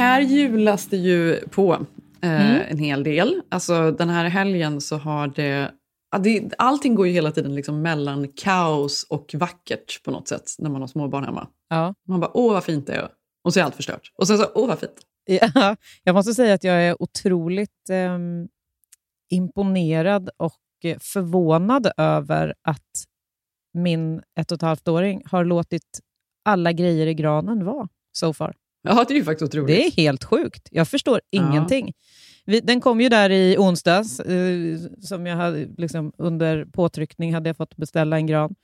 Här 0.00 0.20
julas 0.20 0.86
det 0.86 0.96
ju 0.96 1.40
på 1.40 1.72
eh, 2.22 2.50
mm. 2.50 2.62
en 2.68 2.78
hel 2.78 3.02
del. 3.02 3.42
Alltså 3.48 3.90
den 3.90 4.08
här 4.08 4.24
helgen 4.24 4.80
så 4.80 4.96
har 4.96 5.28
det 5.28 5.70
allting 6.58 6.94
går 6.94 7.06
ju 7.06 7.12
hela 7.12 7.32
tiden 7.32 7.54
liksom 7.54 7.82
mellan 7.82 8.28
kaos 8.28 9.06
och 9.10 9.34
vackert 9.34 10.02
på 10.04 10.10
något 10.10 10.28
sätt 10.28 10.54
när 10.58 10.70
man 10.70 10.80
har 10.80 10.88
småbarn 10.88 11.24
hemma. 11.24 11.48
Ja. 11.68 11.94
Man 12.08 12.20
bara, 12.20 12.30
åh 12.34 12.52
vad 12.52 12.64
fint 12.64 12.86
det 12.86 12.92
är. 12.92 13.08
Och 13.44 13.54
så 13.54 13.60
är 13.60 13.64
allt 13.64 13.74
förstört. 13.74 14.12
Och 14.18 14.26
sen 14.26 14.38
så, 14.38 14.46
åh 14.54 14.68
vad 14.68 14.78
fint. 14.78 15.00
Ja, 15.24 15.76
jag 16.04 16.14
måste 16.14 16.34
säga 16.34 16.54
att 16.54 16.64
jag 16.64 16.82
är 16.82 17.02
otroligt 17.02 17.90
eh, 17.90 18.18
imponerad 19.30 20.30
och 20.36 20.56
förvånad 21.00 21.90
över 21.96 22.54
att 22.62 23.04
min 23.74 24.22
ett 24.40 24.52
och 24.52 24.56
ett 24.56 24.62
halvt-åring 24.62 25.22
har 25.24 25.44
låtit 25.44 26.00
alla 26.44 26.72
grejer 26.72 27.06
i 27.06 27.14
granen 27.14 27.64
vara 27.64 27.88
so 28.12 28.32
far. 28.32 28.54
Ja, 28.82 29.04
det 29.08 29.14
är 29.14 29.18
ju 29.18 29.24
faktiskt 29.24 29.42
otroligt. 29.42 29.66
Det 29.66 29.86
är 29.86 29.90
helt 29.90 30.24
sjukt. 30.24 30.68
Jag 30.70 30.88
förstår 30.88 31.20
ingenting. 31.30 31.92
Vi, 32.46 32.60
den 32.60 32.80
kom 32.80 33.00
ju 33.00 33.08
där 33.08 33.30
i 33.30 33.56
onsdags, 33.58 34.20
eh, 34.20 34.78
som 35.00 35.26
jag 35.26 35.36
hade, 35.36 35.68
liksom, 35.78 36.12
under 36.18 36.64
påtryckning 36.64 37.34
hade 37.34 37.48
jag 37.48 37.56
fått 37.56 37.76
beställa 37.76 38.16
en 38.16 38.26
gran. 38.26 38.54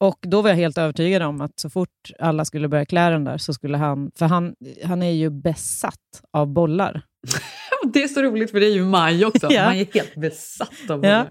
Och 0.00 0.18
Då 0.22 0.42
var 0.42 0.50
jag 0.50 0.56
helt 0.56 0.78
övertygad 0.78 1.22
om 1.22 1.40
att 1.40 1.60
så 1.60 1.70
fort 1.70 2.10
alla 2.18 2.44
skulle 2.44 2.68
börja 2.68 2.86
klä 2.86 3.10
den 3.10 3.24
där 3.24 3.38
så 3.38 3.54
skulle 3.54 3.76
han... 3.76 4.10
För 4.18 4.26
han, 4.26 4.54
han 4.84 5.02
är 5.02 5.10
ju 5.10 5.30
besatt 5.30 6.22
av 6.32 6.46
bollar. 6.46 7.02
det 7.92 8.02
är 8.02 8.08
så 8.08 8.22
roligt 8.22 8.50
för 8.50 8.60
det 8.60 8.66
är 8.66 8.74
ju 8.74 8.84
maj 8.84 9.24
också. 9.24 9.46
ja. 9.50 9.64
Man 9.64 9.76
är 9.76 9.86
helt 9.94 10.14
besatt 10.14 10.90
av 10.90 11.00
bollar. 11.00 11.10
Ja. 11.14 11.26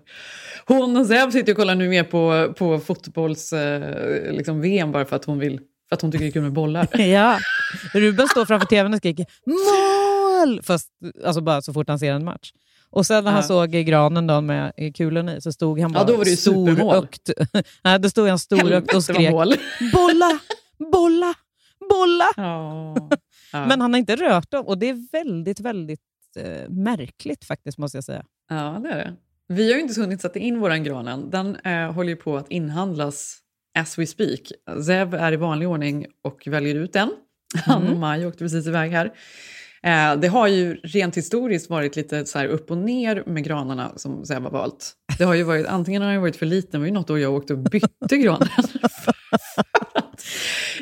Hon 0.66 0.98
och 0.98 1.06
Zeb 1.06 1.32
sitter 1.32 1.52
och 1.52 1.58
kollar 1.58 1.76
nu 1.76 1.90
mer 1.90 2.04
på, 2.04 2.54
på 2.58 2.80
fotbolls-VM 2.80 4.26
eh, 4.26 4.34
liksom, 4.34 4.92
bara 4.92 5.06
för 5.06 5.16
att 5.16 5.26
hon 5.26 5.40
vill 5.40 5.60
för 5.90 5.96
att 5.96 6.02
hon 6.02 6.12
tycker 6.12 6.26
det 6.26 6.30
är 6.30 6.32
kul 6.32 6.42
med 6.42 6.54
bollar. 6.54 6.88
ja. 7.02 7.40
Ruben 7.94 8.28
står 8.28 8.46
framför 8.46 8.68
tvn 8.68 8.94
och 8.94 8.98
skriker 8.98 9.26
mål! 9.46 10.62
Fast, 10.64 10.90
alltså 11.26 11.42
bara 11.42 11.62
så 11.62 11.74
fort 11.74 11.90
han 11.90 12.00
ser 12.00 12.14
en 12.14 12.26
match. 12.26 12.52
Och 12.92 13.06
sen 13.06 13.24
när 13.24 13.32
han 13.32 13.44
såg 13.44 13.70
granen 13.70 14.28
då 14.28 14.42
med 14.42 14.96
kulorna 14.96 15.36
i 15.36 15.42
så 15.42 15.52
stod 15.52 15.80
han 15.80 15.92
bara 15.92 16.00
ja, 16.00 16.06
då 16.06 16.18
var 16.18 16.26
det 16.26 16.38
storögt. 16.38 17.30
Nej, 17.84 18.00
då 18.00 18.10
stod 18.10 18.28
han 18.28 18.40
storögt 18.40 18.96
och 18.96 19.04
skrek 19.04 19.32
bolla, 19.32 20.40
bolla, 20.92 21.34
bolla. 21.90 22.26
Ja. 22.38 22.96
Ja. 23.54 23.66
Men 23.66 23.82
han 23.82 23.94
har 23.94 24.00
inte 24.00 24.16
rört 24.16 24.52
dem 24.52 24.66
och 24.66 24.78
det 24.78 24.90
är 24.90 25.12
väldigt, 25.12 25.60
väldigt 25.60 26.02
eh, 26.36 26.70
märkligt 26.70 27.46
faktiskt 27.46 27.78
måste 27.78 27.98
jag 27.98 28.04
säga. 28.04 28.26
Ja, 28.50 28.80
det 28.84 28.90
är 28.90 28.98
det. 28.98 29.16
Vi 29.48 29.72
har 29.72 29.78
ju 29.78 29.82
inte 29.82 30.02
hunnit 30.02 30.22
sätta 30.22 30.40
in 30.40 30.60
våran 30.60 30.84
gran 30.84 31.08
än. 31.08 31.30
Den 31.30 31.56
eh, 31.56 31.92
håller 31.92 32.10
ju 32.10 32.16
på 32.16 32.38
att 32.38 32.52
inhandlas 32.52 33.38
as 33.78 34.00
we 34.00 34.08
speak. 34.08 34.52
Zev 34.86 35.14
är 35.14 35.32
i 35.32 35.36
vanlig 35.36 35.70
ordning 35.70 36.06
och 36.24 36.44
väljer 36.46 36.76
ut 36.76 36.94
den. 36.94 37.12
Han 37.66 37.82
och 37.82 37.88
mm. 37.88 38.00
Maj 38.00 38.28
åkte 38.28 38.40
precis 38.40 38.68
iväg 38.68 38.92
här. 38.92 39.14
Eh, 39.84 40.20
det 40.20 40.28
har 40.28 40.48
ju 40.48 40.76
rent 40.76 41.18
historiskt 41.18 41.70
varit 41.70 41.96
lite 41.96 42.26
så 42.26 42.44
upp 42.44 42.72
och 42.72 42.78
ner 42.78 43.24
med 43.26 43.44
granarna 43.44 43.92
som 43.96 44.26
Zev 44.26 44.44
har 44.44 44.52
valt. 44.52 44.94
Det 45.18 45.24
har 45.24 45.34
ju 45.34 45.44
varit, 45.44 45.66
antingen 45.66 46.02
har 46.02 46.12
den 46.12 46.22
varit 46.22 46.36
för 46.36 46.46
liten, 46.46 46.72
det 46.72 46.78
var 46.78 46.86
ju 46.86 46.92
något 46.92 47.10
år 47.10 47.20
jag 47.20 47.34
åkte 47.34 47.54
och 47.54 47.60
bytte 47.60 48.18
granen. 48.18 48.48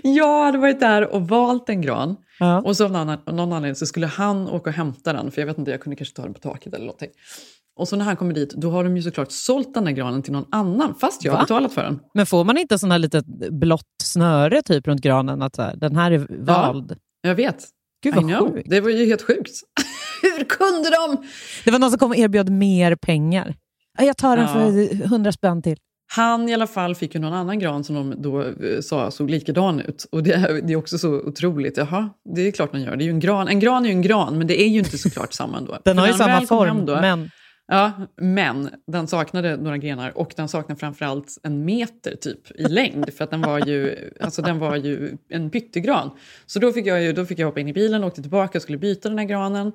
jag 0.03 0.43
hade 0.43 0.57
varit 0.57 0.79
där 0.79 1.13
och 1.13 1.27
valt 1.27 1.69
en 1.69 1.81
gran 1.81 2.15
ja. 2.39 2.61
och 2.61 2.77
så 2.77 2.85
av 2.85 2.91
någon, 2.91 3.17
någon 3.25 3.53
anledning 3.53 3.75
så 3.75 3.85
skulle 3.85 4.07
han 4.07 4.49
åka 4.49 4.69
och 4.69 4.75
hämta 4.75 5.13
den, 5.13 5.31
för 5.31 5.41
jag 5.41 5.45
vet 5.47 5.57
inte, 5.57 5.71
jag 5.71 5.81
kunde 5.81 5.95
kanske 5.95 6.15
ta 6.15 6.23
den 6.23 6.33
på 6.33 6.39
taket 6.39 6.73
eller 6.73 6.85
någonting. 6.85 7.11
Och 7.77 7.87
så 7.87 7.95
när 7.95 8.05
han 8.05 8.15
kommer 8.15 8.33
dit, 8.33 8.53
då 8.53 8.71
har 8.71 8.83
de 8.83 8.97
ju 8.97 9.03
såklart 9.03 9.31
sålt 9.31 9.73
den 9.73 9.85
där 9.85 9.91
granen 9.91 10.21
till 10.21 10.33
någon 10.33 10.45
annan, 10.51 10.95
fast 10.95 11.23
jag 11.25 11.33
har 11.33 11.39
betalat 11.39 11.73
för 11.73 11.83
den. 11.83 11.99
Men 12.13 12.25
får 12.25 12.43
man 12.43 12.57
inte 12.57 12.79
sån 12.79 12.91
här 12.91 12.99
litet 12.99 13.25
blått 13.51 13.81
snöre 14.03 14.61
typ 14.61 14.87
runt 14.87 15.01
granen, 15.01 15.41
att 15.41 15.57
här, 15.57 15.75
den 15.75 15.95
här 15.95 16.11
är 16.11 16.27
vald? 16.29 16.91
Ja, 17.21 17.29
jag 17.29 17.35
vet. 17.35 17.63
Gud 18.03 18.15
vad 18.15 18.53
sjukt. 18.53 18.69
Det 18.69 18.81
var 18.81 18.89
ju 18.89 19.05
helt 19.05 19.21
sjukt. 19.21 19.51
Hur 20.21 20.43
kunde 20.43 20.89
de? 20.89 21.27
Det 21.65 21.71
var 21.71 21.79
någon 21.79 21.89
som 21.89 21.99
kom 21.99 22.11
och 22.11 22.17
erbjöd 22.17 22.49
mer 22.49 22.95
pengar. 22.95 23.55
Jag 23.99 24.17
tar 24.17 24.37
den 24.37 24.45
ja. 24.45 24.53
för 24.53 25.07
hundra 25.07 25.31
spänn 25.31 25.61
till. 25.61 25.77
Han 26.15 26.49
i 26.49 26.53
alla 26.53 26.67
fall 26.67 26.95
fick 26.95 27.15
ju 27.15 27.21
någon 27.21 27.33
annan 27.33 27.59
gran 27.59 27.83
som 27.83 27.95
de 27.95 28.21
då 28.21 28.41
eh, 28.41 28.81
sa 28.81 29.11
såg 29.11 29.29
likadan 29.29 29.79
ut. 29.79 30.07
Och 30.11 30.23
det, 30.23 30.61
det 30.63 30.73
är 30.73 30.77
också 30.77 30.97
så 30.97 31.09
otroligt. 31.09 31.77
Jaha, 31.77 32.09
det 32.35 32.47
är 32.47 32.51
klart 32.51 32.71
den 32.71 32.81
gör. 32.81 32.95
Det 32.95 33.05
är 33.05 33.09
en 33.09 33.19
gran. 33.19 33.47
En 33.47 33.59
gran 33.59 33.85
är 33.85 33.89
ju 33.89 33.95
en 33.95 34.01
gran, 34.01 34.37
men 34.37 34.47
det 34.47 34.61
är 34.61 34.67
ju 34.67 34.79
inte 34.79 34.97
såklart 34.97 35.33
samma 35.33 35.57
ändå. 35.57 35.77
Den 35.83 35.97
har 35.97 36.07
ju 36.07 36.13
samma 36.13 36.41
form, 36.41 36.85
då, 36.85 36.95
men... 36.95 37.31
Ja, 37.69 37.91
men 38.15 38.69
den 38.87 39.07
saknade 39.07 39.57
några 39.57 39.77
grenar 39.77 40.17
och 40.17 40.33
den 40.35 40.47
saknade 40.47 40.79
framförallt 40.79 41.37
en 41.43 41.65
meter 41.65 42.15
typ 42.15 42.51
i 42.59 42.63
längd 42.63 43.13
för 43.13 43.23
att 43.23 43.31
den 43.31 43.41
var 43.41 43.67
ju, 43.67 43.95
alltså 44.19 44.41
den 44.41 44.59
var 44.59 44.75
ju 44.75 45.17
en 45.29 45.49
pyttegran. 45.49 46.11
Så 46.45 46.59
då 46.59 46.71
fick, 46.71 46.85
jag 46.85 47.03
ju, 47.03 47.13
då 47.13 47.25
fick 47.25 47.39
jag 47.39 47.47
hoppa 47.47 47.59
in 47.59 47.67
i 47.67 47.73
bilen, 47.73 48.03
åkte 48.03 48.21
tillbaka 48.21 48.57
och 48.57 48.61
skulle 48.61 48.77
byta 48.77 49.09
den 49.09 49.17
här 49.17 49.25
granen. 49.25 49.67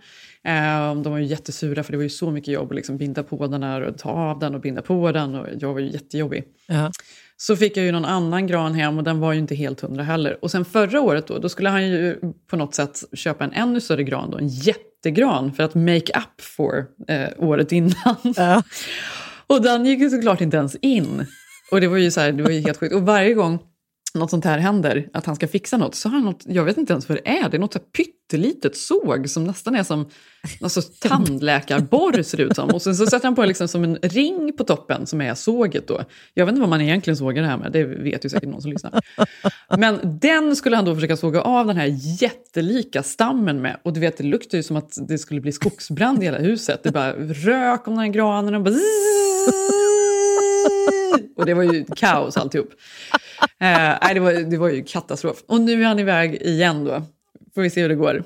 Eh, 0.44 1.02
de 1.02 1.12
var 1.12 1.18
ju 1.18 1.24
jättesura 1.24 1.82
för 1.82 1.92
det 1.92 1.96
var 1.96 2.02
ju 2.02 2.10
så 2.10 2.30
mycket 2.30 2.54
jobb 2.54 2.70
att 2.70 2.76
liksom 2.76 2.96
binda 2.96 3.22
på 3.22 3.46
den 3.46 3.62
här 3.62 3.80
och 3.80 3.98
ta 3.98 4.10
av 4.10 4.38
den 4.38 4.54
och 4.54 4.60
binda 4.60 4.82
på 4.82 5.12
den 5.12 5.34
och 5.34 5.46
jag 5.60 5.72
var 5.72 5.80
ju 5.80 5.90
jättejobbig. 5.90 6.44
Ja. 6.66 6.90
Så 7.36 7.56
fick 7.56 7.76
jag 7.76 7.86
ju 7.86 7.92
någon 7.92 8.04
annan 8.04 8.46
gran 8.46 8.74
hem 8.74 8.98
och 8.98 9.04
den 9.04 9.20
var 9.20 9.32
ju 9.32 9.38
inte 9.38 9.54
helt 9.54 9.80
hundra 9.80 10.02
heller. 10.02 10.38
Och 10.44 10.50
sen 10.50 10.64
förra 10.64 11.00
året 11.00 11.26
då, 11.26 11.38
då 11.38 11.48
skulle 11.48 11.68
han 11.68 11.88
ju 11.88 12.18
på 12.50 12.56
något 12.56 12.74
sätt 12.74 13.02
köpa 13.12 13.44
en 13.44 13.52
ännu 13.52 13.80
större 13.80 14.04
gran 14.04 14.30
då, 14.30 14.38
en 14.38 14.48
jättegran 15.02 15.52
för 15.52 15.62
att 15.62 15.74
make 15.74 16.12
up 16.18 16.40
for 16.40 16.86
eh, 17.08 17.28
året 17.38 17.72
innan. 17.72 18.16
Ja. 18.36 18.62
och 19.46 19.62
den 19.62 19.86
gick 19.86 20.00
ju 20.00 20.10
såklart 20.10 20.40
inte 20.40 20.56
ens 20.56 20.76
in. 20.76 21.26
Och 21.70 21.80
det 21.80 21.88
var 21.88 21.96
ju 21.96 22.10
så 22.10 22.20
här, 22.20 22.32
det 22.32 22.42
var 22.42 22.50
ju 22.50 22.60
helt 22.60 22.78
sjukt. 22.78 22.94
Och 22.94 23.02
varje 23.02 23.34
gång 23.34 23.58
något 24.14 24.30
sånt 24.30 24.44
här 24.44 24.58
händer, 24.58 25.08
att 25.12 25.26
han 25.26 25.36
ska 25.36 25.48
fixa 25.48 25.76
något, 25.76 25.94
så 25.94 26.08
har 26.08 26.14
han 26.14 26.24
något, 26.24 26.42
jag 26.46 26.64
vet 26.64 26.76
inte 26.76 26.92
ens 26.92 27.08
vad 27.08 27.18
det 27.18 27.28
är, 27.28 27.48
det 27.48 27.56
är 27.56 27.58
något 27.58 27.72
så 27.72 27.78
pyttelitet 27.78 28.76
såg 28.76 29.30
som 29.30 29.44
nästan 29.44 29.74
är 29.74 29.82
som 29.82 30.06
alltså, 30.60 30.82
tandläkarborr 31.08 32.22
ser 32.22 32.40
ut 32.40 32.56
som. 32.56 32.70
Och 32.70 32.82
sen 32.82 32.94
så 32.94 33.06
sätter 33.06 33.24
han 33.24 33.34
på 33.34 33.44
liksom 33.44 33.68
som 33.68 33.84
en 33.84 33.96
ring 33.96 34.52
på 34.56 34.64
toppen 34.64 35.06
som 35.06 35.20
är 35.20 35.34
såget 35.34 35.88
då. 35.88 36.04
Jag 36.34 36.46
vet 36.46 36.52
inte 36.52 36.60
vad 36.60 36.70
man 36.70 36.80
egentligen 36.80 37.16
sågar 37.16 37.42
det 37.42 37.48
här 37.48 37.56
med, 37.56 37.72
det 37.72 37.84
vet 37.84 38.24
ju 38.24 38.28
säkert 38.28 38.48
någon 38.48 38.62
som 38.62 38.70
lyssnar. 38.70 39.00
Men 39.78 40.18
den 40.20 40.56
skulle 40.56 40.76
han 40.76 40.84
då 40.84 40.94
försöka 40.94 41.16
såga 41.16 41.42
av 41.42 41.66
den 41.66 41.76
här 41.76 41.96
jättelika 42.22 43.02
stammen 43.02 43.62
med. 43.62 43.76
Och 43.82 43.92
du 43.92 44.00
vet, 44.00 44.16
det 44.16 44.24
luktar 44.24 44.58
ju 44.58 44.62
som 44.62 44.76
att 44.76 44.98
det 45.08 45.18
skulle 45.18 45.40
bli 45.40 45.52
skogsbrand 45.52 46.22
i 46.22 46.24
hela 46.24 46.38
huset. 46.38 46.80
Det 46.82 46.92
bara 46.92 47.12
rök 47.16 47.88
om 47.88 47.94
den 47.94 48.04
här 48.04 48.12
granen 48.12 48.54
och 48.54 48.62
bara 48.62 48.74
och 51.36 51.46
det 51.46 51.54
var 51.54 51.62
ju 51.62 51.84
kaos 51.96 52.36
alltihop. 52.36 52.70
Eh, 53.42 53.96
nej, 54.02 54.14
det, 54.14 54.20
var, 54.20 54.32
det 54.32 54.58
var 54.58 54.68
ju 54.68 54.84
katastrof. 54.84 55.42
Och 55.48 55.60
nu 55.60 55.82
är 55.82 55.86
han 55.86 55.98
iväg 55.98 56.42
igen 56.42 56.84
då. 56.84 57.02
Får 57.54 57.62
vi 57.62 57.70
se 57.70 57.82
hur 57.82 57.88
det 57.88 57.94
går. 57.94 58.24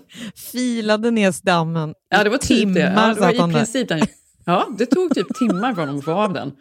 Filade 0.52 1.10
ner 1.10 1.32
stammen 1.32 1.94
Ja, 2.10 2.24
det 2.24 2.30
var 2.30 2.38
typ 2.38 2.58
timmar, 2.58 2.74
det. 2.74 2.92
Ja, 2.96 3.14
det 3.14 3.20
var 3.38 3.50
i 3.50 3.52
princip 3.52 3.88
den. 3.88 4.00
Ja, 4.44 4.68
det 4.78 4.86
tog 4.86 5.14
typ 5.14 5.26
timmar 5.38 5.74
för 5.74 5.80
honom 5.80 5.98
att 5.98 6.04
få 6.04 6.12
av 6.12 6.32
den. 6.32 6.52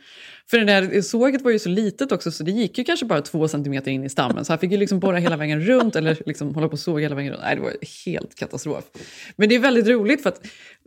För 0.49 0.57
det 0.57 0.65
där 0.65 1.01
såget 1.01 1.41
var 1.41 1.51
ju 1.51 1.59
så 1.59 1.69
litet 1.69 2.11
också 2.11 2.31
så 2.31 2.43
det 2.43 2.51
gick 2.51 2.77
ju 2.77 2.83
kanske 2.83 3.05
bara 3.05 3.21
två 3.21 3.47
centimeter 3.47 3.91
in 3.91 4.03
i 4.03 4.09
stammen. 4.09 4.45
Så 4.45 4.51
han 4.51 4.59
fick 4.59 4.71
ju 4.71 4.77
liksom 4.77 4.99
borra 4.99 5.17
hela 5.17 5.37
vägen 5.37 5.61
runt 5.61 5.95
eller 5.95 6.17
liksom 6.25 6.55
hålla 6.55 6.67
på 6.67 6.73
och 6.73 6.79
såga 6.79 7.01
hela 7.01 7.15
vägen 7.15 7.31
runt. 7.31 7.43
Nej, 7.43 7.55
det 7.55 7.61
var 7.61 7.73
helt 8.05 8.35
katastrof. 8.35 8.83
Men 9.35 9.49
det 9.49 9.55
är 9.55 9.59
väldigt 9.59 9.87
roligt 9.87 10.23
för 10.23 10.29
att 10.29 10.41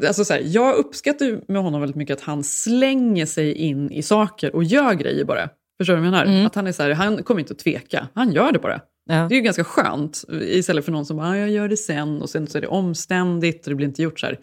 alltså 0.06 0.24
så 0.24 0.32
här, 0.32 0.42
jag 0.44 0.76
uppskattar 0.76 1.52
med 1.52 1.62
honom 1.62 1.80
väldigt 1.80 1.96
mycket 1.96 2.16
att 2.16 2.24
han 2.24 2.44
slänger 2.44 3.26
sig 3.26 3.52
in 3.52 3.90
i 3.90 4.02
saker 4.02 4.54
och 4.54 4.64
gör 4.64 4.94
grejer 4.94 5.24
bara. 5.24 5.48
Förstår 5.78 5.94
du 5.94 6.00
vad 6.00 6.06
jag 6.06 6.12
menar? 6.12 6.24
Mm. 6.24 6.46
Att 6.46 6.54
han, 6.54 6.66
är 6.66 6.72
så 6.72 6.82
här, 6.82 6.90
han 6.90 7.22
kommer 7.22 7.40
inte 7.40 7.52
att 7.52 7.58
tveka, 7.58 8.08
han 8.14 8.32
gör 8.32 8.52
det 8.52 8.58
bara. 8.58 8.80
Ja. 9.10 9.14
Det 9.28 9.34
är 9.34 9.36
ju 9.36 9.42
ganska 9.42 9.64
skönt 9.64 10.24
istället 10.42 10.84
för 10.84 10.92
någon 10.92 11.06
som 11.06 11.16
bara, 11.16 11.28
ah, 11.28 11.36
jag 11.36 11.50
gör 11.50 11.68
det 11.68 11.76
sen 11.76 12.22
och 12.22 12.30
sen 12.30 12.46
så 12.46 12.58
är 12.58 12.62
det 12.62 12.68
omständigt 12.68 13.66
och 13.66 13.70
det 13.70 13.76
blir 13.76 13.86
inte 13.86 14.02
gjort 14.02 14.20
så 14.20 14.26
här. 14.26 14.38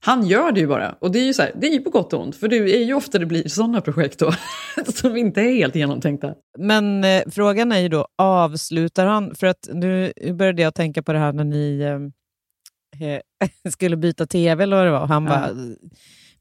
Han 0.00 0.26
gör 0.26 0.52
det 0.52 0.60
ju 0.60 0.66
bara. 0.66 0.92
Och 0.92 1.12
det 1.12 1.18
är 1.18 1.24
ju, 1.24 1.34
så 1.34 1.42
här, 1.42 1.52
det 1.60 1.66
är 1.66 1.72
ju 1.72 1.80
på 1.80 1.90
gott 1.90 2.12
och 2.12 2.22
ont. 2.22 2.36
För 2.36 2.48
det 2.48 2.56
är 2.56 2.84
ju 2.84 2.94
ofta 2.94 3.18
det 3.18 3.26
blir 3.26 3.48
sådana 3.48 3.80
projekt 3.80 4.18
då. 4.18 4.32
som 4.94 5.16
inte 5.16 5.40
är 5.40 5.54
helt 5.54 5.74
genomtänkta. 5.74 6.34
Men 6.58 7.04
eh, 7.04 7.22
frågan 7.30 7.72
är 7.72 7.78
ju 7.78 7.88
då, 7.88 8.08
avslutar 8.18 9.06
han? 9.06 9.34
För 9.34 9.46
att 9.46 9.68
nu 9.72 10.12
började 10.32 10.62
jag 10.62 10.74
tänka 10.74 11.02
på 11.02 11.12
det 11.12 11.18
här 11.18 11.32
när 11.32 11.44
ni 11.44 11.80
eh, 11.80 13.08
eh 13.08 13.20
skulle 13.70 13.96
byta 13.96 14.26
tv 14.26 14.62
eller 14.62 14.76
vad 14.76 14.86
det 14.86 14.90
var. 14.90 15.06
Han 15.06 15.24
Ja. 15.24 15.30
bara 15.30 15.50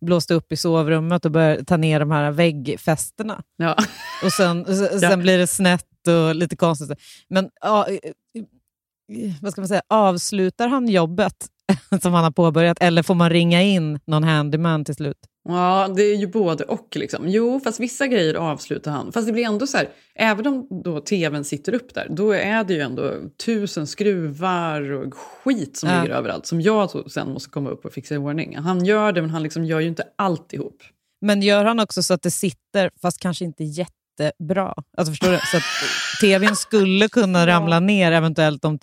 blåste 0.01 0.33
upp 0.33 0.51
i 0.51 0.57
sovrummet 0.57 1.25
och 1.25 1.31
började 1.31 1.65
ta 1.65 1.77
ner 1.77 1.99
de 1.99 2.11
här 2.11 2.31
väggfästena. 2.31 3.43
Ja. 3.57 3.75
Och 4.23 4.31
sen, 4.31 4.65
sen 4.65 4.99
Ja. 5.01 5.17
blir 5.17 5.37
det 5.37 5.47
snett 5.47 6.07
och 6.07 6.35
lite 6.35 6.55
konstigt. 6.55 6.99
Men 7.29 7.49
ja, 7.61 7.87
eh, 7.87 7.93
eh, 7.95 9.33
vad 9.41 9.51
ska 9.51 9.61
man 9.61 9.67
säga, 9.67 9.81
avslutar 9.87 10.67
han 10.67 10.87
jobbet 10.87 11.47
som 12.01 12.13
han 12.13 12.23
har 12.23 12.31
påbörjat 12.31 12.77
eller 12.81 13.03
får 13.03 13.15
man 13.15 13.29
ringa 13.29 13.61
in 13.63 13.99
någon 14.07 14.23
handyman 14.23 14.85
till 14.85 14.95
slut? 14.95 15.17
Ja, 15.49 15.93
det 15.95 16.01
är 16.03 16.15
ju 16.15 16.27
både 16.27 16.63
och. 16.63 16.87
Liksom. 16.95 17.23
Jo, 17.29 17.59
fast 17.63 17.79
vissa 17.79 18.07
grejer 18.07 18.33
avslutar 18.33 18.91
han. 18.91 19.11
Fast 19.11 19.27
det 19.27 19.33
blir 19.33 19.45
ändå 19.45 19.67
så 19.67 19.77
här, 19.77 19.89
även 20.15 20.47
om 20.47 20.67
då 20.83 20.99
tvn 20.99 21.43
sitter 21.43 21.73
upp 21.75 21.93
där, 21.93 22.07
då 22.09 22.31
är 22.31 22.63
det 22.63 22.73
ju 22.73 22.79
ändå 22.81 23.13
tusen 23.45 23.87
skruvar 23.87 24.91
och 24.91 25.13
skit 25.13 25.77
som 25.77 25.89
Ja. 25.89 26.01
ligger 26.01 26.15
överallt 26.15 26.45
som 26.45 26.61
jag 26.61 26.89
så 26.89 27.09
sen 27.09 27.31
måste 27.31 27.49
komma 27.49 27.69
upp 27.69 27.85
och 27.85 27.93
fixa 27.93 28.15
i 28.15 28.17
ordning. 28.17 28.57
Han 28.57 28.85
gör 28.85 29.11
det, 29.11 29.21
men 29.21 29.29
han 29.29 29.43
liksom 29.43 29.65
gör 29.65 29.79
ju 29.79 29.87
inte 29.87 30.03
alltihop. 30.15 30.83
Men 31.21 31.41
gör 31.41 31.65
han 31.65 31.79
också 31.79 32.03
så 32.03 32.13
att 32.13 32.21
det 32.21 32.31
sitter, 32.31 32.89
fast 33.01 33.19
kanske 33.19 33.45
inte 33.45 33.63
jättebra? 34.23 34.73
Alltså 34.97 35.11
förstår 35.11 35.31
du? 35.31 35.37
Så 35.51 35.57
att 35.57 35.63
tvn 36.21 36.55
skulle 36.55 37.07
kunna 37.09 37.47
ramla 37.47 37.79
ner 37.79 38.11
eventuellt 38.11 38.65
om 38.65 38.79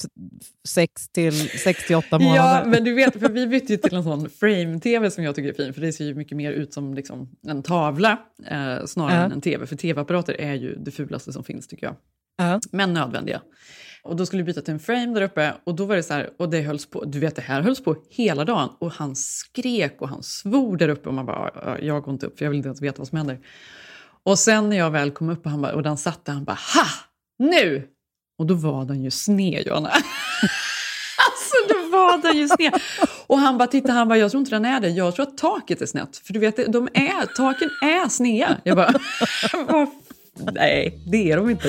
6 0.69 1.09
till 1.09 1.49
68 1.49 2.19
månader. 2.19 2.37
Ja, 2.37 2.63
men 2.67 2.85
du 2.85 2.95
vet, 2.95 3.21
för 3.21 3.29
vi 3.29 3.47
bytte 3.47 3.73
ju 3.73 3.77
till 3.77 3.95
en 3.95 4.03
sån 4.05 4.31
frame-tv 4.31 5.11
som 5.11 5.25
jag 5.25 5.35
tycker 5.35 5.49
är 5.49 5.53
fin, 5.55 5.75
för 5.75 5.81
det 5.81 5.93
ser 5.93 6.05
ju 6.05 6.15
mycket 6.15 6.37
mer 6.37 6.53
ut 6.53 6.75
som 6.75 6.95
liksom 6.95 7.29
en 7.47 7.63
tavla 7.63 8.19
eh, 8.51 8.85
snarare 8.87 9.15
Ja. 9.17 9.23
än 9.25 9.33
en 9.33 9.41
tv. 9.41 9.67
För 9.67 9.77
tv-apparater 9.77 10.41
är 10.41 10.55
ju 10.55 10.75
det 10.77 10.91
fulaste 10.91 11.33
som 11.33 11.45
finns 11.45 11.67
tycker 11.69 11.87
jag. 11.87 11.97
Ja. 12.37 12.61
men 12.73 12.93
nödvändiga. 12.95 13.41
Och 14.03 14.17
då 14.17 14.27
skulle 14.27 14.43
vi 14.43 14.47
byta 14.47 14.61
till 14.61 14.75
en 14.75 14.81
frame 14.81 15.07
där 15.15 15.23
uppe 15.23 15.55
och 15.65 15.75
då 15.75 15.85
var 15.85 15.97
det 15.97 16.03
så 16.03 16.15
här, 16.15 16.31
och 16.39 16.51
det 16.51 16.61
hölls 16.61 16.87
på, 16.91 17.05
du 17.05 17.19
vet 17.19 17.37
det 17.37 17.43
här 17.43 17.61
hölls 17.63 17.85
på 17.85 17.97
hela 18.11 18.45
dagen 18.45 18.69
och 18.79 18.93
han 18.93 19.17
skrek 19.17 19.97
och 20.03 20.09
han 20.09 20.23
svor 20.23 20.77
där 20.77 20.89
uppe 20.89 21.09
och 21.09 21.15
man 21.15 21.27
bara, 21.27 21.51
"Ja, 21.55 21.79
jag 21.79 22.03
går 22.03 22.15
inte 22.15 22.27
upp 22.27 22.39
för 22.39 22.45
jag 22.45 22.51
vill 22.51 22.57
inte 22.57 22.67
ens 22.69 22.83
veta 22.83 22.99
vad 22.99 23.09
som 23.09 23.19
händer. 23.19 23.39
Och 24.25 24.39
sen 24.39 24.69
när 24.71 24.77
jag 24.77 24.91
väl 24.91 25.11
kom 25.11 25.31
upp 25.31 25.45
och, 25.45 25.51
han 25.51 25.63
bara, 25.63 25.73
och 25.75 25.83
den 25.83 25.97
satt 25.97 26.25
där, 26.25 26.33
han 26.33 26.45
bara, 26.45 26.59
ha! 26.75 26.87
Nu! 27.39 27.89
Och 28.39 28.47
då 28.47 28.55
var 28.55 28.85
den 28.85 29.05
ju 29.05 29.11
sned, 29.11 29.67
Johanna. 29.67 29.89
alltså 31.27 31.55
då 31.69 31.99
var 31.99 32.23
den 32.23 32.37
ju 32.37 32.49
sned. 32.49 32.81
Och 33.27 33.39
han 33.39 33.59
bara, 33.59 33.69
titta, 33.69 33.93
han 33.93 34.09
bara, 34.09 34.19
jag 34.19 34.31
tror 34.31 34.41
inte 34.41 34.51
den 34.51 34.65
är 34.65 34.81
det. 34.81 34.89
Jag 34.89 35.15
tror 35.15 35.27
att 35.27 35.39
taket 35.39 35.83
är 35.83 35.87
snett. 35.87 36.17
För 36.17 36.33
du 36.33 36.41
vet, 36.41 36.73
de 36.73 36.89
är, 36.95 37.35
taken 37.37 37.71
är 37.83 38.09
sneda. 38.09 38.57
Jag 38.65 38.77
bara, 38.77 38.95
Nej, 40.53 40.99
det 41.07 41.31
är 41.31 41.37
de 41.37 41.51
inte. 41.51 41.69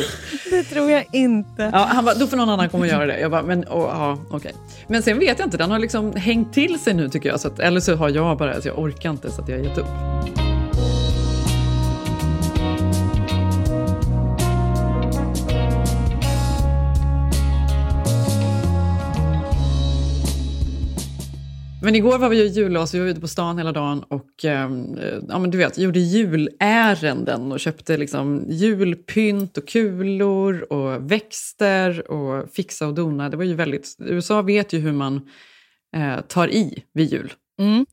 Det 0.50 0.64
tror 0.64 0.92
jag 0.92 1.06
inte. 1.14 1.70
Ja, 1.74 1.88
han 1.92 2.06
bara, 2.06 2.16
då 2.16 2.28
får 2.28 2.38
någon 2.38 2.50
annan 2.50 2.70
komma 2.70 2.82
och 2.82 2.88
göra 2.88 3.06
det. 3.06 3.20
Jag 3.20 3.32
bara, 3.32 3.44
men 3.44 3.66
åh, 3.70 3.90
ja, 3.94 4.18
okej. 4.30 4.54
Men 4.88 5.04
sen 5.04 5.20
vet 5.20 5.40
jag 5.40 5.48
inte, 5.48 5.58
den 5.58 5.72
har 5.72 5.80
liksom 5.80 6.16
hängt 6.16 6.54
till 6.54 6.80
sig 6.80 6.94
nu 6.94 7.10
tycker 7.10 7.30
jag. 7.30 7.40
Så 7.40 7.48
att, 7.48 7.60
eller 7.60 7.80
så 7.80 7.96
har 7.96 8.10
jag 8.10 8.38
bara, 8.38 8.62
så 8.62 8.68
jag 8.68 8.80
orkar 8.80 9.10
inte 9.10 9.32
så 9.32 9.42
att 9.42 9.50
jag 9.50 9.58
har 9.58 9.64
gett 9.64 9.78
upp. 9.78 10.45
Men 21.86 21.96
igår 21.96 22.18
var 22.18 22.30
vi 22.30 22.38
ju 22.44 22.48
julas, 22.48 22.94
vi 22.94 23.00
var 23.00 23.08
ute 23.08 23.22
på 23.22 23.28
stan 23.28 23.58
hela 23.58 23.72
dagen 23.72 24.04
och 24.04 24.46
eh, 24.46 24.70
ja, 25.30 25.40
men 25.40 25.52
du 25.52 25.58
vet, 25.58 25.78
gjorde 25.78 26.00
julärenden 26.00 27.52
och 27.52 27.60
köpte 27.60 27.98
liksom 27.98 28.46
julpynt 28.50 29.58
och 29.58 29.68
kulor 29.68 30.74
och 30.74 31.12
växter 31.12 32.12
och 32.12 32.50
fixa 32.54 32.88
och 32.88 32.94
dona. 32.94 33.30
Det 33.30 33.38
var 33.38 33.44
ju 33.44 33.54
väldigt, 33.54 33.96
USA 34.00 34.42
vet 34.42 34.74
ju 34.74 34.80
hur 34.80 34.92
man 34.92 35.30
eh, 35.96 36.22
tar 36.22 36.48
i 36.48 36.84
vid 36.94 37.12
jul. 37.12 37.34
Mm. 37.60 37.86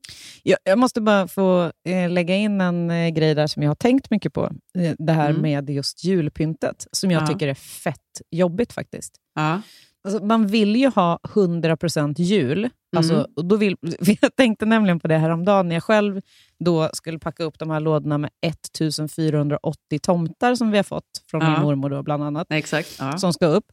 Jag, 0.43 0.59
jag 0.65 0.79
måste 0.79 1.01
bara 1.01 1.29
få 1.29 1.73
eh, 1.89 2.11
lägga 2.11 2.37
in 2.37 2.61
en 2.61 2.91
eh, 2.91 3.09
grej 3.09 3.35
där 3.35 3.47
som 3.47 3.63
jag 3.63 3.71
har 3.71 3.75
tänkt 3.75 4.11
mycket 4.11 4.33
på. 4.33 4.45
Eh, 4.79 4.93
det 4.99 5.13
här 5.13 5.31
Mm. 5.31 5.43
med 5.43 5.71
just 5.71 6.05
julpyntet, 6.05 6.87
som 6.93 7.11
jag 7.11 7.23
Ja. 7.23 7.27
tycker 7.27 7.49
är 7.49 7.55
fett 7.55 7.99
jobbigt 8.31 8.73
faktiskt. 8.73 9.15
Ja. 9.35 9.63
Alltså, 10.05 10.25
man 10.25 10.47
vill 10.47 10.77
ju 10.77 10.89
ha 10.89 11.19
100% 11.23 12.15
jul. 12.23 12.69
Alltså, 12.97 13.15
Mm. 13.15 13.27
och 13.37 13.45
då 13.45 13.57
vill, 13.57 13.77
jag 14.21 14.37
tänkte 14.37 14.67
nämligen 14.67 15.01
på 15.01 15.09
det 15.09 15.17
här 15.19 15.31
om 15.31 15.45
dagen 15.45 15.69
när 15.69 15.77
jag 15.77 15.83
själv 15.83 16.21
då 16.59 16.91
skulle 16.93 17.19
packa 17.19 17.45
upp 17.45 17.59
de 17.59 17.71
här 17.71 17.81
lådorna 17.81 18.19
med 18.19 18.31
1480 18.41 19.99
tomtar 20.03 20.55
som 20.55 20.71
vi 20.71 20.77
har 20.79 20.83
fått 20.85 21.05
från 21.31 21.41
Ja. 21.43 21.51
min 21.53 21.61
mormor 21.61 21.91
då, 21.91 22.03
bland 22.03 22.23
annat, 22.23 22.47
exakt. 22.51 22.97
Ja. 22.99 23.19
som 23.19 23.33
ska 23.33 23.47
upp. 23.47 23.65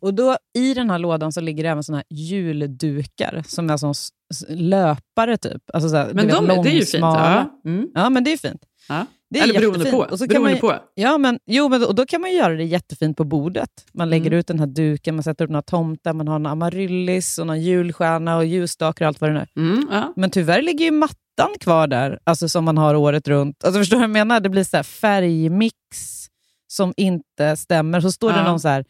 Och 0.00 0.14
då 0.14 0.36
I 0.54 0.74
den 0.74 0.90
här 0.90 0.98
lådan 0.98 1.32
så 1.32 1.40
ligger 1.40 1.62
det 1.62 1.68
även 1.68 1.84
såna 1.84 1.98
här 1.98 2.04
juldukar 2.10 3.42
som 3.46 3.70
är 3.70 3.76
som 3.76 3.94
löpare 4.48 5.36
typ. 5.36 5.62
Alltså 5.72 5.88
så 5.88 5.96
här, 5.96 6.06
Men 6.06 6.16
du 6.16 6.32
vet, 6.32 6.48
de, 6.48 6.62
det 6.62 6.70
är 6.70 6.74
ju 6.74 6.84
fint. 6.84 7.00
Ja. 7.00 7.60
Mm. 7.64 7.88
Ja, 7.94 8.10
men 8.10 8.24
det 8.24 8.32
är 8.32 8.36
fint. 8.36 8.62
Det 9.30 9.38
är 9.38 9.42
Eller 9.44 9.54
beroende 9.54 9.78
jättefint. 9.78 10.06
på. 10.06 10.12
Och 10.12 10.18
så 10.18 10.28
kan 10.28 10.42
man, 10.42 10.58
på. 10.58 10.76
Ja, 10.94 11.18
men, 11.18 11.38
jo, 11.46 11.68
men 11.68 11.84
och 11.84 11.94
då 11.94 12.06
kan 12.06 12.20
man 12.20 12.30
ju 12.30 12.36
göra 12.36 12.54
det 12.54 12.64
jättefint 12.64 13.16
på 13.16 13.24
bordet. 13.24 13.70
Man 13.94 14.10
lägger 14.10 14.26
Mm. 14.26 14.38
ut 14.38 14.46
den 14.46 14.58
här 14.58 14.66
duken, 14.66 15.14
man 15.14 15.22
sätter 15.22 15.44
upp 15.44 15.50
några 15.50 15.62
tomtar, 15.62 16.12
man 16.12 16.28
har 16.28 16.36
en 16.36 16.46
amaryllis 16.46 17.38
och 17.38 17.46
någon 17.46 17.60
julstjärna 17.62 18.36
och 18.36 18.44
ljusstakar 18.46 19.04
och 19.04 19.08
allt 19.08 19.20
vad 19.20 19.30
det 19.30 19.34
nu. 19.34 19.46
Mm, 19.62 19.86
ja. 19.90 20.12
Men 20.16 20.30
tyvärr 20.30 20.62
ligger 20.62 20.84
ju 20.84 20.90
mattan 20.90 21.54
kvar 21.60 21.86
där, 21.86 22.18
alltså 22.24 22.48
som 22.48 22.64
man 22.64 22.78
har 22.78 22.94
året 22.94 23.28
runt. 23.28 23.64
Alltså 23.64 23.80
förstår 23.80 23.96
du 23.96 24.00
vad 24.00 24.04
jag 24.04 24.10
menar? 24.10 24.40
Det 24.40 24.48
blir 24.48 24.64
så 24.64 24.76
här 24.76 24.84
färgmix 24.84 25.74
som 26.66 26.94
inte 26.96 27.56
stämmer. 27.56 28.00
Så 28.00 28.12
står 28.12 28.30
det 28.32 28.38
Ja. 28.38 28.44
någon 28.44 28.60
så 28.60 28.68
här 28.68 28.84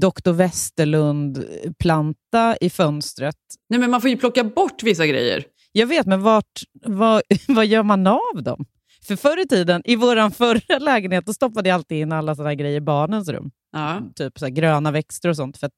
Dr. 0.00 0.32
Westerlund-planta 0.32 2.56
i 2.60 2.70
fönstret. 2.70 3.36
Nej, 3.68 3.80
men 3.80 3.90
man 3.90 4.00
får 4.00 4.10
ju 4.10 4.16
plocka 4.16 4.44
bort 4.44 4.82
vissa 4.82 5.06
grejer. 5.06 5.44
Jag 5.72 5.86
vet, 5.86 6.06
men 6.06 6.22
vart, 6.22 6.62
vad, 6.86 7.22
vad 7.48 7.66
gör 7.66 7.82
man 7.82 8.06
av 8.06 8.42
dem? 8.42 8.64
För 9.06 9.16
förr 9.16 9.40
i 9.40 9.46
tiden, 9.48 9.82
i 9.84 9.96
vår 9.96 10.30
förra 10.30 10.78
lägenhet, 10.78 11.26
då 11.26 11.32
stoppade 11.32 11.68
jag 11.68 11.74
alltid 11.74 11.98
in 11.98 12.12
alla 12.12 12.34
såna 12.34 12.54
grejer 12.54 12.76
i 12.76 12.80
barnens 12.80 13.28
rum. 13.28 13.50
Ja. 13.72 14.00
Typ 14.14 14.38
så 14.38 14.46
gröna 14.48 14.90
växter 14.90 15.28
och 15.28 15.36
sånt. 15.36 15.56
För 15.58 15.66
att 15.66 15.72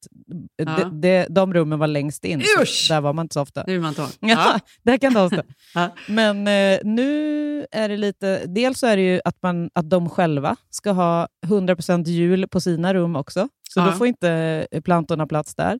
Ja. 0.56 0.64
de, 0.76 1.00
de, 1.00 1.26
de 1.30 1.54
rummen 1.54 1.78
var 1.78 1.86
längst 1.86 2.24
in. 2.24 2.42
Usch! 2.62 2.86
Där 2.88 3.00
var 3.00 3.12
man 3.12 3.24
inte 3.24 3.34
så 3.34 3.40
ofta. 3.40 3.64
Det 3.64 3.72
vill 3.72 3.80
man. 3.80 3.94
Ja, 4.20 4.60
där 4.82 4.96
kan 4.98 5.14
de 5.14 5.30
stå. 5.30 5.42
Ja. 5.74 5.90
Men 6.08 6.38
eh, 6.48 6.78
nu 6.84 7.66
är 7.70 7.88
det 7.88 7.96
lite... 7.96 8.42
Dels 8.46 8.78
så 8.78 8.86
är 8.86 8.96
det 8.96 9.02
ju 9.02 9.20
att, 9.24 9.42
man, 9.42 9.70
att 9.74 9.90
de 9.90 10.10
själva 10.10 10.56
ska 10.70 10.90
ha 10.92 11.28
100% 11.46 12.04
jul 12.08 12.48
på 12.48 12.60
sina 12.60 12.94
rum 12.94 13.16
också. 13.16 13.48
Så 13.74 13.80
då 13.80 13.92
får 13.92 14.06
inte 14.06 14.66
eh, 14.70 14.80
plantorna 14.80 15.26
plats 15.26 15.54
där. 15.54 15.78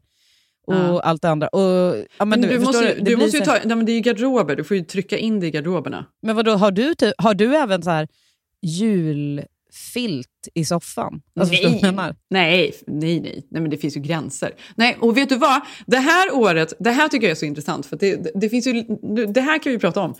Och 0.66 0.75
Ja. 0.75 1.00
allt 1.00 1.23
det 1.23 1.30
andra. 1.30 1.49
Och, 1.49 1.97
ja, 2.18 2.25
men 2.25 2.28
Men 2.28 2.40
du, 2.40 2.49
förstår 2.49 2.64
måste, 2.64 2.85
ju- 2.88 2.94
det 2.94 2.99
du 2.99 3.04
blir 3.04 3.16
måste 3.16 3.37
ju 3.38 3.44
så 3.44 3.50
här- 3.50 3.59
ta... 3.61 3.68
Nej, 3.68 3.76
men 3.76 3.87
det 3.87 3.92
är 3.92 3.94
ju 3.94 4.00
garderober, 4.00 4.56
du 4.56 4.64
får 4.64 4.76
ju 4.76 4.85
trycka 4.85 5.18
in 5.18 5.40
det 5.40 5.47
i 5.47 5.50
garderoberna. 5.50 6.06
Men 6.23 6.37
vadå, 6.37 6.52
har 6.52 6.71
du, 6.71 6.94
typ, 6.94 7.14
har 7.18 7.35
du 7.35 7.56
även 7.56 7.83
så 7.83 7.90
här 7.90 8.09
julfilt 8.62 10.28
i 10.54 10.64
soffan? 10.64 11.23
Alltså, 11.40 11.54
menar? 11.83 12.16
Nej, 12.30 12.75
nej, 12.87 13.21
nej, 13.21 13.47
nej, 13.50 13.62
men 13.62 13.71
det 13.71 13.76
finns 13.76 13.97
ju 13.97 14.00
gränser. 14.00 14.50
Nej, 14.76 14.97
och 15.00 15.16
vet 15.16 15.28
du 15.28 15.37
vad? 15.37 15.61
Det 15.87 15.97
här 15.99 16.35
året, 16.35 16.73
det 16.78 16.90
här 16.90 17.09
tycker 17.09 17.26
jag 17.26 17.30
är 17.30 17.35
så 17.38 17.44
intressant, 17.47 17.87
för 17.87 17.97
det, 17.97 18.30
det, 18.35 18.49
finns 18.49 18.66
ju, 18.66 18.73
det 19.28 19.40
här 19.40 19.59
kan 19.59 19.73
vi 19.73 19.78
prata 19.78 20.00
om. 20.00 20.14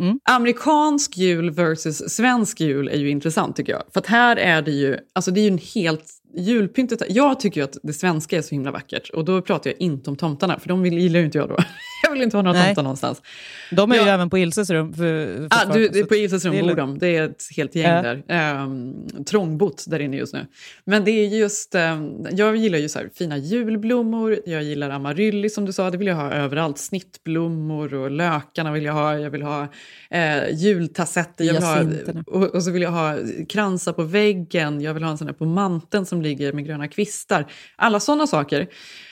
Mm. 0.00 0.20
Amerikansk 0.30 1.16
jul 1.16 1.50
versus 1.50 1.96
svensk 2.10 2.60
jul 2.60 2.88
är 2.88 2.96
ju 2.96 3.10
intressant 3.10 3.56
tycker 3.56 3.72
jag. 3.72 3.82
För 3.94 4.02
här 4.06 4.36
är 4.36 4.62
det 4.62 4.70
ju, 4.70 4.96
alltså 5.12 5.30
det 5.30 5.40
är 5.40 5.42
ju 5.42 5.48
en 5.48 5.58
helt, 5.74 6.04
julpyntet, 6.34 7.02
jag 7.08 7.40
tycker 7.40 7.60
ju 7.60 7.64
att 7.64 7.76
det 7.82 7.92
svenska 7.92 8.38
är 8.38 8.42
så 8.42 8.54
himla 8.54 8.70
vackert. 8.70 9.10
Och 9.10 9.24
då 9.24 9.42
pratar 9.42 9.70
jag 9.70 9.80
inte 9.80 10.10
om 10.10 10.16
tomtarna, 10.16 10.58
för 10.58 10.68
de 10.68 10.82
vill, 10.82 10.98
gillar 10.98 11.20
ju 11.20 11.26
inte 11.26 11.38
jag 11.38 11.48
då. 11.48 11.56
Jag 12.02 12.10
vill 12.12 12.22
inte 12.22 12.36
ha 12.36 12.42
några 12.42 12.64
tomtar 12.64 12.82
någonstans. 12.82 13.22
De 13.70 13.92
är 13.92 13.96
ju 13.96 14.02
Ja. 14.02 14.08
även 14.08 14.30
på 14.30 14.38
Ilses 14.38 14.70
rum. 14.70 14.94
För, 14.94 15.36
för 15.36 15.46
Ah, 15.50 15.72
du, 15.72 15.88
det 15.88 15.98
är 15.98 16.04
på 16.04 16.14
Ilses 16.16 16.44
rum 16.44 16.66
bor 16.68 16.74
de. 16.74 16.98
Det 16.98 17.16
är 17.16 17.24
ett 17.24 17.42
helt 17.56 17.74
gäng 17.74 17.86
Ja. 17.86 18.02
där. 18.02 18.62
Um, 18.62 18.94
trångbott 19.26 19.84
där 19.86 19.98
inne 20.00 20.16
just 20.16 20.34
nu. 20.34 20.46
Men 20.84 21.04
det 21.04 21.10
är 21.10 21.26
just, 21.28 21.74
ehm, 21.74 22.26
jag 22.30 22.56
gillar 22.56 22.78
ju 22.78 22.88
så 22.88 22.98
här 22.98 23.10
fina 23.14 23.36
julblommor, 23.38 24.38
jag 24.46 24.62
gillar 24.62 24.90
amaryllis 24.90 25.54
som 25.54 25.64
du 25.64 25.72
sa, 25.72 25.90
det 25.90 25.98
vill 25.98 26.06
jag 26.06 26.16
ha 26.16 26.30
överallt. 26.32 26.78
Snittblommor 26.78 27.94
och 27.94 28.10
lökarna 28.10 28.72
vill 28.72 28.84
jag 28.84 28.92
ha, 28.92 29.18
jag 29.18 29.30
vill 29.30 29.42
ha 29.42 29.68
eh, 30.10 30.50
jultassetter, 30.54 31.44
jag 31.44 31.54
vill 31.54 31.62
ha, 31.62 31.82
och, 32.26 32.54
och 32.54 32.62
så 32.62 32.70
vill 32.70 32.82
jag 32.82 32.90
ha 32.90 33.16
kransar 33.48 33.92
på 33.92 34.02
väggen, 34.02 34.80
jag 34.80 34.94
vill 34.94 35.02
ha 35.02 35.10
en 35.10 35.18
sån 35.18 35.26
där 35.26 35.34
på 35.34 35.44
manteln 35.44 36.06
som 36.06 36.22
ligger 36.22 36.52
med 36.52 36.66
gröna 36.66 36.88
kvistar. 36.88 37.46
Alla 37.76 38.00
sådana 38.00 38.26
saker. 38.26 38.66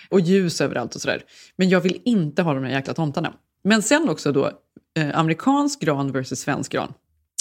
Och 0.08 0.20
ljus 0.20 0.60
överallt 0.60 0.94
och 0.94 1.00
sådär. 1.00 1.24
Men 1.56 1.68
jag 1.68 1.80
vill 1.80 2.00
inte 2.04 2.42
ha 2.42 2.54
de 2.54 2.64
här 2.64 2.70
jäkla 2.70 2.94
tomtarna. 2.94 3.34
Men 3.64 3.82
sen 3.82 4.08
också 4.08 4.32
då, 4.32 4.50
eh, 4.98 5.18
amerikansk 5.18 5.80
gran 5.80 6.12
versus 6.12 6.40
svensk 6.40 6.72
gran. 6.72 6.92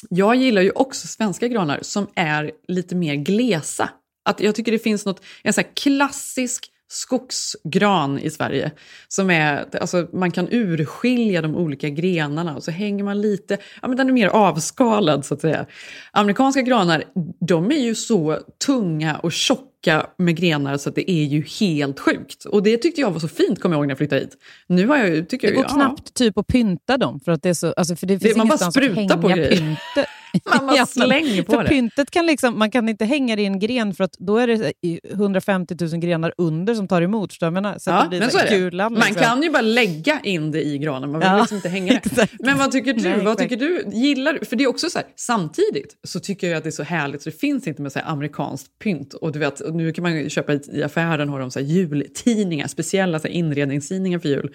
Jag 0.09 0.35
gillar 0.35 0.61
ju 0.61 0.71
också 0.71 1.07
svenska 1.07 1.47
granar 1.47 1.79
som 1.81 2.07
är 2.15 2.51
lite 2.67 2.95
mer 2.95 3.15
glesa. 3.15 3.89
Att 4.25 4.39
jag 4.39 4.55
tycker 4.55 4.71
det 4.71 4.79
finns 4.79 5.05
något, 5.05 5.21
en 5.43 5.53
sån 5.53 5.63
här 5.63 5.71
klassisk 5.73 6.71
skogsgran 6.87 8.19
i 8.19 8.29
Sverige. 8.29 8.71
Som 9.07 9.29
är, 9.29 9.65
alltså 9.81 10.07
man 10.13 10.31
kan 10.31 10.47
urskilja 10.51 11.41
de 11.41 11.55
olika 11.55 11.89
grenarna 11.89 12.55
och 12.55 12.63
så 12.63 12.71
hänger 12.71 13.03
man 13.03 13.21
lite, 13.21 13.57
ja 13.81 13.87
men 13.87 13.97
den 13.97 14.09
är 14.09 14.13
mer 14.13 14.27
avskalad 14.27 15.25
så 15.25 15.33
att 15.33 15.41
säga. 15.41 15.65
Amerikanska 16.11 16.61
granar, 16.61 17.03
de 17.39 17.71
är 17.71 17.79
ju 17.79 17.95
så 17.95 18.39
tunga 18.65 19.17
och 19.17 19.31
tjocka 19.31 20.07
med 20.17 20.35
grenar 20.35 20.77
så 20.77 20.89
att 20.89 20.95
det 20.95 21.11
är 21.11 21.23
ju 21.23 21.43
helt 21.59 21.99
sjukt. 21.99 22.45
Och 22.45 22.63
det 22.63 22.77
tyckte 22.77 23.01
jag 23.01 23.11
var 23.11 23.19
så 23.19 23.27
fint, 23.27 23.61
kommer 23.61 23.75
jag 23.75 23.79
ihåg 23.79 23.87
när 23.87 23.91
jag 23.91 23.97
flyttade 23.97 24.21
hit. 24.21 24.37
Nu 24.67 24.87
har 24.87 24.97
jag, 24.97 25.29
tycker 25.29 25.47
Det 25.47 25.53
går 25.53 25.63
jag, 25.63 25.71
ja, 25.71 25.75
knappt 25.75 26.13
typ 26.13 26.37
att 26.37 26.47
pynta 26.47 26.97
dem, 26.97 27.19
för 27.19 27.31
att 27.31 27.43
det 27.43 27.49
är 27.49 27.53
så, 27.53 27.73
alltså 27.73 27.95
för 27.95 28.07
det 28.07 28.19
finns 28.19 28.37
man 28.37 28.47
bara 28.47 28.53
ingenstans 28.53 28.77
att 28.77 28.95
hänga 28.95 29.17
på 29.17 29.27
grejer. 29.27 29.49
pyntet. 29.49 30.05
Man 30.57 30.67
bara 30.67 30.75
Ja, 30.77 30.85
slänger 30.85 31.43
på 31.43 31.51
för 31.53 31.63
det. 31.63 31.69
Pyntet 31.69 32.11
kan 32.11 32.25
liksom, 32.25 32.59
man 32.59 32.71
kan 32.71 32.89
inte 32.89 33.05
hänga 33.05 33.35
det 33.35 33.41
i 33.41 33.45
en 33.45 33.59
gren 33.59 33.93
för 33.93 34.03
att 34.03 34.13
då 34.19 34.37
är 34.37 34.47
det 34.47 34.73
i 34.81 34.99
150 35.11 35.75
000 35.79 35.89
grenar 35.99 36.33
under 36.37 36.75
som 36.75 36.87
tar 36.87 37.01
emot. 37.01 37.37
jag 37.41 37.53
menar? 37.53 37.79
Så 37.79 37.89
Ja, 37.89 38.07
men 38.11 38.23
så 38.23 38.29
så 38.29 38.37
är 38.37 38.47
kulan. 38.47 38.93
Man 38.93 39.01
liksom. 39.01 39.23
kan 39.23 39.43
ju 39.43 39.49
bara 39.49 39.61
lägga 39.61 40.19
in 40.23 40.51
det 40.51 40.61
i 40.63 40.77
granen, 40.77 41.11
man 41.11 41.19
vill 41.19 41.29
Ja, 41.29 41.37
liksom 41.39 41.55
inte 41.55 41.69
hänga 41.69 41.93
det. 42.03 42.27
Men 42.39 42.57
vad 42.57 42.71
tycker 42.71 42.93
du? 42.93 43.01
Nej, 43.01 43.11
vad 43.23 43.33
exakt. 43.33 43.39
tycker 43.49 43.57
du? 43.57 43.83
Gillar 43.97 44.33
du? 44.33 44.45
För 44.45 44.55
det 44.55 44.63
är 44.63 44.67
också 44.67 44.89
så 44.89 44.97
här, 44.97 45.07
samtidigt 45.15 45.95
så 46.03 46.19
tycker 46.19 46.47
jag 46.47 46.57
att 46.57 46.63
det 46.63 46.69
är 46.69 46.71
så 46.71 46.83
härligt 46.83 47.21
så 47.21 47.29
det 47.29 47.39
finns 47.39 47.67
inte 47.67 47.81
med 47.81 47.91
så 47.91 47.99
här 47.99 48.11
amerikanskt 48.11 48.79
pynt. 48.79 49.13
Och 49.13 49.31
du 49.31 49.39
vet, 49.39 49.61
nu 49.73 49.91
kan 49.91 50.01
man 50.03 50.29
köpa 50.29 50.53
i, 50.53 50.59
i 50.73 50.83
affären 50.83 51.29
har 51.29 51.39
de 51.39 51.51
så 51.51 51.59
här 51.59 51.65
jultidningar, 51.65 52.67
speciella 52.67 53.19
så 53.19 53.27
här 53.27 53.35
inredningstidningar 53.35 54.19
för 54.19 54.29
jul. 54.29 54.49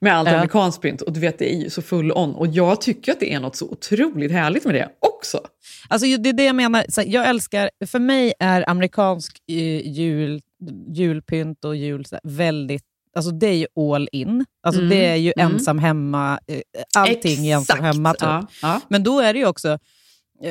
Med 0.00 0.14
allt 0.16 0.28
Ja. 0.28 0.34
amerikanskt 0.36 0.82
pynt. 0.82 1.02
Och 1.02 1.12
du 1.12 1.20
vet, 1.20 1.38
det 1.38 1.54
är 1.54 1.58
ju 1.58 1.70
så 1.70 1.82
full 1.82 2.12
on. 2.12 2.34
Och 2.34 2.46
jag 2.46 2.80
tycker 2.80 3.12
att 3.12 3.20
det 3.20 3.32
är 3.32 3.40
något 3.40 3.56
så 3.56 3.68
otroligt 3.70 4.32
härligt 4.32 4.64
med 4.64 4.74
det 4.74 4.88
också. 5.00 5.40
Alltså, 5.88 6.06
det 6.16 6.28
är 6.28 6.32
det 6.32 6.44
jag 6.44 6.56
menar. 6.56 6.84
Så 6.88 7.02
jag 7.06 7.28
älskar, 7.28 7.70
för 7.86 7.98
mig 7.98 8.32
är 8.38 8.70
amerikansk 8.70 9.36
eh, 9.48 9.88
jul, 9.88 10.40
julpynt 10.88 11.64
och 11.64 11.76
jul 11.76 12.04
väldigt 12.22 12.82
Alltså 13.16 13.30
det 13.30 13.46
är 13.46 13.52
ju 13.52 13.66
all 13.94 14.08
in. 14.12 14.44
Alltså 14.62 14.80
Mm, 14.80 14.90
Det 14.90 15.06
är 15.06 15.16
ju 15.16 15.32
mm. 15.36 15.52
ensam 15.52 15.78
hemma, 15.78 16.38
eh, 16.46 16.60
allting 16.96 17.46
i 17.46 17.50
ensam 17.50 17.76
Exakt, 17.76 17.94
hemma. 17.94 18.12
Typ. 18.12 18.22
Ja, 18.22 18.46
ja. 18.62 18.80
Men 18.88 19.02
då 19.02 19.20
är 19.20 19.32
det 19.32 19.38
ju 19.38 19.46
också 19.46 19.78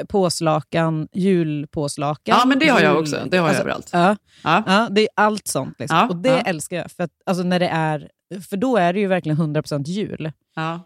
påslakan, 0.08 1.08
julpåslakan. 1.14 2.38
Ja, 2.40 2.46
men 2.46 2.60
det 2.60 2.68
har 2.68 2.82
jag 2.82 3.00
också. 3.00 3.16
Det 3.32 3.38
har 3.38 3.44
jag 3.44 3.48
alltså, 3.48 3.62
överallt. 3.62 3.90
Ja, 3.94 4.16
Ja. 4.44 4.64
ja, 4.68 4.88
det 4.92 5.02
är 5.02 5.10
allt 5.16 5.48
sånt. 5.48 5.76
Liksom. 5.80 5.98
Ja, 5.98 6.08
och 6.08 6.16
det 6.16 6.30
älskar 6.40 6.78
jag. 6.78 6.92
För, 6.92 7.04
att, 7.04 7.12
alltså, 7.26 7.44
när 7.44 7.60
det 7.60 7.68
är, 7.68 8.10
för 8.50 8.58
då 8.58 8.78
är 8.78 8.94
det 8.94 9.00
ju 9.00 9.08
verkligen 9.08 9.38
100% 9.38 9.84
jul. 9.88 10.32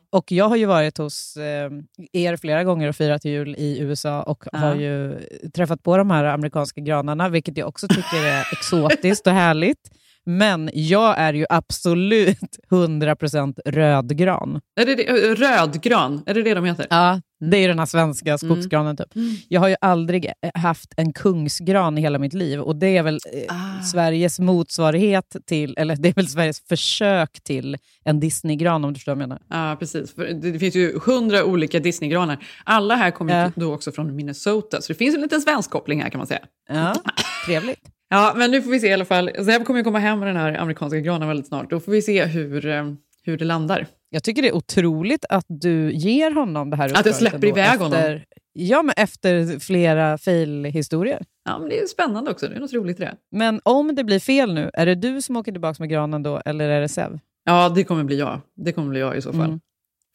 Och 0.09 0.31
jag 0.31 0.49
har 0.49 0.55
ju 0.55 0.65
varit 0.65 0.97
hos 0.97 1.37
eh, 1.37 1.71
er 2.13 2.37
flera 2.37 2.63
gånger 2.63 2.89
och 2.89 2.95
firat 2.95 3.25
jul 3.25 3.55
i 3.57 3.79
USA 3.79 4.23
och 4.23 4.45
har 4.53 4.75
ju 4.75 5.19
träffat 5.53 5.83
på 5.83 5.97
de 5.97 6.11
här 6.11 6.23
amerikanska 6.23 6.81
granarna, 6.81 7.29
vilket 7.29 7.57
jag 7.57 7.67
också 7.67 7.87
tycker 7.87 8.25
är 8.25 8.47
exotiskt 8.51 9.27
och 9.27 9.33
härligt. 9.33 9.91
Men 10.29 10.69
jag 10.73 11.19
är 11.19 11.33
ju 11.33 11.45
absolut 11.49 12.37
100% 12.71 13.59
rödgran. 13.65 14.61
Är 14.79 14.85
det 14.85 14.95
det, 14.95 15.03
rödgran, 15.35 16.23
är 16.25 16.33
det 16.33 16.41
det 16.43 16.53
de 16.53 16.65
heter? 16.65 16.87
Ja, 16.89 17.21
det 17.39 17.57
är 17.57 17.67
den 17.67 17.79
här 17.79 17.85
svenska 17.85 18.37
skogsgranen. 18.37 18.97
Typ. 18.97 19.15
Mm. 19.15 19.35
Jag 19.47 19.61
har 19.61 19.67
ju 19.67 19.75
aldrig 19.81 20.25
eh, 20.25 20.61
haft 20.61 20.93
en 20.97 21.13
kungsgran 21.13 21.97
i 21.97 22.01
hela 22.01 22.19
mitt 22.19 22.33
liv 22.33 22.59
och 22.59 22.75
det 22.75 22.97
är 22.97 23.03
väl 23.03 23.19
eh, 23.33 23.55
Ah. 23.55 23.83
Sveriges 23.83 24.39
motsvarighet 24.39 25.35
till, 25.45 25.75
eller 25.77 25.95
det 25.95 26.09
är 26.09 26.13
väl 26.13 26.27
Sveriges 26.27 26.67
försök 26.67 27.43
till 27.43 27.77
en 28.03 28.19
Disneygran 28.19 28.85
om 28.85 28.93
du 28.93 28.97
förstår 28.97 29.15
vad 29.15 29.21
jag 29.21 29.29
menar. 29.29 29.41
Ja, 29.69 29.75
precis. 29.79 30.13
För 30.15 30.25
det, 30.25 30.59
finns 30.59 30.75
ju 30.75 30.99
hundra 31.05 31.45
olika 31.45 31.79
Disneygranar. 31.79 32.43
Alla 32.63 32.95
här 32.95 33.11
kommer 33.11 33.41
Ja. 33.43 33.51
då 33.55 33.73
också 33.73 33.91
från 33.91 34.15
Minnesota, 34.15 34.81
så 34.81 34.93
det 34.93 34.97
finns 34.97 35.15
en 35.15 35.21
liten 35.21 35.41
svensk 35.41 35.69
koppling 35.71 36.01
här 36.01 36.09
kan 36.09 36.17
man 36.17 36.27
säga. 36.27 36.41
Ja, 36.69 36.95
trevligt. 37.45 37.79
Ja, 38.09 38.33
men 38.35 38.51
nu 38.51 38.61
får 38.61 38.71
vi 38.71 38.79
se 38.79 38.87
i 38.87 38.93
alla 38.93 39.05
fall. 39.05 39.31
Jag 39.35 39.65
kommer 39.65 39.79
ju 39.79 39.83
komma 39.83 39.99
hem 39.99 40.19
med 40.19 40.27
den 40.27 40.37
här 40.37 40.53
amerikanska 40.53 40.99
granen 40.99 41.27
väldigt 41.27 41.47
snart. 41.47 41.69
Då 41.69 41.79
får 41.79 41.91
vi 41.91 42.01
se 42.01 42.25
hur, 42.25 42.65
eh, 42.65 42.83
hur 43.23 43.37
det 43.37 43.45
landar. 43.45 43.87
Jag 44.09 44.23
tycker 44.23 44.41
det 44.41 44.47
är 44.47 44.55
otroligt 44.55 45.25
att 45.29 45.45
du 45.47 45.91
ger 45.91 46.31
honom 46.31 46.69
det 46.69 46.77
här 46.77 46.97
Att 46.99 47.05
jag 47.05 47.15
släpper 47.15 47.47
iväg 47.47 47.65
efter, 47.65 47.79
honom. 47.79 48.19
Ja, 48.53 48.83
men 48.83 48.93
efter 48.97 49.59
flera 49.59 50.17
fail-historier. 50.17 51.25
Ja, 51.45 51.59
men 51.59 51.69
det 51.69 51.79
är 51.79 51.87
spännande 51.87 52.31
också. 52.31 52.47
Det 52.47 52.55
är 52.55 52.59
något 52.59 52.73
roligt 52.73 52.99
i 52.99 53.03
det. 53.03 53.15
Men 53.31 53.61
om 53.63 53.95
det 53.95 54.03
blir 54.03 54.19
fel 54.19 54.53
nu, 54.53 54.69
är 54.73 54.85
det 54.85 54.95
du 54.95 55.21
som 55.21 55.35
åker 55.35 55.51
tillbaka 55.51 55.75
med 55.79 55.89
granen 55.89 56.23
då, 56.23 56.41
eller 56.45 56.69
är 56.69 56.81
det 56.81 56.89
Sev? 56.89 57.19
Ja, 57.43 57.69
det 57.69 57.83
kommer 57.83 58.03
bli 58.03 58.19
jag. 58.19 58.41
Det 58.55 58.71
kommer 58.71 58.89
bli 58.89 58.99
jag 58.99 59.17
i 59.17 59.21
så 59.21 59.33
fall. 59.33 59.45
Mm. 59.45 59.59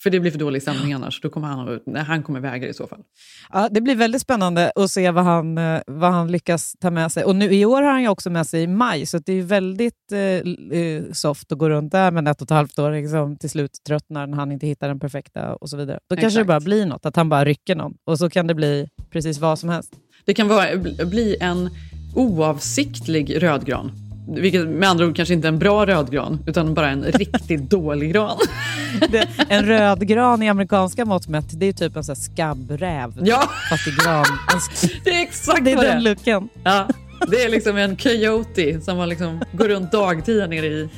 För 0.04 0.10
det 0.10 0.20
blir 0.20 0.30
för 0.30 0.38
dålig 0.38 0.62
stämning 0.62 0.92
annars. 0.92 1.20
Då 1.20 1.30
kommer 1.30 1.48
han, 1.48 1.80
nej, 1.86 2.02
han 2.02 2.22
kommer 2.22 2.40
väga 2.40 2.68
i 2.68 2.74
så 2.74 2.86
fall. 2.86 2.98
Ja, 3.52 3.68
det 3.70 3.80
blir 3.80 3.96
väldigt 3.96 4.22
spännande 4.22 4.72
att 4.74 4.90
se 4.90 5.10
vad 5.10 5.24
han, 5.24 5.58
eh, 5.58 5.80
vad 5.86 6.12
han 6.12 6.32
lyckas 6.32 6.76
ta 6.80 6.90
med 6.90 7.12
sig. 7.12 7.24
Och 7.24 7.36
nu 7.36 7.54
I 7.54 7.64
år 7.64 7.82
har 7.82 7.90
han 7.90 8.02
ju 8.02 8.08
också 8.08 8.30
med 8.30 8.46
sig 8.46 8.62
i 8.62 8.66
maj, 8.66 9.06
så 9.06 9.18
det 9.18 9.32
är 9.32 9.42
väldigt 9.42 10.12
eh, 10.12 10.78
eh, 10.78 11.02
soft 11.12 11.52
att 11.52 11.58
gå 11.58 11.70
runt 11.70 11.92
där 11.92 12.10
med 12.10 12.18
en 12.20 12.26
ett 12.26 12.40
och 12.40 12.46
ett 12.46 12.50
halvt 12.50 12.78
åring 12.78 13.08
som 13.08 13.36
till 13.36 13.50
slut 13.50 13.70
tröttnar 13.86 14.26
när 14.26 14.36
han 14.36 14.52
inte 14.52 14.66
hittar 14.66 14.88
den 14.88 15.00
perfekta 15.00 15.54
och 15.54 15.70
så 15.70 15.76
vidare. 15.76 15.98
Då 16.08 16.16
kanske 16.16 16.40
det 16.40 16.44
bara 16.44 16.60
blir 16.60 16.86
något, 16.86 17.06
att 17.06 17.16
han 17.16 17.28
bara 17.28 17.44
rycker 17.44 17.74
någon. 17.74 17.94
Och 18.04 18.18
så 18.18 18.30
kan 18.30 18.46
det 18.46 18.54
bli 18.54 18.88
precis 19.10 19.38
vad 19.38 19.58
som 19.58 19.68
helst. 19.68 19.92
Det 20.24 20.34
kan 20.34 20.48
vara, 20.48 20.66
bli 21.06 21.36
en 21.40 21.70
oavsiktlig 22.14 23.42
rödgran. 23.42 24.03
Vilket 24.28 24.68
med 24.68 24.88
andra 24.88 25.06
ord 25.06 25.16
kanske 25.16 25.34
inte 25.34 25.48
är 25.48 25.52
en 25.52 25.58
bra 25.58 25.86
rödgran, 25.86 26.38
utan 26.46 26.74
bara 26.74 26.90
en 26.90 27.02
riktigt 27.04 27.60
dålig 27.70 28.12
gran. 28.12 28.38
Det, 29.10 29.28
en 29.48 29.66
rödgran 29.66 30.42
i 30.42 30.48
amerikanska 30.48 31.04
mått 31.04 31.28
mätt, 31.28 31.44
det 31.50 31.66
är 31.66 31.72
typ 31.72 31.96
en 31.96 32.04
sån 32.04 32.16
skabbräv. 32.16 33.12
Ja, 33.24 33.50
Fast 33.70 33.86
i 33.86 33.90
gran. 33.90 34.24
Det 35.04 35.10
är 35.10 35.22
exakt 35.22 35.64
det 35.64 35.72
är 35.72 35.82
den 35.82 36.02
looken. 36.02 36.48
Ja, 36.64 36.88
det 37.28 37.42
är 37.42 37.48
liksom 37.48 37.76
en 37.76 37.96
coyote 37.96 38.80
som 38.80 38.96
man 38.96 39.08
liksom 39.08 39.42
går 39.52 39.68
runt 39.68 39.92
dagtid 39.92 40.50
nere, 40.50 40.66
i, 40.66 40.88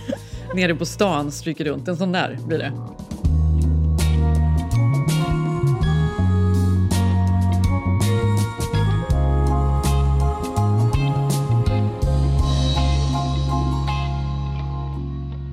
nere 0.55 0.75
på 0.75 0.87
stan, 0.87 1.33
stryker 1.33 1.65
runt. 1.65 1.89
En 1.89 1.97
sån 1.97 2.13
där 2.13 2.39
blir 2.47 2.59
det. 2.59 2.73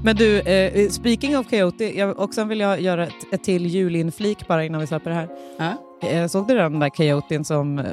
Men 0.03 0.15
du, 0.15 0.39
eh, 0.39 0.89
speaking 0.89 1.37
of 1.37 1.49
Coyote, 1.49 1.97
jag, 1.97 2.19
också 2.19 2.43
vill 2.43 2.59
jag 2.59 2.81
göra 2.81 3.03
ett, 3.07 3.33
ett 3.33 3.43
till 3.43 3.65
julinflik 3.65 4.47
bara 4.47 4.65
innan 4.65 4.81
vi 4.81 4.87
släpper 4.87 5.09
det 5.09 5.15
här. 5.15 5.27
Ja. 5.57 6.07
Eh, 6.09 6.27
såg 6.27 6.47
du 6.47 6.55
den 6.55 6.79
där 6.79 6.89
Coyoten 6.89 7.43
som 7.45 7.79
eh, 7.79 7.85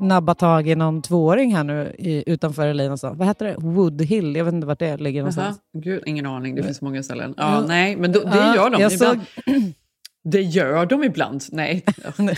nabbade 0.00 0.38
tag 0.40 0.68
i 0.68 0.74
någon 0.74 1.02
tvååring 1.02 1.56
här 1.56 1.64
nu 1.64 1.94
i, 1.98 2.24
utanför 2.26 2.74
LA 2.74 2.82
någonstans? 2.82 3.18
Vad 3.18 3.28
heter 3.28 3.46
det? 3.46 3.54
Woodhill? 3.58 4.36
Jag 4.36 4.44
vet 4.44 4.54
inte 4.54 4.66
vart 4.66 4.78
det 4.78 4.96
ligger 4.96 5.20
Aha. 5.20 5.24
någonstans. 5.24 5.58
Gud, 5.78 6.02
ingen 6.06 6.26
aning. 6.26 6.54
Det 6.54 6.62
finns 6.62 6.80
många 6.80 7.02
ställen. 7.02 7.34
Ja, 7.36 7.54
Ja. 7.60 7.64
nej, 7.68 7.96
men 7.96 8.12
då, 8.12 8.20
det 8.20 8.36
Ja, 8.36 8.54
gör 8.54 8.70
de 8.70 8.82
jag 8.82 8.92
ibland. 8.92 9.20
Det 10.24 10.40
gör 10.42 10.86
de 10.86 11.04
ibland. 11.04 11.42
Nej. 11.52 11.84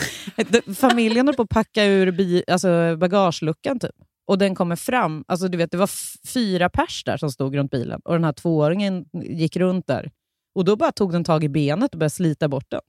Familjen 0.77 1.27
höll 1.29 1.37
på 1.37 1.43
att 1.43 1.49
packa 1.49 1.85
ur 1.85 2.11
bi, 2.11 2.43
alltså 2.47 2.97
bagageluckan 2.97 3.79
typ. 3.79 3.91
Och 4.31 4.39
den 4.39 4.55
kommer 4.55 4.77
fram. 4.77 5.25
Alltså, 5.29 5.49
du 5.49 5.59
vet, 5.59 5.71
det 5.71 5.77
var 5.77 5.91
fyra 6.29 6.69
pers 6.69 7.05
där 7.05 7.17
som 7.17 7.31
stod 7.31 7.57
runt 7.57 7.71
bilen 7.71 8.01
och 8.05 8.13
den 8.13 8.25
här 8.25 8.33
tvååringen 8.33 9.05
gick 9.13 9.57
runt 9.57 9.87
där. 9.87 10.11
Och 10.55 10.65
då 10.65 10.77
bara 10.77 10.93
tog 10.93 11.13
den 11.13 11.25
tag 11.25 11.45
i 11.45 11.49
benet 11.49 11.93
och 11.93 11.99
började 11.99 12.11
slita 12.11 12.49
bort 12.49 12.65
den. 12.69 12.81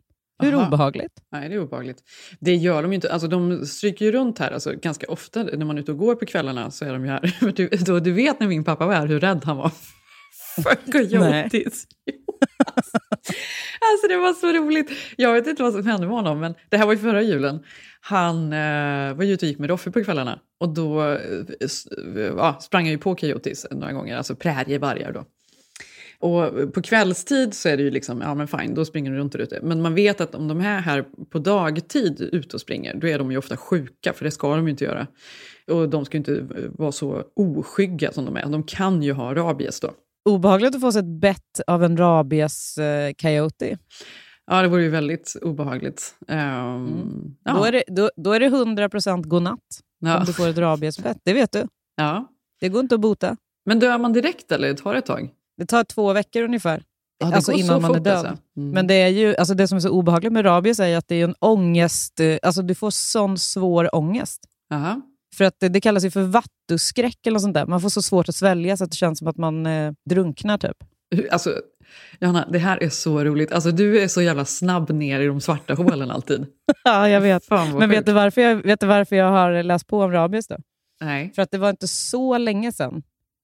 Hur 0.43 0.53
Aha. 0.53 0.67
obehagligt? 0.67 1.11
Nej, 1.31 1.49
det 1.49 1.55
är 1.55 1.59
obehagligt. 1.59 2.03
Det 2.39 2.55
gör 2.55 2.81
de 2.81 2.91
ju 2.91 2.95
inte. 2.95 3.13
Alltså, 3.13 3.27
de 3.27 3.65
stryker 3.65 4.05
ju 4.05 4.11
runt 4.11 4.39
här 4.39 4.51
alltså, 4.51 4.73
ganska 4.81 5.07
ofta. 5.07 5.43
När 5.43 5.65
man 5.65 5.77
är 5.77 5.81
ute 5.81 5.91
och 5.91 5.97
går 5.97 6.15
på 6.15 6.25
kvällarna 6.25 6.71
så 6.71 6.85
är 6.85 6.93
de 6.93 7.05
ju 7.05 7.11
här. 7.11 7.35
Du, 7.85 7.99
du 7.99 8.11
vet 8.11 8.39
när 8.39 8.47
min 8.47 8.63
pappa 8.63 8.85
var 8.85 8.93
här 8.93 9.07
hur 9.07 9.19
rädd 9.19 9.41
han 9.45 9.57
var 9.57 9.71
för 10.63 10.91
coyotes. 10.91 11.85
alltså 13.91 14.07
det 14.09 14.17
var 14.17 14.33
så 14.33 14.53
roligt. 14.53 14.91
Jag 15.15 15.33
vet 15.33 15.47
inte 15.47 15.63
vad 15.63 15.73
som 15.73 15.85
hände 15.85 16.07
med 16.07 16.15
honom, 16.15 16.39
men 16.39 16.53
det 16.69 16.77
här 16.77 16.85
var 16.85 16.93
ju 16.93 16.99
förra 16.99 17.21
julen. 17.21 17.59
Han 18.01 18.53
eh, 18.53 19.13
var 19.13 19.23
ju 19.23 19.33
ute 19.33 19.45
och 19.45 19.49
gick 19.49 19.59
med 19.59 19.69
Roffe 19.69 19.91
på 19.91 20.03
kvällarna 20.03 20.39
och 20.59 20.69
då 20.69 21.01
eh, 21.01 21.19
eh 21.59 22.59
sprang 22.59 22.83
han 22.83 22.91
ju 22.91 22.97
på 22.97 23.15
coyotes 23.15 23.67
några 23.71 23.93
gånger, 23.93 24.17
alltså 24.17 24.35
prärievargar 24.35 25.11
då. 25.11 25.25
Och 26.21 26.73
på 26.73 26.81
kvällstid 26.81 27.53
så 27.53 27.69
är 27.69 27.77
det 27.77 27.83
ju 27.83 27.91
liksom, 27.91 28.21
ja 28.21 28.35
men 28.35 28.47
fine, 28.47 28.73
då 28.73 28.85
springer 28.85 29.11
de 29.11 29.17
runt 29.17 29.31
där 29.31 29.39
ute. 29.39 29.59
Men 29.63 29.81
man 29.81 29.95
vet 29.95 30.21
att 30.21 30.35
om 30.35 30.47
de 30.47 30.61
är 30.61 30.79
här 30.79 31.05
på 31.29 31.39
dagtid 31.39 32.21
ute 32.21 32.55
och 32.55 32.61
springer, 32.61 32.95
då 32.95 33.07
är 33.07 33.19
de 33.19 33.31
ju 33.31 33.37
ofta 33.37 33.57
sjuka, 33.57 34.13
för 34.13 34.25
det 34.25 34.31
ska 34.31 34.55
de 34.55 34.65
ju 34.65 34.71
inte 34.71 34.83
göra. 34.83 35.07
Och 35.67 35.89
de 35.89 36.05
ska 36.05 36.17
ju 36.17 36.19
inte 36.19 36.33
eh, 36.33 36.69
vara 36.69 36.91
så 36.91 37.23
oskygga 37.35 38.11
som 38.11 38.25
de 38.25 38.37
är. 38.37 38.45
De 38.45 38.63
kan 38.63 39.03
ju 39.03 39.13
ha 39.13 39.35
rabies 39.35 39.79
då. 39.79 39.91
Obehagligt 40.29 40.75
att 40.75 40.81
få 40.81 40.91
sig 40.91 40.99
ett 40.99 41.19
bett 41.21 41.59
av 41.67 41.83
en 41.83 41.97
rabies-coyote. 41.97 43.77
Ja, 44.45 44.61
det 44.61 44.67
vore 44.67 44.83
ju 44.83 44.89
väldigt 44.89 45.35
obehagligt. 45.41 46.15
Ehm, 46.27 47.35
ja. 47.43 47.53
Då, 47.53 47.63
är 47.63 47.71
det, 47.71 47.83
då, 47.87 48.09
då 48.15 48.31
är 48.33 48.39
det 48.39 48.49
100% 48.49 49.23
godnatt 49.23 49.59
Ja. 49.99 50.19
om 50.19 50.25
du 50.25 50.33
får 50.33 50.47
ett 50.47 50.57
rabiesbett. 50.57 51.17
Det 51.23 51.33
vet 51.33 51.51
du. 51.51 51.67
ja. 51.95 52.27
Det 52.59 52.69
går 52.69 52.81
inte 52.81 52.95
att 52.95 53.01
bota. 53.01 53.37
Men 53.65 53.79
dör 53.79 53.97
man 53.97 54.13
direkt 54.13 54.51
eller 54.51 54.73
tar 54.73 54.93
det 54.93 54.99
ett 54.99 55.05
tag? 55.05 55.29
Det 55.57 55.65
tar 55.65 55.83
två 55.83 56.13
veckor 56.13 56.43
ungefär. 56.43 56.83
Ja, 57.17 57.35
alltså 57.35 57.51
innan 57.51 57.81
man 57.81 57.95
är 57.95 57.99
död. 57.99 58.13
alltså. 58.17 58.37
Mm. 58.57 58.69
Men 58.71 58.87
det, 58.87 58.93
är 58.93 59.07
ju, 59.07 59.35
alltså 59.35 59.53
det 59.53 59.67
som 59.67 59.75
är 59.75 59.79
så 59.79 59.89
obehagligt 59.89 60.33
med 60.33 60.45
rabies 60.45 60.79
är 60.79 60.97
att 60.97 61.07
det 61.07 61.15
är 61.15 61.23
en 61.23 61.35
ångest. 61.39 62.19
eh, 62.19 62.37
Alltså 62.43 62.61
du 62.61 62.75
får 62.75 62.89
sån 62.91 63.37
svår 63.37 63.95
ångest. 63.95 64.41
Aha. 64.73 65.01
För 65.35 65.43
att 65.45 65.55
det, 65.59 65.81
kallas 65.81 66.05
ju 66.05 66.11
för 66.11 66.21
vattuskräck 66.23 67.27
eller 67.27 67.39
sånt 67.39 67.53
där. 67.53 67.65
Man 67.65 67.81
får 67.81 67.89
så 67.89 68.01
svårt 68.01 68.29
att 68.29 68.35
svälja 68.35 68.77
så 68.77 68.83
att 68.83 68.91
det 68.91 68.97
känns 68.97 69.19
som 69.19 69.27
att 69.27 69.37
man 69.37 69.65
eh, 69.65 69.93
drunknar 70.09 70.57
typ. 70.57 70.77
Alltså, 71.31 71.61
Johanna, 72.19 72.47
det 72.51 72.59
här 72.59 72.83
är 72.83 72.89
så 72.89 73.23
roligt. 73.23 73.51
Alltså, 73.51 73.71
du 73.71 74.01
är 74.01 74.07
så 74.07 74.21
jävla 74.21 74.45
snabb 74.45 74.89
ner 74.89 75.19
i 75.19 75.25
de 75.25 75.41
svarta 75.41 75.73
hålen 75.73 76.11
alltid. 76.11 76.45
Ja, 76.83 77.09
jag 77.09 77.21
vet. 77.21 77.49
Men 77.49 77.89
vet 77.89 78.05
du, 78.05 78.11
varför 78.13 78.41
jag, 78.41 78.55
vet 78.55 78.79
du 78.79 78.85
varför 78.87 79.15
jag 79.15 79.31
har 79.31 79.63
läst 79.63 79.87
på 79.87 80.01
om 80.01 80.11
rabies 80.11 80.47
då? 80.47 80.57
Nej. 81.01 81.31
För 81.35 81.41
att 81.41 81.51
det 81.51 81.57
var 81.57 81.69
inte 81.69 81.87
så 81.87 82.37
länge 82.37 82.71
sedan. 82.71 83.03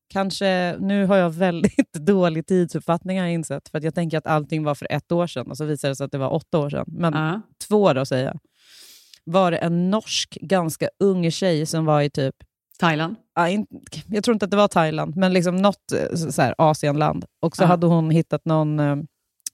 Kanske, 0.10 0.75
nu 0.79 1.06
har 1.06 1.17
jag 1.17 1.29
väldigt 1.29 1.94
dålig 1.94 2.48
tidsuppfattning 2.48 3.17
har 3.20 3.25
jag 3.25 3.34
insett. 3.34 3.70
För 3.70 3.77
att 3.77 3.84
jag 3.84 3.96
tänker 3.96 4.17
att 4.17 4.27
allting 4.27 4.63
var 4.63 4.75
för 4.75 4.88
ett 4.91 5.12
år 5.12 5.27
sedan 5.27 5.48
och 5.51 5.58
så 5.58 5.65
visade 5.65 5.91
det 5.91 5.96
sig 5.96 6.06
att 6.06 6.12
det 6.12 6.17
var 6.17 6.34
åtta 6.34 6.58
år 6.60 6.70
sedan. 6.70 6.86
Men 6.88 7.13
Ja. 7.13 7.41
två 7.67 7.94
då 7.94 8.06
säger 8.06 8.25
jag. 8.25 8.39
Var 9.27 9.51
det 9.51 9.57
en 9.57 9.89
norsk, 9.91 10.38
ganska 10.41 10.89
ung 11.00 11.31
tjej 11.31 11.65
som 11.65 11.86
var 11.86 12.01
i 12.01 12.10
typ, 12.10 12.36
Thailand? 12.79 13.15
jag 14.07 14.24
tror 14.24 14.34
inte 14.34 14.46
att 14.46 14.51
det 14.51 14.57
var 14.57 14.67
Thailand, 14.67 15.15
men 15.15 15.34
liksom 15.34 15.55
något 15.55 15.91
eh, 15.91 16.15
så 16.29 16.41
här, 16.41 16.55
Asienland. 16.57 17.25
Och 17.41 17.55
så 17.55 17.63
Ja. 17.63 17.67
hade 17.67 17.88
hon 17.88 18.10
hittat 18.10 18.46
någon 18.46 18.79
eh, 18.79 18.96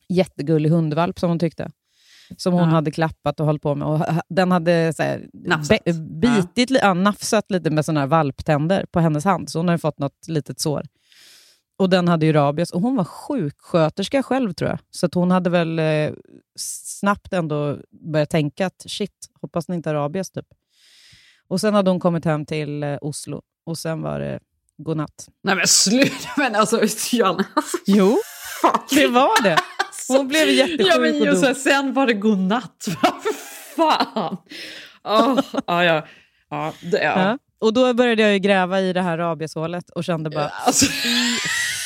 jättegullig 0.09 0.69
hundvalp 0.69 1.19
som 1.19 1.29
hon 1.29 1.39
tyckte. 1.39 1.71
Som 2.37 2.53
hon 2.53 2.61
Ja. 2.63 2.67
hade 2.75 2.91
klappat 2.91 3.39
och 3.39 3.45
hållit 3.45 3.61
på 3.61 3.75
med. 3.75 3.87
Och 3.87 3.99
den 4.29 4.51
hade 4.51 4.93
så 4.95 5.03
här, 5.03 5.27
Nafsat. 5.33 5.83
be- 5.85 5.93
bitit, 5.93 6.69
li- 6.69 6.79
ja, 6.81 6.93
nafsat 6.93 7.51
lite 7.51 7.69
med 7.69 7.85
såna 7.85 7.99
här 7.99 8.07
valptänder 8.07 8.85
på 8.91 8.99
hennes 8.99 9.25
hand. 9.25 9.49
Så 9.49 9.59
hon 9.59 9.67
ju 9.69 9.77
fått 9.77 9.99
något 9.99 10.27
litet 10.27 10.59
sår. 10.59 10.83
Och 11.77 11.89
den 11.89 12.07
hade 12.07 12.25
ju 12.25 12.33
rabies. 12.33 12.71
Och 12.71 12.81
hon 12.81 12.95
var 12.95 13.03
sjuksköterska 13.03 14.23
själv 14.23 14.53
tror 14.53 14.69
jag. 14.69 14.79
Så 14.91 15.05
att 15.05 15.13
hon 15.13 15.31
hade 15.31 15.49
väl 15.49 15.79
eh, 15.79 16.11
snabbt 17.03 17.33
ändå 17.33 17.77
börjat 18.13 18.29
tänka 18.29 18.65
att 18.65 18.83
shit, 18.87 19.11
hoppas 19.41 19.67
ni 19.67 19.75
inte 19.75 19.89
har 19.89 19.95
rabies 19.95 20.31
typ. 20.31 20.45
Och 21.47 21.61
sen 21.61 21.73
hade 21.73 21.89
hon 21.91 21.99
kommit 21.99 22.25
hem 22.25 22.45
till 22.45 22.83
eh, 22.83 22.97
Oslo. 23.01 23.41
Och 23.65 23.77
sen 23.77 24.01
var 24.01 24.19
det 24.19 24.39
godnatt. 24.77 25.27
Nej 25.43 25.55
men 25.55 25.67
sluta! 25.67 26.11
Men 26.37 26.55
alltså, 26.55 26.81
Johanna. 27.11 27.45
Alltså, 27.55 27.77
Jo, 27.85 28.17
det 28.89 29.07
var 29.07 29.43
det. 29.43 29.57
Hon 30.07 30.27
blev 30.27 30.49
jättesjuk 30.49 30.87
Ja, 30.93 30.99
men 30.99 31.21
och 31.21 31.27
just 31.27 31.41
dog. 31.41 31.51
det, 31.51 31.55
sen 31.55 31.93
var 31.93 32.07
det 32.07 32.13
godnatt. 32.13 32.85
Vad 33.01 33.13
fan! 33.75 34.37
Oh, 35.03 35.39
ja, 35.67 35.83
ja. 35.83 36.07
Ja, 36.49 36.73
det, 36.91 37.03
ja. 37.03 37.19
Ja. 37.29 37.37
Och 37.59 37.73
då 37.73 37.93
började 37.93 38.21
jag 38.21 38.33
ju 38.33 38.39
gräva 38.39 38.81
i 38.81 38.93
det 38.93 39.01
här 39.01 39.17
rabieshålet 39.17 39.89
och 39.89 40.03
kände 40.03 40.29
bara, 40.29 40.47
Alltså, 40.49 40.85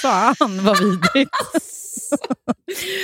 fan 0.02 0.64
vad 0.64 0.80
vidrigt. 0.84 1.32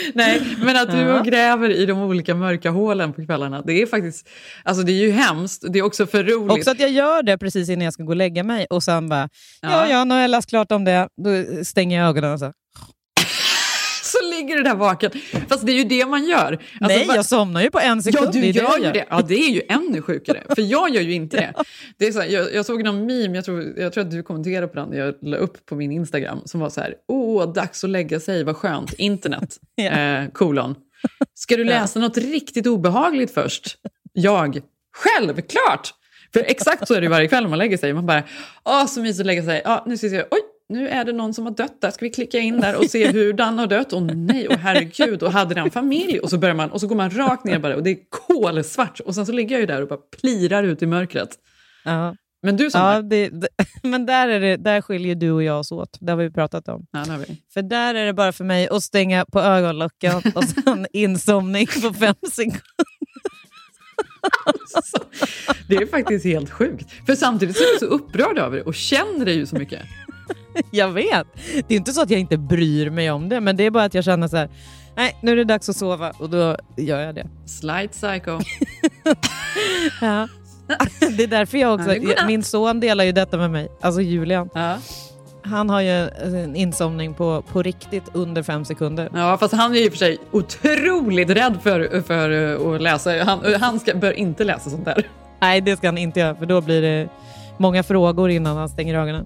nej, 0.13 0.41
men 0.61 0.77
att 0.77 0.91
du 0.91 1.11
och 1.11 1.25
gräver 1.25 1.69
i 1.69 1.85
de 1.85 1.99
olika 1.99 2.35
mörka 2.35 2.69
hålen 2.71 3.13
på 3.13 3.25
kvällarna, 3.25 3.61
det 3.61 3.81
är 3.81 3.85
faktiskt... 3.85 4.29
Alltså 4.63 4.83
det 4.83 4.91
är 4.91 5.01
ju 5.05 5.11
hemskt. 5.11 5.63
Det 5.69 5.79
är 5.79 5.83
också 5.83 6.07
för 6.07 6.23
roligt. 6.23 6.57
Också 6.57 6.71
att 6.71 6.79
jag 6.79 6.91
gör 6.91 7.23
det 7.23 7.37
precis 7.37 7.69
innan 7.69 7.83
jag 7.85 7.93
ska 7.93 8.03
gå 8.03 8.09
och 8.09 8.15
lägga 8.15 8.43
mig 8.43 8.65
och 8.69 8.83
sen 8.83 9.09
bara, 9.09 9.29
ja, 9.61 9.69
Ja. 9.71 9.89
ja, 9.89 10.03
nu 10.03 10.13
har 10.13 10.21
jag 10.21 10.29
läst 10.31 10.49
klart 10.49 10.71
om 10.71 10.83
det. 10.85 11.07
Då 11.23 11.63
stänger 11.63 11.99
jag 11.99 12.09
ögonen 12.09 12.33
och 12.33 12.39
så. 12.39 12.51
Så 14.13 14.29
ligger 14.29 14.55
du 14.57 14.63
där 14.63 14.75
vaken. 14.75 15.11
Fast 15.49 15.65
det 15.65 15.71
är 15.71 15.77
ju 15.77 15.83
det 15.83 16.05
man 16.05 16.25
gör. 16.25 16.51
Alltså, 16.81 16.97
Nej, 16.97 17.07
jag 17.15 17.25
somnar 17.25 17.61
ju 17.61 17.71
på 17.71 17.79
en 17.79 18.03
sekund. 18.03 18.27
Ja, 18.27 18.31
du 18.31 18.41
det 18.41 18.47
gör 18.47 18.63
jag 18.63 18.79
ju 18.79 18.91
det. 18.91 19.05
Ja, 19.09 19.21
det 19.27 19.35
är 19.35 19.49
ju 19.49 19.61
ännu 19.69 20.01
sjukare. 20.01 20.43
För 20.55 20.61
jag 20.61 20.89
gör 20.89 21.01
ju 21.01 21.13
inte 21.13 21.37
det. 21.37 21.53
det 21.97 22.07
är 22.07 22.11
så 22.11 22.19
här, 22.21 22.27
jag, 22.27 22.53
jag 22.53 22.65
såg 22.65 22.83
någon 22.83 23.05
meme, 23.05 23.35
jag 23.35 23.45
tror, 23.45 23.73
jag 23.77 23.93
tror 23.93 24.03
att 24.03 24.11
du 24.11 24.23
kommenterade 24.23 24.67
på 24.67 24.75
den, 24.75 24.93
jag 24.93 25.15
la 25.21 25.37
upp 25.37 25.65
på 25.65 25.75
min 25.75 25.91
Instagram, 25.91 26.41
som 26.45 26.59
var 26.59 26.69
så 26.69 26.81
här, 26.81 26.95
åh, 27.07 27.53
dags 27.53 27.83
att 27.83 27.89
lägga 27.89 28.19
sig, 28.19 28.43
vad 28.43 28.57
skönt, 28.57 28.93
internet, 28.93 29.57
Ja. 29.75 29.83
eh, 29.83 30.29
kolon. 30.33 30.75
Ska 31.33 31.57
du 31.57 31.63
läsa 31.63 31.99
något 31.99 32.17
riktigt 32.17 32.67
obehagligt 32.67 33.33
först? 33.33 33.77
Jag, 34.13 34.61
självklart! 34.95 35.93
För 36.33 36.39
exakt 36.39 36.87
så 36.87 36.93
är 36.93 37.01
det 37.01 37.07
varje 37.07 37.27
kväll 37.27 37.47
man 37.47 37.57
lägger 37.59 37.77
sig. 37.77 37.93
Man 37.93 38.05
bara, 38.05 38.23
åh, 38.65 38.85
så 38.85 39.01
mysigt 39.01 39.19
att 39.19 39.25
lägga 39.25 39.43
sig. 39.43 39.61
Ja, 39.65 39.83
nu 39.87 39.97
ska 39.97 40.07
vi 40.07 40.11
se, 40.17 40.23
oj, 40.31 40.39
nu 40.73 40.87
är 40.87 41.05
det 41.05 41.13
någon 41.13 41.33
som 41.33 41.45
har 41.45 41.53
dött 41.53 41.81
där. 41.81 41.91
Ska 41.91 42.05
vi 42.05 42.11
klicka 42.11 42.39
in 42.39 42.61
där 42.61 42.75
och 42.77 42.85
se 42.85 43.07
hur 43.11 43.33
den 43.33 43.59
har 43.59 43.67
dött? 43.67 43.93
Och 43.93 44.03
nej, 44.03 44.47
och 44.47 44.55
herregud, 44.55 45.23
och 45.23 45.31
hade 45.31 45.55
den 45.55 45.71
familj? 45.71 46.19
Och 46.19 46.29
så 46.29 46.37
börjar 46.37 46.55
man, 46.55 46.71
och 46.71 46.81
så 46.81 46.87
går 46.87 46.95
man 46.95 47.09
rakt 47.09 47.43
ner 47.43 47.59
bara 47.59 47.75
och 47.75 47.83
det 47.83 47.89
är 47.89 47.97
kolsvart. 48.09 48.99
Och 48.99 49.15
sen 49.15 49.25
så 49.25 49.31
ligger 49.31 49.55
jag 49.55 49.59
ju 49.59 49.65
där 49.65 49.81
och 49.81 49.87
bara 49.87 49.99
plirar 50.21 50.63
ut 50.63 50.81
i 50.81 50.85
mörkret. 50.85 51.29
Ja. 51.85 52.15
Men 52.41 52.57
du 52.57 52.71
som 52.71 52.81
Ja, 52.81 53.01
det, 53.01 53.29
det, 53.29 53.47
men 53.83 54.05
där, 54.05 54.27
är 54.27 54.39
det, 54.39 54.57
där 54.57 54.81
skiljer 54.81 55.15
du 55.15 55.31
och 55.31 55.43
jag 55.43 55.59
oss 55.59 55.71
åt. 55.71 55.97
Det 56.01 56.11
har 56.11 56.17
vi 56.17 56.31
pratat 56.31 56.67
om. 56.67 56.85
ja, 56.91 57.03
vi. 57.27 57.41
För 57.53 57.61
där 57.61 57.95
är 57.95 58.05
det 58.05 58.13
bara 58.13 58.31
för 58.31 58.43
mig 58.43 58.67
att 58.67 58.83
stänga 58.83 59.25
på 59.25 59.39
ögonlocken 59.39 60.15
och 60.35 60.43
sen 60.43 60.87
insomning 60.93 61.67
på 61.67 61.93
fem 61.93 62.15
sekunder. 62.31 62.63
Så, 64.83 64.97
det 65.67 65.75
är 65.75 65.85
faktiskt 65.85 66.25
helt 66.25 66.49
sjukt. 66.49 66.91
För 67.05 67.15
samtidigt 67.15 67.57
så 67.57 67.63
är 67.63 67.73
du 67.73 67.79
så 67.79 67.85
upprörd 67.85 68.37
över 68.37 68.57
det 68.57 68.63
och 68.63 68.75
känner 68.75 69.25
det 69.25 69.33
ju 69.33 69.45
så 69.45 69.55
mycket. 69.55 69.81
Jag 70.71 70.91
vet. 70.91 71.27
Det 71.67 71.73
är 71.73 71.77
inte 71.77 71.93
så 71.93 72.01
att 72.01 72.09
jag 72.09 72.19
inte 72.19 72.37
bryr 72.37 72.89
mig 72.89 73.11
om 73.11 73.29
det, 73.29 73.41
men 73.41 73.55
det 73.55 73.63
är 73.63 73.71
bara 73.71 73.83
att 73.83 73.93
jag 73.93 74.03
känner 74.03 74.27
så 74.27 74.37
här, 74.37 74.49
nej, 74.95 75.17
nu 75.21 75.31
är 75.31 75.35
det 75.35 75.43
dags 75.43 75.69
att 75.69 75.75
sova 75.75 76.11
och 76.17 76.29
då 76.29 76.57
gör 76.77 76.99
jag 76.99 77.15
det. 77.15 77.27
Slight 77.45 77.91
psycho. 77.91 78.39
Ja. 80.01 80.27
Det 81.17 81.23
är 81.23 81.27
därför 81.27 81.57
jag 81.57 81.73
också, 81.79 81.95
min 82.27 82.43
son 82.43 82.79
delar 82.79 83.03
ju 83.03 83.11
detta 83.11 83.37
med 83.37 83.51
mig, 83.51 83.71
alltså 83.81 84.01
Julian. 84.01 84.49
Ja. 84.53 84.77
Han 85.45 85.69
har 85.69 85.81
ju 85.81 86.09
en 86.09 86.55
insomning 86.55 87.13
på, 87.13 87.41
på 87.41 87.61
riktigt 87.63 88.03
under 88.13 88.43
fem 88.43 88.65
sekunder. 88.65 89.09
Ja, 89.13 89.37
fast 89.37 89.53
han 89.53 89.75
är 89.75 89.79
ju 89.79 89.89
för 89.89 89.97
sig 89.97 90.17
otroligt 90.31 91.29
rädd 91.29 91.57
för, 91.63 92.01
för 92.01 92.29
uh, 92.29 92.75
att 92.75 92.81
läsa. 92.81 93.23
Han, 93.23 93.53
han 93.59 93.79
ska, 93.79 93.95
bör 93.95 94.11
inte 94.11 94.43
läsa 94.43 94.69
sånt 94.69 94.85
där. 94.85 95.07
Nej, 95.41 95.61
det 95.61 95.77
ska 95.77 95.87
han 95.87 95.97
inte 95.97 96.19
göra, 96.19 96.35
för 96.35 96.45
då 96.45 96.61
blir 96.61 96.81
det 96.81 97.09
många 97.57 97.83
frågor 97.83 98.29
innan 98.29 98.57
han 98.57 98.69
stänger 98.69 98.95
ögonen. 98.95 99.25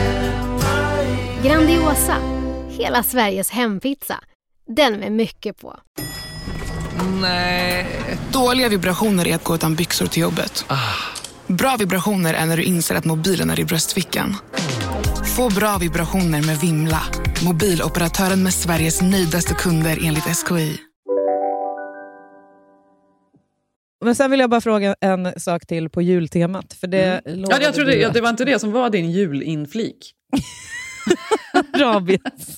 Grandiosa, 1.45 2.17
hela 2.69 3.03
Sveriges 3.03 3.49
hempizza. 3.49 4.15
Den 4.67 4.93
med 4.99 5.11
mycket 5.11 5.57
på. 5.61 5.79
Nej. 7.21 7.87
Dåliga 8.33 8.69
vibrationer 8.69 9.27
är 9.27 9.35
att 9.35 9.43
gå 9.43 9.55
utan 9.55 9.75
byxor 9.75 10.05
till 10.05 10.21
jobbet. 10.21 10.65
Bra 11.47 11.75
vibrationer 11.79 12.33
är 12.33 12.45
när 12.45 12.57
du 12.57 12.63
inser 12.63 12.95
att 12.95 13.05
mobilen 13.05 13.49
är 13.49 13.59
i 13.59 13.65
bröstfickan. 13.65 14.35
Få 15.37 15.49
bra 15.49 15.77
vibrationer 15.77 16.45
med 16.47 16.57
Vimla. 16.57 17.01
Mobiloperatören 17.45 18.43
med 18.43 18.53
Sveriges 18.53 19.01
nöjdaste 19.01 19.53
kunder 19.53 19.99
enligt 20.03 20.23
SKI. 20.23 20.77
Men 24.05 24.15
sen 24.15 24.31
vill 24.31 24.39
jag 24.39 24.49
bara 24.49 24.61
fråga 24.61 24.95
en 25.01 25.39
sak 25.39 25.65
till 25.65 25.89
på 25.89 26.01
jultemat. 26.01 26.73
För 26.73 26.87
det 26.87 27.21
Mm. 27.25 27.45
Ja, 27.49 27.57
jag 27.61 27.73
trodde, 27.73 27.91
du 27.91 27.97
ja, 27.97 28.09
det 28.09 28.21
var 28.21 28.29
inte 28.29 28.45
det 28.45 28.59
som 28.59 28.71
var 28.71 28.89
din 28.89 29.11
julinflik. 29.11 30.13
rabies, 31.79 32.57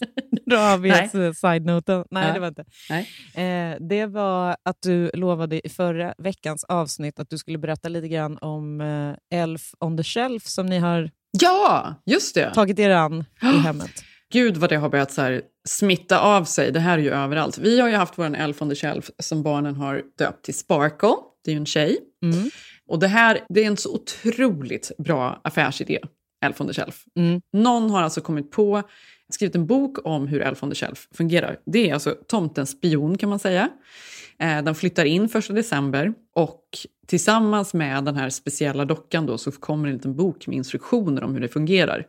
rabies 0.51 1.13
Nej. 1.13 1.25
eh, 1.25 1.31
side-noten. 1.33 2.05
Nej, 2.11 2.27
Ja. 2.27 2.33
det 2.33 2.39
var 2.39 2.47
inte. 2.47 2.65
Nej. 2.89 3.07
Eh, 3.35 3.77
det 3.89 4.05
var 4.05 4.55
att 4.65 4.81
du 4.81 5.11
lovade 5.13 5.67
i 5.67 5.69
förra 5.69 6.13
veckans 6.17 6.63
avsnitt 6.63 7.19
att 7.19 7.29
du 7.29 7.37
skulle 7.37 7.57
berätta 7.57 7.89
lite 7.89 8.07
grann 8.07 8.37
om 8.41 8.81
eh, 8.81 9.39
Elf 9.41 9.61
on 9.79 9.97
the 9.97 10.03
Shelf 10.03 10.43
som 10.45 10.65
ni 10.65 10.77
har 10.79 11.09
Ja, 11.41 11.95
just 12.05 12.35
det. 12.35 12.53
tagit 12.53 12.79
er 12.79 12.89
an 12.89 13.25
i 13.41 13.45
hemmet. 13.45 13.91
Gud 14.33 14.57
vad 14.57 14.69
det 14.69 14.75
har 14.75 14.89
börjat 14.89 15.11
så 15.11 15.41
smitta 15.67 16.19
av 16.19 16.43
sig. 16.43 16.71
Det 16.71 16.79
här 16.79 16.97
är 16.97 17.01
ju 17.01 17.09
överallt. 17.11 17.57
Vi 17.57 17.79
har 17.79 17.89
ju 17.89 17.95
haft 17.95 18.13
vår 18.17 18.35
Elf 18.35 18.61
on 18.61 18.69
the 18.69 18.75
Shelf 18.75 19.09
som 19.19 19.43
barnen 19.43 19.75
har 19.75 20.01
döpt 20.17 20.45
till 20.45 20.53
Sparkle. 20.57 21.13
Det 21.45 21.51
är 21.51 21.53
ju 21.55 21.59
en 21.59 21.65
tjej. 21.65 21.97
Mm. 22.23 22.49
Och 22.87 22.99
det 22.99 23.07
här 23.07 23.39
det 23.49 23.63
är 23.63 23.67
en 23.67 23.77
så 23.77 23.95
otroligt 23.95 24.91
bra 24.97 25.41
affärsidé, 25.43 25.99
Elf 26.43 26.61
on 26.61 26.67
the 26.67 26.73
Shelf. 26.73 27.03
Mm. 27.15 27.41
Någon 27.53 27.89
har 27.89 28.01
alltså 28.01 28.21
kommit 28.21 28.51
på, 28.51 28.81
skrivit 29.29 29.55
en 29.55 29.65
bok 29.65 29.97
om 30.03 30.27
hur 30.27 30.41
Elf 30.41 30.63
on 30.63 30.69
the 30.69 30.75
Shelf 30.75 31.07
fungerar. 31.11 31.57
Det 31.65 31.89
är 31.89 31.93
alltså 31.93 32.15
tomtens 32.27 32.69
spion 32.69 33.17
kan 33.17 33.29
man 33.29 33.39
säga. 33.39 33.69
Eh, 34.39 34.61
den 34.61 34.75
flyttar 34.75 35.05
in 35.05 35.29
första 35.29 35.53
december 35.53 36.13
och 36.33 36.63
tillsammans 37.07 37.73
med 37.73 38.03
den 38.03 38.15
här 38.15 38.29
speciella 38.29 38.85
dockan 38.85 39.25
då 39.25 39.37
så 39.37 39.51
kommer 39.51 39.87
en 39.87 39.93
liten 39.93 40.15
bok 40.15 40.47
med 40.47 40.57
instruktioner 40.57 41.23
om 41.23 41.33
hur 41.33 41.41
det 41.41 41.47
fungerar. 41.47 42.07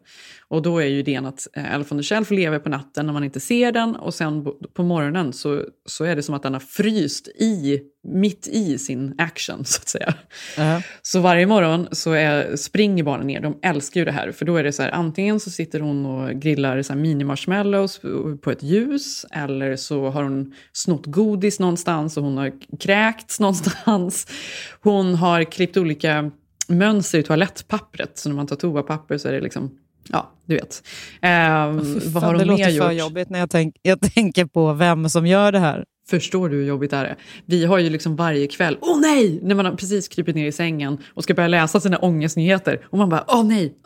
Och 0.49 0.63
då 0.63 0.79
är 0.79 0.87
ju 0.87 0.99
idén 0.99 1.27
att 1.27 1.49
eh, 1.57 1.75
Elf 1.75 1.93
on 1.93 1.99
the 1.99 2.05
Shelf 2.05 2.31
lever 2.31 2.59
på 2.59 2.69
natten 2.69 3.07
när 3.07 3.13
man 3.13 3.25
inte 3.25 3.41
ser 3.41 3.73
den 3.73 3.97
och 3.97 4.15
sen 4.15 4.47
på 4.75 4.83
morgonen 4.83 5.33
så, 5.33 5.63
så 5.87 6.05
är 6.05 6.17
det 6.17 6.23
som 6.23 6.35
att 6.35 6.43
den 6.43 6.53
har 6.53 6.61
fryst 6.61 7.29
i, 7.29 7.81
mitt 8.09 8.49
i 8.49 8.79
sin 8.79 9.15
action 9.19 9.65
så 9.65 9.81
att 9.81 9.89
säga. 9.89 10.15
Uh-huh. 10.57 10.83
Så 11.03 11.21
varje 11.21 11.47
morgon 11.47 11.89
så 11.93 12.13
är, 12.13 12.57
springer 12.57 13.05
barnen 13.05 13.27
ner, 13.27 13.41
de 13.41 13.59
älskar 13.63 14.01
ju 14.01 14.05
det 14.05 14.13
här. 14.13 14.33
För 14.33 14.45
då 14.45 14.57
är 14.57 14.65
det 14.65 14.73
så 14.73 14.83
här, 14.83 14.91
antingen 14.91 15.41
så 15.41 15.51
sitter 15.51 15.81
hon 15.81 16.07
och 16.07 16.31
grillar 16.31 16.83
så 16.83 16.93
här 16.93 17.01
mini-marshmallows 17.01 18.01
på 18.41 18.51
ett 18.51 18.63
ljus 18.63 19.27
eller 19.31 19.77
så 19.77 20.11
har 20.11 20.23
hon 20.23 20.55
snott 20.73 21.07
godis 21.07 21.61
någonstans 21.61 22.17
och 22.17 22.23
hon 22.23 22.37
har 22.37 22.53
kräkts 22.79 23.41
någonstans. 23.41 24.14
Hon 24.81 25.15
har 25.15 25.45
klippt 25.45 25.77
olika 25.77 26.31
mönster 26.69 27.19
i 27.19 27.23
toalettpappret, 27.23 28.19
så 28.19 28.29
när 28.29 28.37
man 28.37 28.47
tar 28.47 28.57
toapapper 28.57 29.19
så 29.19 29.29
är 29.29 29.33
det 29.33 29.41
liksom 29.41 29.79
Ja, 30.09 30.33
du 30.45 30.55
vet. 30.55 30.83
Eh, 31.23 31.31
oh, 31.31 32.13
vad 32.13 32.23
har 32.23 32.35
det 32.35 32.45
låter 32.45 32.81
för 32.81 32.93
jobbigt 32.93 33.31
när 33.31 33.39
jag, 33.39 33.51
tänk, 33.51 33.77
jag 33.83 34.01
tänker 34.15 34.45
på 34.45 34.73
vem 34.73 35.09
som 35.09 35.27
gör 35.27 35.53
det 35.53 35.59
här. 35.59 35.85
Förstår 36.09 36.49
du 36.49 36.57
hur 36.57 36.65
jobbigt 36.65 36.91
det 36.91 36.97
är? 36.97 37.17
Vi 37.47 37.65
har 37.65 37.79
ju 37.79 37.91
liksom 37.91 38.17
varje 38.17 38.47
kväll, 38.47 38.79
åh 38.81 39.01
nej! 39.01 39.41
När 39.43 39.55
man 39.55 39.65
har 39.65 39.73
precis 39.73 40.09
krypit 40.09 40.37
ner 40.37 40.47
i 40.47 40.53
sängen 40.53 40.99
och 41.15 41.25
ska 41.25 41.35
börja 41.35 41.49
läsa 41.49 41.81
sina 41.81 41.99
ångestnyheter 41.99 42.87
och 42.91 42.99
man 42.99 43.09
bara, 43.09 43.25
åh 43.29 43.45
nej! 43.45 43.75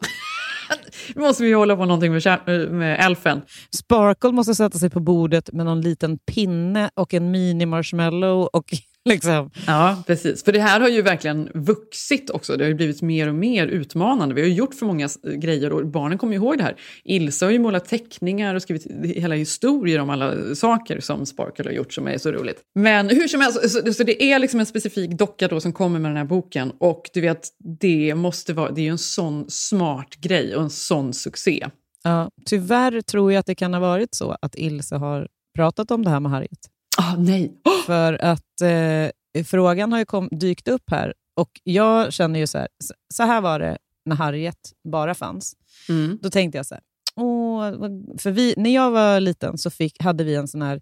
Nu 1.15 1.23
måste 1.23 1.43
vi 1.43 1.53
hålla 1.53 1.77
på 1.77 1.85
någonting 1.85 2.13
med, 2.13 2.73
med 2.73 3.01
elfen. 3.01 3.41
Sparkle 3.75 4.33
måste 4.33 4.55
sätta 4.55 4.79
sig 4.79 4.91
på 4.91 5.01
bordet 5.01 5.53
med 5.53 5.67
någon 5.67 5.81
liten 5.81 6.19
pinne 6.19 6.91
och 6.95 7.15
en 7.15 7.35
mini-marshmallow 7.35 8.49
och 8.53 8.75
Liksom. 9.09 9.51
Ja, 9.67 10.03
precis. 10.07 10.45
För 10.45 10.53
det 10.53 10.61
här 10.61 10.81
har 10.81 10.89
ju 10.89 11.03
verkligen 11.03 11.51
vuxit 11.55 12.31
också. 12.31 12.57
Det 12.57 12.65
har 12.65 12.75
blivit 12.75 13.03
mer 13.03 13.29
och 13.29 13.35
mer 13.35 13.67
utmanande. 13.67 14.35
Vi 14.35 14.41
har 14.41 14.49
gjort 14.49 14.75
för 14.75 14.87
många 14.87 15.09
grejer 15.37 15.73
och 15.73 15.87
barnen 15.87 16.19
kommer 16.19 16.33
ju 16.33 16.39
ihåg 16.39 16.59
det 16.59 16.65
här. 16.65 16.77
Ilse 17.05 17.45
har 17.45 17.53
ju 17.53 17.59
målat 17.59 17.89
teckningar 17.89 18.55
och 18.55 18.63
skrivit 18.63 18.87
hela 19.17 19.35
historier 19.35 20.01
om 20.01 20.11
alla 20.11 20.55
saker 20.55 21.01
som 21.01 21.27
Sparkle 21.27 21.65
har 21.65 21.73
gjort 21.73 21.93
som 21.93 22.09
är 22.09 22.19
så 22.19 22.33
roligt. 22.33 22.61
Men 22.75 23.09
hur 23.09 23.29
som 23.29 23.41
helst, 23.41 23.71
så, 23.71 23.93
så 23.93 24.05
det 24.05 24.23
är 24.23 24.39
liksom 24.39 24.61
en 24.61 24.67
specifik 24.67 25.11
docka 25.11 25.49
då 25.49 25.61
som 25.61 25.73
kommer 25.73 25.99
med 25.99 26.11
den 26.11 26.17
här 26.17 26.25
boken 26.25 26.73
och 26.79 27.11
du 27.15 27.21
vet, 27.21 27.49
det 27.81 28.15
måste 28.15 28.53
vara, 28.53 28.71
det 28.71 28.81
är 28.81 28.85
ju 28.85 28.91
en 28.91 28.99
sån 28.99 29.45
smart 29.49 30.17
grej 30.17 30.57
och 30.57 30.63
en 30.63 30.71
sån 30.71 31.15
succé. 31.15 31.67
Ja, 32.03 32.31
tyvärr 32.47 33.01
tror 33.01 33.33
jag 33.33 33.41
att 33.41 33.47
det 33.47 33.55
kan 33.55 33.75
ha 33.75 33.81
varit 33.81 34.15
så 34.15 34.37
att 34.43 34.55
Ilse 34.55 34.97
har 34.97 35.29
pratat 35.55 35.91
om 35.91 36.05
det 36.05 36.11
här 36.11 36.21
med 36.21 36.33
Harriet. 36.33 36.69
Ah, 37.03 37.17
nej. 37.19 37.61
Oh! 37.65 37.83
För 37.87 38.25
att 38.25 38.61
eh, 38.61 39.45
frågan 39.45 39.93
har 39.93 39.99
ju 39.99 40.05
kom, 40.05 40.29
dykt 40.31 40.69
upp 40.69 40.91
här 40.91 41.15
och 41.37 41.61
jag 41.65 42.13
känner 42.13 42.41
ju 42.41 42.47
så 42.47 42.59
här, 42.59 42.69
så 43.15 43.23
här 43.23 43.41
var 43.41 43.59
det 43.59 43.79
när 44.05 44.17
Harriet 44.17 44.73
bara 44.93 45.15
fanns. 45.15 45.57
Mm. 45.89 46.19
Då 46.23 46.31
tänkte 46.31 46.59
jag 46.59 46.67
så 46.67 46.75
här, 46.75 46.83
åh, 47.17 47.71
för 48.19 48.31
vi, 48.31 48.55
när 48.57 48.75
jag 48.75 48.91
var 48.91 49.21
liten 49.21 49.59
så 49.59 49.71
fick, 49.71 50.03
hade 50.03 50.25
vi 50.25 50.35
en 50.35 50.49
sån 50.49 50.63
här, 50.63 50.81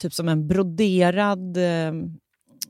typ 0.00 0.14
som 0.14 0.28
en 0.28 0.48
broderad 0.48 1.56
eh, 1.56 1.92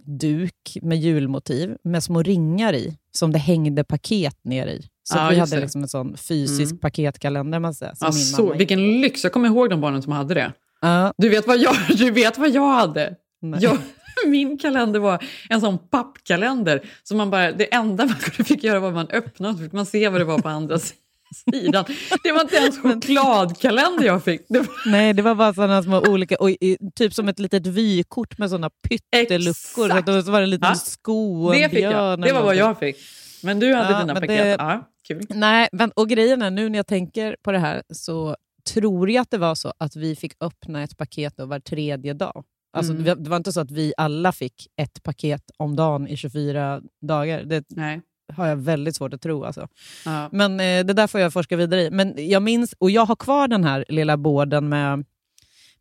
duk 0.04 0.78
med 0.82 0.98
julmotiv 0.98 1.76
med 1.84 2.02
små 2.02 2.22
ringar 2.22 2.72
i, 2.72 2.96
som 3.12 3.32
det 3.32 3.38
hängde 3.38 3.84
paket 3.84 4.44
ner 4.44 4.66
i. 4.66 4.82
Så 5.02 5.18
ja, 5.18 5.28
vi 5.30 5.38
hade 5.38 5.60
liksom 5.60 5.82
en 5.82 5.88
sån 5.88 6.16
fysisk 6.16 6.72
mm. 6.72 6.80
paketkalender. 6.80 7.58
Man 7.58 7.74
säger, 7.74 7.94
ja, 8.00 8.12
så, 8.12 8.54
vilken 8.54 9.00
lyx! 9.00 9.24
Jag 9.24 9.32
kommer 9.32 9.48
ihåg 9.48 9.70
de 9.70 9.80
barnen 9.80 10.02
som 10.02 10.12
hade 10.12 10.34
det. 10.34 10.52
Uh. 10.84 11.10
Du, 11.16 11.28
vet 11.28 11.46
vad 11.46 11.58
jag, 11.58 11.76
du 11.96 12.10
vet 12.10 12.38
vad 12.38 12.50
jag 12.50 12.68
hade? 12.68 13.16
Jag, 13.60 13.78
min 14.26 14.58
kalender 14.58 15.00
var 15.00 15.24
en 15.48 15.60
sån 15.60 15.78
pappkalender. 15.78 16.82
Så 17.02 17.16
man 17.16 17.30
bara, 17.30 17.52
det 17.52 17.74
enda 17.74 18.06
man 18.06 18.16
fick 18.16 18.64
göra 18.64 18.80
var 18.80 18.88
att 18.88 18.94
man 18.94 19.08
öppnade 19.10 19.54
så 19.54 19.64
fick 19.64 19.72
man 19.72 19.86
se 19.86 20.08
vad 20.08 20.20
det 20.20 20.24
var 20.24 20.38
på 20.38 20.48
andra 20.48 20.78
sidan. 21.50 21.84
Det 22.22 22.32
var 22.32 22.40
inte 22.40 22.56
ens 22.56 22.78
chokladkalender 22.78 24.04
jag 24.04 24.24
fick. 24.24 24.44
Det 24.48 24.58
var... 24.58 24.90
Nej, 24.90 25.12
det 25.12 25.22
var 25.22 25.34
bara 25.34 25.54
sådana 25.54 25.82
små 25.82 26.00
olika, 26.00 26.36
och, 26.36 26.50
typ 26.94 27.14
som 27.14 27.28
ett 27.28 27.38
litet 27.38 27.66
vykort 27.66 28.38
med 28.38 28.50
sådana 28.50 28.70
pytteluckor. 28.88 29.86
Exakt. 29.86 30.08
Så, 30.08 30.22
så 30.22 30.30
var 30.30 30.40
det 30.40 30.46
en 30.46 30.50
liten 30.50 30.68
ja. 30.68 30.74
sko 30.74 31.46
och 31.46 31.52
det 31.52 31.62
en 31.62 31.70
fick 31.70 31.84
jag. 31.84 32.22
Det 32.22 32.32
var 32.32 32.42
vad 32.42 32.56
jag 32.56 32.78
fick. 32.78 32.96
Men 33.42 33.60
du 33.60 33.74
hade 33.74 33.92
ja, 33.92 34.00
dina 34.00 34.14
paket. 34.14 34.28
Det... 34.28 34.56
Ja, 34.58 34.88
kul. 35.08 35.22
Nej, 35.28 35.68
men, 35.72 35.90
och 35.90 36.08
grejen 36.08 36.42
är 36.42 36.50
nu 36.50 36.68
när 36.68 36.78
jag 36.78 36.86
tänker 36.86 37.36
på 37.42 37.52
det 37.52 37.58
här 37.58 37.82
så 37.92 38.36
tror 38.64 39.10
jag 39.10 39.22
att 39.22 39.30
det 39.30 39.38
var 39.38 39.54
så 39.54 39.72
att 39.78 39.96
vi 39.96 40.16
fick 40.16 40.32
öppna 40.40 40.82
ett 40.82 40.96
paket 40.96 41.34
var 41.36 41.60
tredje 41.60 42.14
dag. 42.14 42.44
Alltså, 42.72 42.92
mm. 42.92 43.22
Det 43.22 43.30
var 43.30 43.36
inte 43.36 43.52
så 43.52 43.60
att 43.60 43.70
vi 43.70 43.92
alla 43.96 44.32
fick 44.32 44.68
ett 44.76 45.02
paket 45.02 45.50
om 45.56 45.76
dagen 45.76 46.08
i 46.08 46.16
24 46.16 46.82
dagar. 47.00 47.42
Det 47.42 47.64
Nej. 47.68 48.00
har 48.32 48.46
jag 48.46 48.56
väldigt 48.56 48.96
svårt 48.96 49.14
att 49.14 49.22
tro. 49.22 49.44
Alltså. 49.44 49.68
Ja. 50.04 50.28
Men 50.32 50.60
eh, 50.60 50.84
det 50.84 50.92
där 50.92 51.06
får 51.06 51.20
jag 51.20 51.32
forska 51.32 51.56
vidare 51.56 51.82
i. 51.82 51.90
Men 51.90 52.14
jag 52.16 52.42
minns, 52.42 52.74
och 52.78 52.90
jag 52.90 53.06
har 53.06 53.16
kvar 53.16 53.48
den 53.48 53.64
här 53.64 53.84
lilla 53.88 54.16
båden 54.16 54.68
med, 54.68 54.98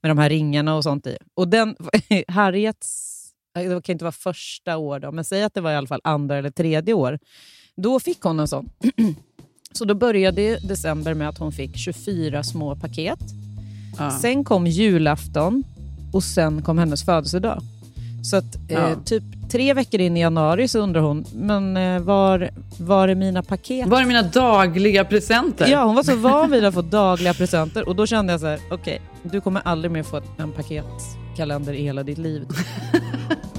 med 0.01 0.11
de 0.11 0.17
här 0.17 0.29
ringarna 0.29 0.75
och 0.75 0.83
sånt 0.83 1.07
i. 1.07 1.17
Och 1.33 1.47
den, 1.47 1.75
Harriets, 2.27 3.17
det 3.53 3.83
kan 3.83 3.93
inte 3.93 4.05
vara 4.05 4.11
första 4.11 4.77
år, 4.77 4.99
då, 4.99 5.11
men 5.11 5.25
säg 5.25 5.43
att 5.43 5.53
det 5.53 5.61
var 5.61 5.71
i 5.71 5.75
alla 5.75 5.87
fall 5.87 6.01
andra 6.03 6.37
eller 6.37 6.51
tredje 6.51 6.93
år. 6.93 7.19
Då 7.75 7.99
fick 7.99 8.21
hon 8.21 8.39
en 8.39 8.47
sån. 8.47 8.69
Så 9.73 9.85
då 9.85 9.93
började 9.93 10.57
december 10.57 11.13
med 11.13 11.29
att 11.29 11.37
hon 11.37 11.51
fick 11.51 11.77
24 11.77 12.43
små 12.43 12.75
paket. 12.75 13.19
Ja. 13.97 14.11
Sen 14.11 14.43
kom 14.43 14.67
julafton 14.67 15.63
och 16.13 16.23
sen 16.23 16.61
kom 16.61 16.77
hennes 16.77 17.05
födelsedag. 17.05 17.61
Så 18.23 18.37
att 18.37 18.55
eh, 18.55 18.61
ja. 18.69 18.95
typ 19.05 19.23
tre 19.51 19.73
veckor 19.73 19.99
in 19.99 20.17
i 20.17 20.19
januari 20.19 20.67
så 20.67 20.79
undrar 20.79 21.01
hon, 21.01 21.25
men 21.33 21.77
eh, 21.77 22.01
var, 22.01 22.49
var 22.77 23.07
är 23.07 23.15
mina 23.15 23.43
paket? 23.43 23.87
Var 23.87 24.01
är 24.01 24.05
mina 24.05 24.23
dagliga 24.23 25.05
presenter? 25.05 25.67
Ja, 25.67 25.83
hon 25.83 25.95
var 25.95 26.03
så 26.03 26.15
van 26.15 26.51
vid 26.51 26.65
att 26.65 26.73
få 26.73 26.81
dagliga 26.81 27.33
presenter 27.33 27.87
och 27.87 27.95
då 27.95 28.07
kände 28.07 28.33
jag 28.33 28.39
så 28.39 28.47
här, 28.47 28.59
okej, 28.71 28.75
okay, 28.75 29.31
du 29.31 29.41
kommer 29.41 29.61
aldrig 29.65 29.91
mer 29.91 30.03
få 30.03 30.21
en 30.37 30.51
paketkalender 30.51 31.73
i 31.73 31.83
hela 31.83 32.03
ditt 32.03 32.17
liv. 32.17 32.47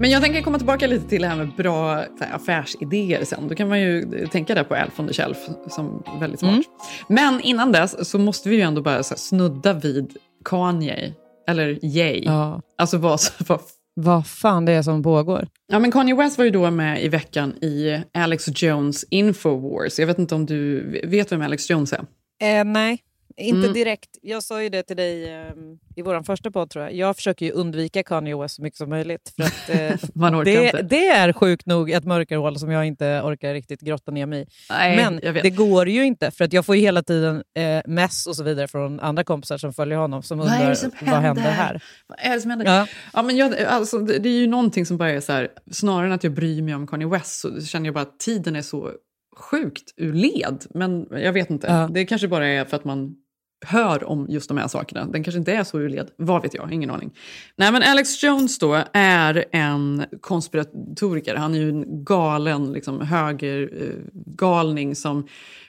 Men 0.00 0.10
jag 0.10 0.22
tänker 0.22 0.42
komma 0.42 0.58
tillbaka 0.58 0.86
lite 0.86 1.08
till 1.08 1.22
det 1.22 1.28
här 1.28 1.36
med 1.36 1.48
bra 1.56 1.94
här, 1.94 2.34
affärsidéer 2.34 3.24
sen. 3.24 3.48
Då 3.48 3.54
kan 3.54 3.68
man 3.68 3.80
ju 3.80 4.26
tänka 4.26 4.54
där 4.54 4.64
på 4.64 4.74
Elf 4.74 5.00
on 5.00 5.08
the 5.08 5.14
Shelf 5.14 5.36
som 5.68 6.02
väldigt 6.20 6.40
smart. 6.40 6.52
Mm. 6.52 6.64
Men 7.08 7.40
innan 7.40 7.72
dess 7.72 8.10
så 8.10 8.18
måste 8.18 8.48
vi 8.48 8.56
ju 8.56 8.62
ändå 8.62 8.82
bara 8.82 8.94
här, 8.94 9.02
snudda 9.02 9.72
vid 9.72 10.16
Kanye, 10.44 11.12
eller 11.48 11.78
Jay. 11.82 12.22
Ja. 12.24 12.62
Alltså 12.78 12.98
vad, 12.98 13.20
vad 13.46 13.60
vad 14.00 14.26
fan 14.26 14.64
det 14.64 14.72
är 14.72 14.82
som 14.82 15.02
pågår. 15.02 15.48
Ja, 15.72 15.78
men 15.78 15.90
Kanye 15.90 16.14
West 16.14 16.38
var 16.38 16.44
ju 16.44 16.50
då 16.50 16.70
med 16.70 17.04
i 17.04 17.08
veckan 17.08 17.52
i 17.52 18.02
Alex 18.14 18.62
Jones 18.62 19.04
Infowars. 19.10 19.98
Jag 19.98 20.06
vet 20.06 20.18
inte 20.18 20.34
om 20.34 20.46
du 20.46 20.80
vet 21.04 21.32
vem 21.32 21.42
Alex 21.42 21.70
Jones 21.70 21.92
är? 21.92 22.00
Eh, 22.42 22.64
nej. 22.64 22.98
Inte 23.38 23.66
mm. 23.66 23.72
direkt. 23.72 24.18
Jag 24.22 24.42
sa 24.42 24.62
ju 24.62 24.68
det 24.68 24.82
till 24.82 24.96
dig 24.96 25.42
um, 25.50 25.78
i 25.96 26.02
vår 26.02 26.22
första 26.22 26.50
podd 26.50 26.70
tror 26.70 26.84
jag. 26.84 26.94
Jag 26.94 27.16
försöker 27.16 27.46
ju 27.46 27.52
undvika 27.52 28.02
Kanye 28.02 28.36
West 28.36 28.54
så 28.54 28.62
mycket 28.62 28.78
som 28.78 28.90
möjligt. 28.90 29.32
För 29.36 29.42
att, 29.42 29.70
uh, 30.32 30.42
det, 30.44 30.82
det 30.82 31.08
är 31.08 31.32
sjukt 31.32 31.66
nog 31.66 31.90
ett 31.90 32.04
mörkerhål 32.04 32.58
som 32.58 32.70
jag 32.70 32.86
inte 32.86 33.20
orkar 33.24 33.54
riktigt 33.54 33.80
grotta 33.80 34.12
ner 34.12 34.26
mig 34.26 34.42
i. 34.42 34.46
Men 34.68 35.16
det 35.16 35.50
går 35.50 35.88
ju 35.88 36.04
inte 36.04 36.30
för 36.30 36.44
att 36.44 36.52
jag 36.52 36.66
får 36.66 36.76
ju 36.76 36.82
hela 36.82 37.02
tiden 37.02 37.36
uh, 37.36 37.80
mess 37.86 38.26
och 38.26 38.36
så 38.36 38.42
vidare 38.42 38.68
från 38.68 39.00
andra 39.00 39.24
kompisar 39.24 39.58
som 39.58 39.72
följer 39.72 39.98
honom 39.98 40.22
som 40.22 40.40
undrar 40.40 40.66
vad, 40.66 40.78
som 40.78 40.90
vad 41.00 41.20
händer 41.20 41.42
här. 41.42 41.82
Vad 42.06 42.18
är 42.20 42.34
det 42.34 42.40
som 42.40 42.50
händer? 42.50 42.66
Ja. 42.66 42.86
Ja, 43.12 43.22
men 43.22 43.36
jag, 43.36 43.62
alltså, 43.62 43.98
det, 43.98 44.18
det, 44.18 44.28
är 44.28 44.40
ju 44.40 44.46
någonting 44.46 44.86
som 44.86 44.96
bara 44.96 45.10
är 45.10 45.20
så 45.20 45.32
här, 45.32 45.48
snarare 45.70 46.06
än 46.06 46.12
att 46.12 46.24
jag 46.24 46.32
bryr 46.32 46.62
mig 46.62 46.74
om 46.74 46.86
Kanye 46.86 47.06
West 47.06 47.40
så 47.40 47.60
känner 47.60 47.86
jag 47.86 47.94
bara 47.94 48.02
att 48.02 48.18
tiden 48.18 48.56
är 48.56 48.62
så 48.62 48.92
sjukt 49.38 49.94
ur 49.96 50.12
led. 50.12 50.66
Men 50.74 51.06
jag 51.10 51.32
vet 51.32 51.50
inte. 51.50 51.66
Ja. 51.66 51.88
Det 51.92 52.06
kanske 52.06 52.28
bara 52.28 52.46
är 52.46 52.64
för 52.64 52.76
att 52.76 52.84
man 52.84 53.16
hör 53.66 54.04
om 54.04 54.26
just 54.28 54.48
de 54.48 54.58
här 54.58 54.68
sakerna. 54.68 55.06
Den 55.06 55.24
kanske 55.24 55.38
inte 55.38 55.52
är 55.52 55.64
så 55.64 55.80
ur 55.80 55.88
led, 55.88 56.10
vad 56.16 56.42
vet 56.42 56.54
jag, 56.54 56.72
ingen 56.72 56.90
aning. 56.90 57.10
Nej 57.56 57.72
men 57.72 57.82
Alex 57.82 58.22
Jones 58.22 58.58
då 58.58 58.84
är 58.92 59.44
en 59.52 60.04
konspiratoriker, 60.20 61.34
han 61.34 61.54
är 61.54 61.58
ju 61.58 61.68
en 61.68 62.04
galen 62.04 62.72
liksom, 62.72 63.00
högergalning 63.00 64.96
som 64.96 65.26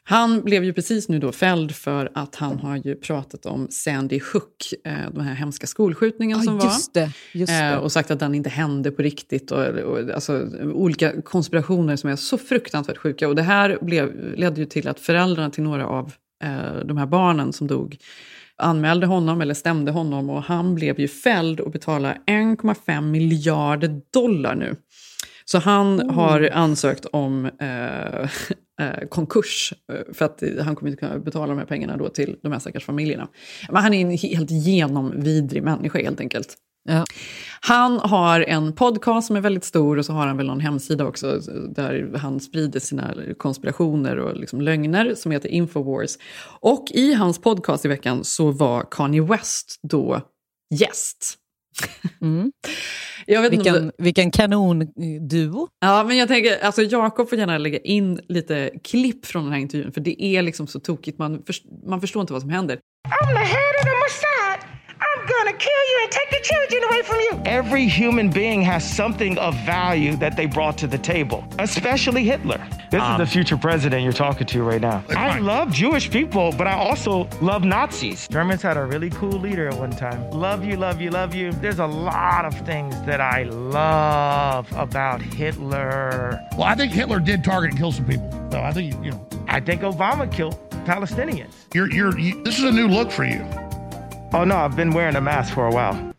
han 0.10 0.42
blev 0.42 0.64
ju 0.64 0.74
precis 0.74 1.10
nu 1.10 1.20
då 1.20 1.32
fälld 1.32 1.76
för 1.76 2.12
att 2.14 2.36
han 2.36 2.60
har 2.60 2.78
ju 2.78 2.96
pratat 2.96 3.46
om 3.46 3.68
Sandy 3.70 4.20
Hook, 4.34 4.74
eh, 4.86 4.94
den 5.12 5.22
här 5.22 5.34
hemska 5.34 5.68
skolskjutningen 5.68 6.40
ah, 6.40 6.42
som 6.42 6.54
just 6.56 6.96
var. 6.96 7.02
Det, 7.04 7.12
just 7.34 7.52
det. 7.52 7.66
Eh, 7.66 7.78
och 7.78 7.92
sagt 7.92 8.12
att 8.12 8.20
den 8.20 8.36
inte 8.36 8.50
hände 8.50 8.92
på 8.92 9.02
riktigt. 9.02 9.52
Och, 9.52 9.66
och, 9.66 10.10
alltså, 10.10 10.48
olika 10.74 11.22
konspirationer 11.22 11.96
som 11.96 12.10
är 12.10 12.16
så 12.16 12.38
fruktansvärt 12.38 12.98
sjuka. 12.98 13.28
Och 13.28 13.36
det 13.36 13.42
här 13.42 13.78
blev, 13.82 14.36
ledde 14.36 14.62
ju 14.62 14.66
till 14.66 14.88
att 14.88 15.00
föräldrarna 15.00 15.50
till 15.50 15.64
några 15.64 15.88
av 15.88 16.06
eh, 16.06 16.12
de 16.86 16.98
här 16.98 17.06
barnen 17.06 17.54
som 17.54 17.68
dog 17.68 17.98
anmälde 18.58 19.08
honom 19.08 19.42
eller 19.42 19.54
stämde 19.54 19.92
honom 19.92 20.30
och 20.30 20.44
han 20.44 20.76
blev 20.76 21.00
ju 21.00 21.08
fälld 21.08 21.60
och 21.60 21.72
betalar 21.72 22.18
1,5 22.26 23.02
miljarder 23.02 24.02
dollar 24.14 24.56
nu. 24.56 24.76
Så 25.46 25.58
han 25.58 26.02
Oh. 26.02 26.12
har 26.12 26.50
ansökt 26.54 27.06
om 27.06 27.46
eh, 27.46 28.20
eh, 28.82 29.08
konkurs 29.10 29.74
eh, 29.94 30.14
för 30.14 30.26
att 30.26 30.44
han 30.62 30.76
kommer 30.76 30.92
inte 30.92 31.06
kunna 31.06 31.20
betala 31.20 31.48
de 31.48 31.58
här 31.58 31.66
pengarna 31.66 31.98
då 31.98 32.10
till 32.10 32.36
de 32.44 32.52
här 32.52 32.60
stackars 32.60 32.86
familjerna. 32.86 33.28
Men 33.70 33.84
han 33.84 33.94
är 33.94 34.02
en 34.02 34.18
helt 34.18 34.52
genomvidrig 34.52 35.64
människa 35.64 36.00
helt 36.00 36.20
enkelt. 36.20 36.56
Ja. 36.84 37.06
Han 37.62 38.00
har 38.00 38.42
en 38.42 38.74
podcast 38.74 39.28
som 39.28 39.36
är 39.36 39.42
väldigt 39.42 39.64
stor 39.64 39.98
och 39.98 40.06
så 40.06 40.14
har 40.14 40.28
han 40.28 40.38
väl 40.38 40.48
någon 40.48 40.60
hemsida 40.60 41.06
också 41.06 41.40
där 41.76 42.18
han 42.18 42.40
sprider 42.40 42.80
sina 42.80 43.14
konspirationer 43.38 44.18
och 44.18 44.38
liksom 44.38 44.62
lögner 44.62 45.16
som 45.16 45.32
heter 45.32 45.50
Infowars. 45.50 46.18
Och 46.60 46.86
i 46.92 47.14
hans 47.14 47.42
podcast 47.42 47.86
i 47.86 47.88
veckan 47.88 48.24
så 48.24 48.52
var 48.52 48.88
Kanye 48.92 49.22
West 49.22 49.80
då 49.82 50.22
gäst. 50.76 51.36
Mm. 52.22 52.52
Jag 53.26 53.42
vet 53.42 53.54
inte 53.54 53.70
om 53.70 53.76
Vilken, 53.76 53.92
vilken 53.98 54.32
kanonduo. 54.32 55.68
Ja, 55.80 56.04
men 56.04 56.18
jag 56.18 56.28
tänker, 56.28 56.64
alltså 56.64 56.82
Jakob 56.82 57.30
får 57.30 57.38
gärna 57.38 57.58
lägga 57.58 57.80
in 57.80 58.22
lite 58.28 58.72
klipp 58.84 59.26
från 59.26 59.44
den 59.44 59.54
här 59.54 59.60
intervjun, 59.60 59.92
för 59.92 60.02
det 60.02 60.24
är 60.24 60.42
liksom 60.42 60.68
så 60.68 60.80
tokigt, 60.80 61.18
man, 61.20 61.44
först, 61.48 61.66
man 61.88 62.02
förstår 62.02 62.22
inte 62.22 62.34
vad 62.34 62.42
som 62.42 62.52
händer. 62.52 62.76
I'm 62.76 63.28
the 63.28 63.44
head 63.44 63.74
of 63.80 63.84
the 63.84 63.90
Mossad. 63.90 64.49
I'm 65.30 65.46
gonna 65.46 65.58
kill 65.58 65.72
you 65.72 66.00
and 66.02 66.12
take 66.12 66.30
the 66.32 66.40
children 66.42 66.84
away 66.86 67.02
from 67.04 67.20
you. 67.20 67.42
Every 67.46 67.88
human 67.88 68.32
being 68.32 68.64
has 68.64 68.90
something 68.90 69.38
of 69.38 69.54
value 69.58 70.16
that 70.16 70.36
they 70.36 70.48
brought 70.48 70.76
to 70.80 70.88
the 70.88 70.98
table, 70.98 71.44
especially 71.60 72.24
Hitler. 72.24 72.58
This 72.90 73.04
is 73.04 73.18
the 73.18 73.24
um, 73.24 73.26
future 73.28 73.58
president 73.58 74.02
you're 74.02 74.12
talking 74.12 74.48
to 74.48 74.64
right 74.64 74.82
now. 74.82 75.04
I 75.10 75.38
love 75.38 75.72
Jewish 75.72 76.10
people, 76.10 76.52
but 76.58 76.66
I 76.66 76.74
also 76.74 77.30
love 77.42 77.64
Nazis. 77.64 78.28
Germans 78.28 78.64
had 78.64 78.76
a 78.76 78.86
really 78.86 79.12
cool 79.12 79.40
leader 79.40 79.68
at 79.68 79.78
one 79.78 79.92
time. 79.92 80.32
Love 80.32 80.66
you, 80.66 80.76
love 80.78 81.00
you, 81.00 81.12
love 81.12 81.36
you. 81.36 81.52
There's 81.52 81.80
a 81.80 81.86
lot 81.86 82.46
of 82.46 82.56
things 82.66 83.00
that 83.04 83.22
I 83.22 83.44
love 83.44 84.72
about 84.74 85.22
Hitler. 85.22 86.42
Well, 86.54 86.64
I 86.64 86.74
think 86.74 86.92
Hitler 86.92 87.20
did 87.20 87.44
target 87.44 87.70
and 87.70 87.80
kill 87.80 87.92
some 87.92 88.06
people. 88.06 88.32
So 88.52 88.62
I 88.62 88.74
think, 88.74 88.96
you 89.06 89.12
know. 89.12 89.28
I 89.48 89.60
think 89.60 89.82
Obama 89.82 90.32
killed 90.32 90.58
Palestinians. 90.86 91.54
You're, 91.76 91.92
you're, 91.92 92.18
you, 92.18 92.44
this 92.44 92.58
is 92.58 92.64
a 92.64 92.72
new 92.72 92.88
look 92.88 93.12
for 93.12 93.26
you. 93.26 93.46
Oh 94.32 94.46
no, 94.46 94.54
I've 94.54 94.76
been 94.76 94.92
wearing 94.92 95.16
a 95.16 95.22
mask 95.22 95.54
for 95.54 95.68
a 95.68 95.72
while. 95.72 96.14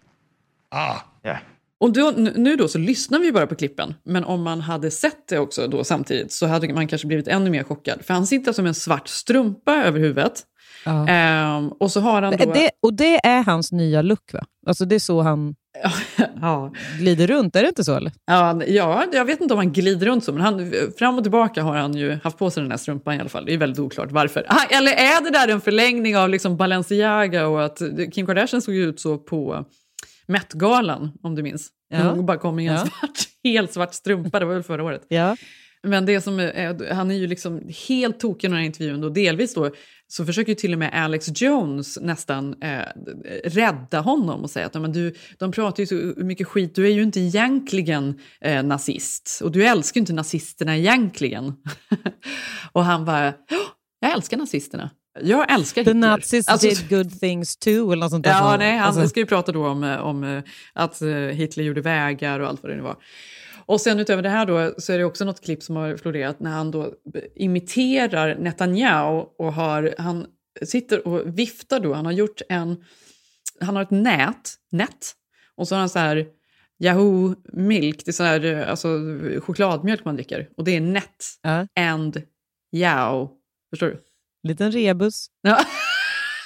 Ah. 0.70 1.00
Yeah. 1.24 1.38
Och 1.80 1.92
då, 1.92 2.12
nu 2.16 2.56
då 2.56 2.68
så 2.68 2.78
lyssnar 2.78 3.18
vi 3.18 3.32
bara 3.32 3.46
på 3.46 3.54
klippen, 3.54 3.94
men 4.04 4.24
om 4.24 4.42
man 4.42 4.60
hade 4.60 4.90
sett 4.90 5.28
det 5.28 5.38
också 5.38 5.68
då 5.68 5.84
samtidigt 5.84 6.32
så 6.32 6.46
hade 6.46 6.74
man 6.74 6.88
kanske 6.88 7.06
blivit 7.06 7.28
ännu 7.28 7.50
mer 7.50 7.64
chockad. 7.64 8.04
För 8.04 8.14
han 8.14 8.26
sitter 8.26 8.52
som 8.52 8.66
en 8.66 8.74
svart 8.74 9.08
strumpa 9.08 9.74
över 9.74 10.00
huvudet. 10.00 10.42
Ja. 10.84 11.08
Ehm, 11.08 11.68
och 11.68 11.90
så 11.90 12.00
har 12.00 12.22
han 12.22 12.36
då... 12.36 12.52
Det, 12.52 12.70
och 12.82 12.94
det 12.94 13.26
är 13.26 13.42
hans 13.44 13.72
nya 13.72 14.02
look 14.02 14.32
va? 14.32 14.40
Alltså 14.66 14.84
det 14.84 14.94
är 14.94 14.98
så 14.98 15.20
han 15.20 15.54
ja. 16.40 16.72
glider 16.98 17.26
runt, 17.26 17.56
är 17.56 17.62
det 17.62 17.68
inte 17.68 17.84
så? 17.84 17.94
Eller? 17.96 18.12
Ja, 18.26 18.62
ja, 18.66 19.04
jag 19.12 19.24
vet 19.24 19.40
inte 19.40 19.54
om 19.54 19.58
han 19.58 19.72
glider 19.72 20.06
runt 20.06 20.24
så, 20.24 20.32
men 20.32 20.42
han, 20.42 20.72
fram 20.98 21.16
och 21.18 21.24
tillbaka 21.24 21.62
har 21.62 21.76
han 21.76 21.94
ju 21.94 22.18
haft 22.24 22.38
på 22.38 22.50
sig 22.50 22.62
den 22.62 22.70
här 22.70 22.78
strumpan 22.78 23.14
i 23.14 23.20
alla 23.20 23.28
fall. 23.28 23.44
Det 23.44 23.54
är 23.54 23.58
väldigt 23.58 23.78
oklart 23.78 24.12
varför. 24.12 24.46
Ah, 24.48 24.64
eller 24.70 24.92
är 24.92 25.24
det 25.24 25.30
där 25.30 25.48
en 25.48 25.60
förlängning 25.60 26.16
av 26.16 26.28
liksom 26.28 26.56
Balenciaga 26.56 27.46
och 27.46 27.64
att 27.64 27.82
Kim 28.12 28.26
Kardashian 28.26 28.62
såg 28.62 28.74
ju 28.74 28.84
ut 28.84 29.00
så 29.00 29.18
på 29.18 29.64
Met-galan, 30.26 31.12
om 31.22 31.34
du 31.34 31.42
minns. 31.42 31.68
Ja. 31.88 32.02
Hon 32.10 32.26
bara 32.26 32.38
kom 32.38 32.58
i 32.58 32.66
en 32.66 32.74
Ja. 32.74 32.78
svart, 32.80 33.18
helt 33.44 33.72
svart 33.72 33.94
strumpa, 33.94 34.38
det 34.38 34.44
var 34.44 34.54
väl 34.54 34.62
förra 34.62 34.84
året. 34.84 35.02
Ja. 35.08 35.36
Men 35.82 36.06
det 36.06 36.20
som 36.20 36.38
är, 36.40 36.92
han 36.94 37.10
är 37.10 37.14
ju 37.14 37.26
liksom 37.26 37.60
helt 37.88 38.20
tokig 38.20 38.48
i 38.48 38.50
den 38.50 38.56
här 38.58 38.64
intervjun. 38.64 39.00
Då, 39.00 39.08
delvis 39.08 39.54
då, 39.54 39.70
så 40.10 40.24
försöker 40.26 40.48
ju 40.48 40.54
till 40.56 40.72
och 40.72 40.78
med 40.78 40.90
Alex 41.04 41.28
Jones 41.42 41.98
nästan 42.00 42.62
eh, 42.62 42.82
rädda 43.44 44.00
honom 44.00 44.42
och 44.42 44.50
säga 44.50 44.66
att 44.66 44.74
"Ja, 44.74 44.80
men 44.80 44.92
du, 44.92 45.14
de 45.38 45.52
pratar 45.52 45.82
ju 45.82 45.86
så 45.86 45.94
mycket 46.24 46.46
skit, 46.48 46.74
du 46.74 46.86
är 46.86 46.90
ju 46.90 47.02
inte 47.02 47.20
egentligen 47.20 48.18
eh, 48.40 48.62
nazist. 48.62 49.40
Och 49.44 49.52
du 49.52 49.66
älskar 49.66 49.98
ju 49.98 50.02
inte 50.02 50.12
nazisterna 50.12 50.76
egentligen. 50.76 51.52
och 52.72 52.84
han 52.84 53.04
bara, 53.04 53.24
"Ja, 53.24 53.58
jag 54.00 54.12
älskar 54.12 54.36
nazisterna. 54.36 54.90
Jag 55.20 55.52
älskar 55.52 55.84
The 55.84 55.90
Hitler. 55.90 56.08
Nazis 56.08 56.48
Alltså, 56.48 56.68
did 56.68 56.88
good 56.88 57.20
things 57.20 57.56
too, 57.56 57.92
eller 57.92 58.00
något 58.00 58.10
sånt 58.10 58.24
där. 58.24 58.30
Ja, 58.30 58.56
nej, 58.58 58.78
han 58.78 58.86
alltså- 58.88 59.08
ska 59.08 59.20
ju 59.20 59.26
prata 59.26 59.52
då 59.52 59.66
om, 59.66 59.84
eh, 59.84 59.96
om 60.00 60.24
eh, 60.24 60.42
att 60.72 61.02
eh, 61.02 61.08
Hitler 61.10 61.64
gjorde 61.64 61.80
vägar 61.80 62.40
och 62.40 62.48
allt 62.48 62.62
vad 62.62 62.72
det 62.72 62.76
nu 62.76 62.82
var. 62.82 62.96
Och 63.70 63.80
sen 63.80 64.00
utöver 64.00 64.22
det 64.22 64.28
här 64.28 64.46
då 64.46 64.74
så 64.78 64.92
är 64.92 64.98
det 64.98 65.04
också 65.04 65.24
något 65.24 65.40
klipp 65.40 65.62
som 65.62 65.76
har 65.76 65.96
florerat 65.96 66.40
när 66.40 66.50
han 66.50 66.70
då 66.70 66.94
imiterar 67.36 68.34
Netanyahu 68.38 69.24
och 69.38 69.52
har, 69.52 69.94
han 69.98 70.26
sitter 70.62 71.06
och 71.08 71.38
viftar 71.38 71.80
då, 71.80 71.94
han 71.94 72.04
har 72.04 72.12
gjort 72.12 72.42
en, 72.48 72.84
han 73.60 73.76
har 73.76 73.82
ett 73.82 73.90
nät, 73.90 74.54
nät, 74.72 75.12
och 75.56 75.68
så 75.68 75.74
har 75.74 75.80
han 75.80 75.88
så 75.88 75.98
här 75.98 76.26
Yahoo 76.82 77.34
Milk, 77.52 78.04
det 78.04 78.10
är 78.10 78.12
så 78.12 78.22
här, 78.22 78.64
alltså 78.64 78.88
chokladmjölk 79.40 80.04
man 80.04 80.14
dricker, 80.14 80.48
och 80.56 80.64
det 80.64 80.76
är 80.76 80.80
net 80.80 81.24
and 81.80 82.22
Yao, 82.76 83.30
förstår 83.72 83.86
du? 83.86 84.02
Liten 84.48 84.72
rebus. 84.72 85.26
Ja. 85.42 85.50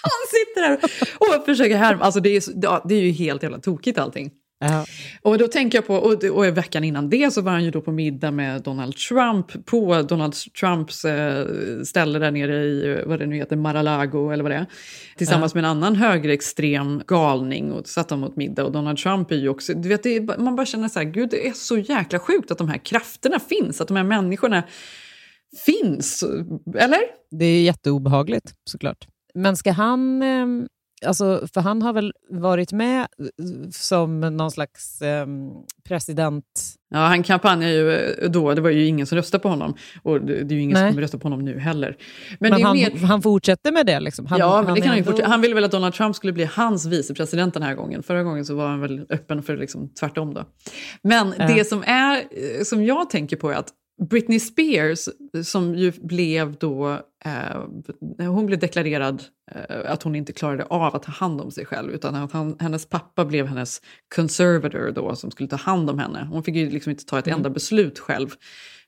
Han 0.02 0.10
sitter 0.30 0.60
där 0.60 0.78
och 1.18 1.44
försöker 1.44 1.76
härma. 1.76 2.04
Alltså 2.04 2.20
det, 2.20 2.36
är, 2.36 2.42
ja, 2.62 2.84
det 2.88 2.94
är 2.94 3.00
ju 3.00 3.10
helt 3.10 3.42
jävla 3.42 3.58
tokigt 3.58 3.98
allting. 3.98 4.30
Ja. 4.60 4.84
Och 5.22 5.38
då 5.38 5.48
tänker 5.48 5.78
jag 5.78 5.86
på, 5.86 5.94
och, 5.94 6.24
och 6.24 6.44
veckan 6.44 6.84
innan 6.84 7.10
det 7.10 7.32
så 7.32 7.42
var 7.42 7.52
han 7.52 7.64
ju 7.64 7.70
då 7.70 7.80
på 7.80 7.92
middag 7.92 8.30
med 8.30 8.62
Donald 8.62 8.96
Trump 8.96 9.66
på 9.66 10.02
Donald 10.02 10.34
Trumps 10.60 11.04
eh, 11.04 11.46
ställe 11.84 12.18
där 12.18 12.30
nere 12.30 12.64
i, 12.64 12.90
eh, 12.90 13.06
vad 13.06 13.18
det 13.18 13.26
nu 13.26 13.36
heter, 13.36 13.56
Mar-a-Lago 13.56 14.30
eller 14.30 14.42
vad 14.42 14.52
det 14.52 14.56
är. 14.56 14.66
Tillsammans 15.16 15.54
med 15.54 15.64
en 15.64 15.70
annan 15.70 15.96
högerextrem 15.96 17.02
galning 17.06 17.72
och 17.72 17.86
satt 17.86 18.08
de 18.08 18.24
åt 18.24 18.36
middag 18.36 18.64
och 18.64 18.72
Donald 18.72 18.98
Trump 18.98 19.30
är 19.30 19.36
ju 19.36 19.48
också, 19.48 19.74
du 19.74 19.88
vet, 19.88 20.02
det 20.02 20.16
är, 20.16 20.38
man 20.38 20.56
bara 20.56 20.66
känner 20.66 20.88
så 20.88 20.98
här, 20.98 21.06
gud 21.06 21.30
det 21.30 21.48
är 21.48 21.52
så 21.52 21.78
jäkla 21.78 22.18
sjukt 22.18 22.50
att 22.50 22.58
de 22.58 22.68
här 22.68 22.78
krafterna 22.78 23.40
finns, 23.40 23.80
att 23.80 23.88
de 23.88 23.96
här 23.96 24.04
människorna 24.04 24.62
finns, 25.66 26.24
eller? 26.78 27.00
Det 27.30 27.44
är 27.44 27.62
jätteobehagligt 27.62 28.52
såklart. 28.70 29.06
Men 29.34 29.56
ska 29.56 29.72
han... 29.72 30.22
ehm, 30.22 30.66
Alltså, 31.06 31.46
för 31.54 31.60
han 31.60 31.82
har 31.82 31.92
väl 31.92 32.12
varit 32.30 32.72
med 32.72 33.00
eh, 33.00 33.06
som 33.70 34.20
någon 34.20 34.50
slags 34.50 35.02
ehm, 35.02 35.50
president... 35.88 36.44
Ja, 36.90 36.98
han 36.98 37.22
kampanjar 37.22 37.68
ju 37.68 37.92
eh, 37.92 38.30
då, 38.30 38.54
det 38.54 38.60
var 38.60 38.70
ju 38.70 38.86
ingen 38.86 39.06
som 39.06 39.16
röstade 39.18 39.42
på 39.42 39.48
honom. 39.48 39.74
Och 40.02 40.20
det, 40.20 40.44
det 40.44 40.54
är 40.54 40.56
ju 40.56 40.62
ingen 40.62 40.76
som 40.76 40.82
Nej. 40.84 40.92
kommer 40.92 41.02
rösta 41.02 41.18
på 41.18 41.24
honom 41.24 41.44
nu 41.44 41.58
heller. 41.58 41.96
Men, 42.40 42.52
är 42.52 42.60
han, 42.60 42.76
mer- 42.76 43.06
han 43.06 43.22
fortsätter 43.22 43.72
med 43.72 43.86
det? 43.86 44.00
Liksom. 44.00 44.26
Han, 44.26 44.38
ja, 44.38 44.62
men 44.62 44.74
det 44.74 44.80
kan 44.80 44.90
han, 44.90 44.98
ändå- 44.98 45.24
han 45.24 45.40
ville 45.40 45.54
väl 45.54 45.64
att 45.64 45.70
Donald 45.70 45.94
Trump 45.94 46.16
skulle 46.16 46.32
bli 46.32 46.44
hans 46.44 46.86
vicepresident 46.86 47.54
den 47.54 47.62
här 47.62 47.74
gången. 47.74 48.02
Förra 48.02 48.22
gången 48.22 48.44
så 48.44 48.54
var 48.54 48.68
han 48.68 48.80
väl 48.80 49.06
öppen 49.10 49.42
för 49.42 49.56
liksom 49.56 49.88
tvärtom. 50.00 50.34
Då. 50.34 50.44
Men 51.02 51.34
Ja. 51.38 51.46
det 51.46 51.64
som, 51.64 51.82
är, 51.86 52.16
eh, 52.16 52.62
som 52.64 52.84
jag 52.84 53.10
tänker 53.10 53.36
på 53.36 53.50
är 53.50 53.54
att 53.54 53.68
Britney 54.02 54.40
Spears, 54.40 55.08
som 55.44 55.74
ju 55.74 55.92
blev 56.02 56.56
då... 56.56 57.00
Eh, 57.24 58.26
hon 58.26 58.46
blev 58.46 58.58
deklarerad 58.58 59.22
eh, 59.50 59.92
att 59.92 60.02
hon 60.02 60.14
inte 60.14 60.32
klarade 60.32 60.64
av 60.64 60.96
att 60.96 61.02
ta 61.02 61.12
hand 61.12 61.40
om 61.40 61.50
sig 61.50 61.66
själv 61.66 61.92
utan 61.92 62.14
att 62.14 62.32
han, 62.32 62.56
hennes 62.60 62.86
pappa 62.86 63.24
blev 63.24 63.46
hennes 63.46 63.80
conservator 64.14 64.92
då, 64.94 65.14
som 65.16 65.30
skulle 65.30 65.48
ta 65.48 65.56
hand 65.56 65.90
om 65.90 65.98
henne. 65.98 66.28
Hon 66.32 66.42
fick 66.42 66.54
ju 66.54 66.70
liksom 66.70 66.90
inte 66.90 67.04
ta 67.04 67.18
ett 67.18 67.26
Mm. 67.26 67.36
enda 67.36 67.50
beslut 67.50 67.98
själv. 67.98 68.28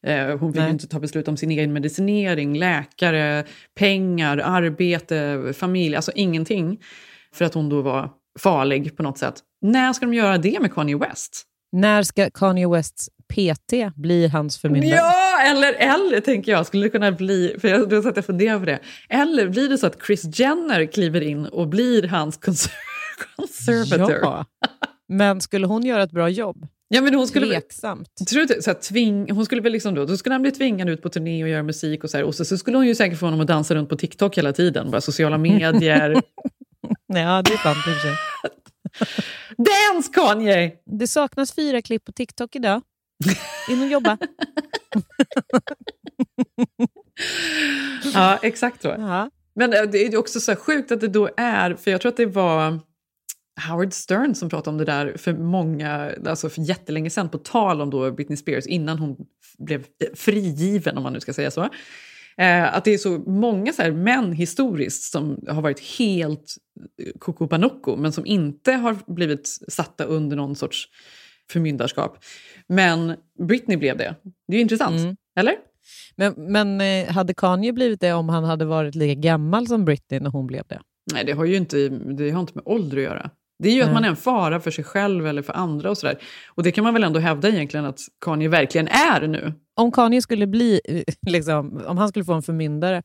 Eh, 0.02 0.38
hon 0.38 0.52
fick 0.52 0.62
Nej. 0.62 0.70
inte 0.70 0.88
ta 0.88 1.00
beslut 1.00 1.28
om 1.28 1.36
sin 1.36 1.50
egen 1.50 1.72
medicinering, 1.72 2.58
läkare, 2.58 3.44
pengar, 3.74 4.38
arbete, 4.38 5.52
familj, 5.56 5.96
alltså 5.96 6.12
ingenting. 6.14 6.80
För 7.32 7.44
att 7.44 7.54
hon 7.54 7.68
då 7.68 7.82
var 7.82 8.10
farlig 8.38 8.96
på 8.96 9.02
något 9.02 9.18
sätt. 9.18 9.34
När 9.62 9.92
ska 9.92 10.06
de 10.06 10.14
göra 10.14 10.38
det 10.38 10.60
med 10.60 10.74
Kanye 10.74 10.96
West? 10.96 11.46
När 11.72 12.02
ska 12.02 12.30
Kanye 12.30 12.68
Wests 12.68 13.08
PT 13.34 13.72
bli 13.96 14.26
hans 14.28 14.58
förmyndare? 14.58 14.94
Ja, 14.96 15.40
eller, 15.50 15.72
eller 15.72 16.20
tänker 16.20 16.52
jag, 16.52 16.66
skulle 16.66 16.82
det 16.82 16.90
kunna 16.90 17.12
bli, 17.12 17.56
för 17.60 17.68
jag, 17.68 17.88
då 17.88 18.02
satt 18.02 18.16
jag 18.16 18.18
och 18.18 18.24
funderade 18.26 18.58
på 18.60 18.66
det. 18.66 18.78
Eller 19.08 19.48
blir 19.48 19.68
det 19.68 19.78
så 19.78 19.86
att 19.86 19.98
Chris 20.06 20.38
Jenner 20.40 20.86
kliver 20.86 21.20
in 21.20 21.46
och 21.46 21.68
blir 21.68 22.02
hans 22.08 22.40
cons- 22.40 22.70
conservator? 23.36 24.18
Ja. 24.22 24.44
Men 25.08 25.40
skulle 25.40 25.66
hon 25.66 25.82
göra 25.84 26.02
ett 26.02 26.10
bra 26.10 26.28
jobb? 26.28 26.66
Ja, 26.88 27.00
men 27.00 27.14
hon 27.14 27.28
skulle 27.28 27.46
Tveksamt. 27.46 28.26
Tror 28.28 28.46
du 28.46 28.62
så 28.62 28.70
här, 28.70 28.74
tving, 28.80 29.30
hon 29.30 29.44
skulle 29.44 29.60
väl 29.62 29.72
liksom 29.72 29.94
då, 29.94 30.04
då 30.04 30.16
skulle 30.16 30.34
han 30.34 30.42
bli 30.42 30.50
tvingad 30.50 30.88
ut 30.88 31.02
på 31.02 31.08
turné 31.08 31.42
och 31.42 31.48
göra 31.48 31.62
musik 31.62 32.04
och 32.04 32.10
så 32.10 32.16
här. 32.16 32.24
Och 32.24 32.34
så, 32.34 32.44
så 32.44 32.58
skulle 32.58 32.76
hon 32.76 32.86
ju 32.86 32.94
säkert 32.94 33.18
få 33.18 33.26
honom 33.26 33.40
att 33.40 33.46
dansa 33.46 33.74
runt 33.74 33.88
på 33.88 33.96
TikTok 33.96 34.38
hela 34.38 34.52
tiden, 34.52 34.90
bara 34.90 35.00
sociala 35.00 35.38
medier. 35.48 36.22
Ja, 37.06 37.42
det 37.42 37.52
är 37.52 37.62
sant 37.62 37.76
i 37.76 37.90
och 37.90 37.94
för 37.94 38.00
sig. 38.00 38.16
Dance 39.56 40.12
Kanye! 40.12 40.72
Det 40.84 41.06
saknas 41.06 41.52
fyra 41.52 41.82
klipp 41.82 42.04
på 42.04 42.12
TikTok 42.12 42.56
idag. 42.56 42.82
In 43.70 43.82
och 43.82 43.88
jobba. 43.88 44.18
Ja, 48.14 48.38
exakt 48.42 48.82
så. 48.82 48.88
Ja. 48.88 49.30
Men 49.54 49.72
eh, 49.72 49.82
det 49.82 49.98
är 49.98 50.16
också 50.16 50.40
så 50.40 50.56
sjukt 50.56 50.92
att 50.92 51.00
det 51.00 51.08
då 51.08 51.28
är, 51.36 51.74
för 51.74 51.90
jag 51.90 52.00
tror 52.00 52.10
att 52.10 52.16
det 52.16 52.26
var 52.26 52.80
Howard 53.68 53.92
Stern 53.92 54.34
som 54.34 54.48
pratade 54.48 54.70
om 54.70 54.78
det 54.78 54.84
där 54.84 55.16
för 55.16 55.32
många, 55.32 56.12
alltså 56.26 56.48
för 56.48 56.62
jättelänge 56.62 57.10
sedan, 57.10 57.28
på 57.28 57.38
tal 57.38 57.80
om 57.80 57.90
då 57.90 58.10
Britney 58.10 58.36
Spears, 58.36 58.66
innan 58.66 58.98
hon 58.98 59.16
blev 59.58 59.84
frigiven, 60.14 60.96
om 60.96 61.02
man 61.02 61.12
nu 61.12 61.20
ska 61.20 61.32
säga 61.32 61.50
så. 61.50 61.68
Eh, 62.40 62.74
att 62.76 62.84
det 62.84 62.94
är 62.94 62.98
så 62.98 63.18
många 63.18 63.72
så 63.72 63.82
här 63.82 63.90
män 63.90 64.32
historiskt 64.32 65.02
som 65.12 65.44
har 65.48 65.62
varit 65.62 65.80
helt 65.98 66.54
koko 67.18 67.46
panocco, 67.48 67.96
men 67.96 68.12
som 68.12 68.26
inte 68.26 68.72
har 68.72 68.96
blivit 69.14 69.48
satta 69.68 70.04
under 70.04 70.36
någon 70.36 70.56
sorts 70.56 70.88
förmyndarskap. 71.50 72.18
Men 72.68 73.16
Britney 73.48 73.76
blev 73.76 73.96
det. 73.96 74.14
Det 74.48 74.54
är 74.54 74.56
ju 74.56 74.62
intressant, 74.62 75.00
Mm. 75.00 75.16
eller? 75.38 75.54
Men, 76.16 76.34
men 76.36 76.80
eh, 76.80 77.12
hade 77.12 77.34
Kanye 77.34 77.72
blivit 77.72 78.00
det 78.00 78.12
om 78.12 78.28
han 78.28 78.44
hade 78.44 78.64
varit 78.64 78.94
lika 78.94 79.14
gammal 79.20 79.66
som 79.66 79.84
Britney 79.84 80.20
när 80.20 80.30
hon 80.30 80.46
blev 80.46 80.62
det? 80.68 80.80
Nej, 81.12 81.24
det 81.24 81.32
har 81.32 81.44
ju 81.44 81.56
inte, 81.56 81.88
det 81.88 82.30
har 82.30 82.40
inte 82.40 82.52
med 82.54 82.62
ålder 82.66 82.96
att 82.96 83.02
göra. 83.02 83.30
Det 83.58 83.68
är 83.68 83.72
ju 83.72 83.78
Nej. 83.78 83.88
att 83.88 83.94
man 83.94 84.04
är 84.04 84.08
en 84.08 84.16
fara 84.16 84.60
för 84.60 84.70
sig 84.70 84.84
själv 84.84 85.26
eller 85.26 85.42
för 85.42 85.52
andra 85.52 85.90
och 85.90 85.98
sådär. 85.98 86.18
Och 86.48 86.62
det 86.62 86.72
kan 86.72 86.84
man 86.84 86.94
väl 86.94 87.04
ändå 87.04 87.20
hävda 87.20 87.48
egentligen 87.48 87.86
att 87.86 88.00
Kanye 88.24 88.48
verkligen 88.48 88.88
är 88.88 89.28
nu. 89.28 89.52
Om 89.76 89.92
Kanye 89.92 90.22
skulle 90.22 90.46
bli, 90.46 90.80
liksom, 91.26 91.82
om 91.86 91.98
han 91.98 92.08
skulle 92.08 92.24
få 92.24 92.32
en 92.32 92.42
förmyndare, 92.42 93.02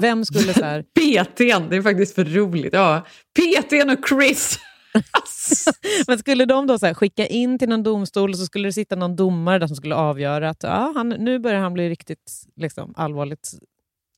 vem 0.00 0.24
skulle 0.24 0.54
så 0.54 0.64
här... 0.64 0.82
PTn, 0.94 1.68
det 1.70 1.76
är 1.76 1.82
faktiskt 1.82 2.14
för 2.14 2.24
roligt. 2.24 2.72
Ja, 2.72 3.06
PTn 3.38 3.90
och 3.90 4.08
Chris. 4.08 4.58
Men 6.06 6.18
skulle 6.18 6.44
de 6.44 6.66
då 6.66 6.78
så 6.78 6.94
skicka 6.94 7.26
in 7.26 7.58
till 7.58 7.68
någon 7.68 7.82
domstol 7.82 8.30
och 8.30 8.38
så 8.38 8.46
skulle 8.46 8.68
det 8.68 8.72
sitta 8.72 8.96
någon 8.96 9.16
domare 9.16 9.58
där 9.58 9.66
som 9.66 9.76
skulle 9.76 9.94
avgöra 9.94 10.48
att 10.48 10.62
ja, 10.62 10.92
han, 10.94 11.08
nu 11.08 11.38
börjar 11.38 11.60
han 11.60 11.72
bli 11.74 11.88
riktigt 11.88 12.32
liksom, 12.56 12.94
allvarligt 12.96 13.50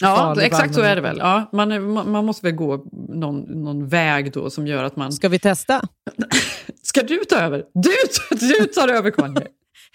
Ja, 0.01 0.43
exakt 0.43 0.75
så 0.75 0.81
är 0.81 0.97
det 0.97 1.03
väl. 1.03 1.19
Ja, 1.19 1.51
man 1.53 1.93
man 2.11 2.25
måste 2.25 2.47
väl 2.47 2.55
gå 2.55 2.87
någon, 3.09 3.41
någon 3.41 3.89
väg 3.89 4.33
då 4.33 4.51
som 4.51 4.67
gör 4.67 4.85
att 4.85 4.97
man... 4.97 5.13
Ska 5.13 5.29
vi 5.29 5.39
testa? 5.39 5.83
Ska 6.83 7.03
du 7.03 7.19
ta 7.19 7.37
över? 7.37 7.65
Du, 7.75 7.93
du 8.31 8.65
tar 8.65 8.89
över 8.89 9.11
Kanye. 9.11 9.47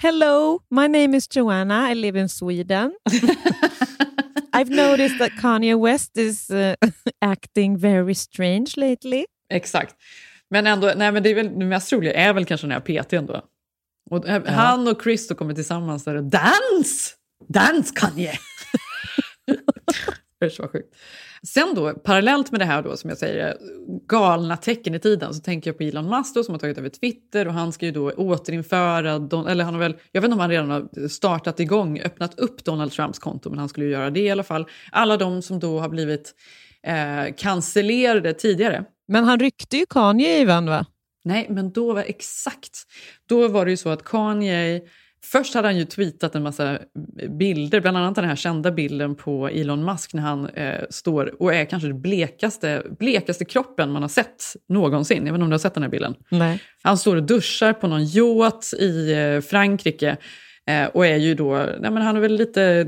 Hello, 0.01 0.61
my 0.71 0.87
name 0.87 1.13
is 1.13 1.27
Joanna. 1.27 1.89
I 1.89 1.93
live 1.93 2.15
in 2.15 2.29
Sweden. 2.29 2.95
I've 4.53 4.69
noticed 4.69 5.17
that 5.19 5.31
Kanye 5.31 5.77
West 5.77 6.17
is 6.17 6.49
uh, 6.49 6.75
acting 7.21 7.75
very 7.75 8.13
strange 8.13 8.77
lately. 8.77 9.25
Exakt. 9.49 9.95
Men 10.49 10.67
ändå, 10.67 10.93
nej 10.95 11.11
men 11.11 11.23
det 11.23 11.29
är 11.29 11.35
väl 11.35 11.59
det 11.59 11.65
mest 11.65 11.93
roliga 11.93 12.13
är 12.13 12.33
väl 12.33 12.45
kanske 12.45 12.67
den 12.67 12.71
här 12.71 12.79
PTn 12.79 13.25
då. 13.25 13.41
Och 14.09 14.27
eh, 14.27 14.45
Han 14.45 14.87
och 14.87 15.03
Chris 15.03 15.27
då 15.27 15.35
kommer 15.35 15.53
tillsammans 15.53 16.03
där 16.03 16.15
och 16.15 16.23
dans! 16.23 17.15
Dans 17.47 17.91
Kanye! 17.91 18.33
är 20.45 20.49
så 20.49 20.67
sjukt. 20.67 20.95
Sen 21.43 21.75
då, 21.75 21.93
parallellt 21.93 22.51
med 22.51 22.61
det 22.61 22.65
här 22.65 22.81
då, 22.81 22.97
som 22.97 23.09
jag 23.09 23.17
säger, 23.17 23.57
galna 24.07 24.57
tecken 24.57 24.95
i 24.95 24.99
tiden, 24.99 25.33
så 25.33 25.41
tänker 25.41 25.69
jag 25.69 25.77
på 25.77 25.83
Elon 25.83 26.09
Musk 26.09 26.35
då, 26.35 26.43
som 26.43 26.53
har 26.53 26.59
tagit 26.59 26.77
över 26.77 26.89
Twitter 26.89 27.47
och 27.47 27.53
han 27.53 27.71
ska 27.71 27.85
ju 27.85 27.91
då 27.91 28.11
återinföra, 28.11 29.19
Don, 29.19 29.47
eller 29.47 29.63
han 29.63 29.73
har 29.73 29.81
väl, 29.81 29.95
jag 30.11 30.21
vet 30.21 30.27
inte 30.27 30.33
om 30.33 30.39
han 30.39 30.49
redan 30.49 30.69
har 30.69 31.07
startat 31.07 31.59
igång, 31.59 31.99
öppnat 31.99 32.39
upp 32.39 32.63
Donald 32.63 32.91
Trumps 32.91 33.19
konto, 33.19 33.49
men 33.49 33.59
han 33.59 33.69
skulle 33.69 33.85
ju 33.85 33.91
göra 33.91 34.09
det 34.09 34.19
i 34.19 34.31
alla 34.31 34.43
fall. 34.43 34.65
Alla 34.91 35.17
de 35.17 35.41
som 35.41 35.59
då 35.59 35.79
har 35.79 35.89
blivit 35.89 36.33
eh, 36.83 37.35
cancellerade 37.37 38.33
tidigare. 38.33 38.85
Men 39.07 39.23
han 39.23 39.39
ryckte 39.39 39.77
ju 39.77 39.85
Kanye 39.89 40.41
i 40.41 40.45
va? 40.45 40.85
Nej, 41.23 41.47
men 41.49 41.71
då 41.71 41.93
var 41.93 42.03
exakt. 42.07 42.83
Då 43.29 43.47
var 43.47 43.65
det 43.65 43.71
ju 43.71 43.77
så 43.77 43.89
att 43.89 44.03
Kanye... 44.03 44.81
Först 45.23 45.53
hade 45.53 45.67
han 45.67 45.77
ju 45.77 45.85
tweetat 45.85 46.35
en 46.35 46.43
massa 46.43 46.79
bilder, 47.29 47.81
bland 47.81 47.97
annat 47.97 48.15
den 48.15 48.25
här 48.25 48.35
kända 48.35 48.71
bilden 48.71 49.15
på 49.15 49.47
Elon 49.47 49.85
Musk 49.85 50.13
när 50.13 50.21
han 50.21 50.49
eh, 50.49 50.81
står 50.89 51.41
och 51.41 51.53
är 51.53 51.65
kanske 51.65 51.87
den 51.87 52.01
blekaste, 52.01 52.83
blekaste 52.99 53.45
kroppen 53.45 53.91
man 53.91 54.01
har 54.01 54.09
sett 54.09 54.43
någonsin. 54.69 55.17
Jag 55.17 55.23
vet 55.23 55.29
inte 55.33 55.43
om 55.43 55.49
du 55.49 55.53
har 55.53 55.59
sett 55.59 55.73
den 55.73 55.83
här 55.83 55.89
bilden? 55.89 56.15
Nej. 56.29 56.63
Han 56.83 56.97
står 56.97 57.15
och 57.15 57.23
duschar 57.23 57.73
på 57.73 57.87
någon 57.87 58.05
yacht 58.05 58.73
i 58.73 59.11
eh, 59.13 59.41
Frankrike 59.41 60.17
eh, 60.67 60.85
och 60.85 61.05
är 61.05 61.17
ju 61.17 61.35
då, 61.35 61.53
nej 61.79 61.91
men 61.91 61.97
han 61.97 62.15
är 62.15 62.19
väl 62.19 62.35
lite, 62.35 62.87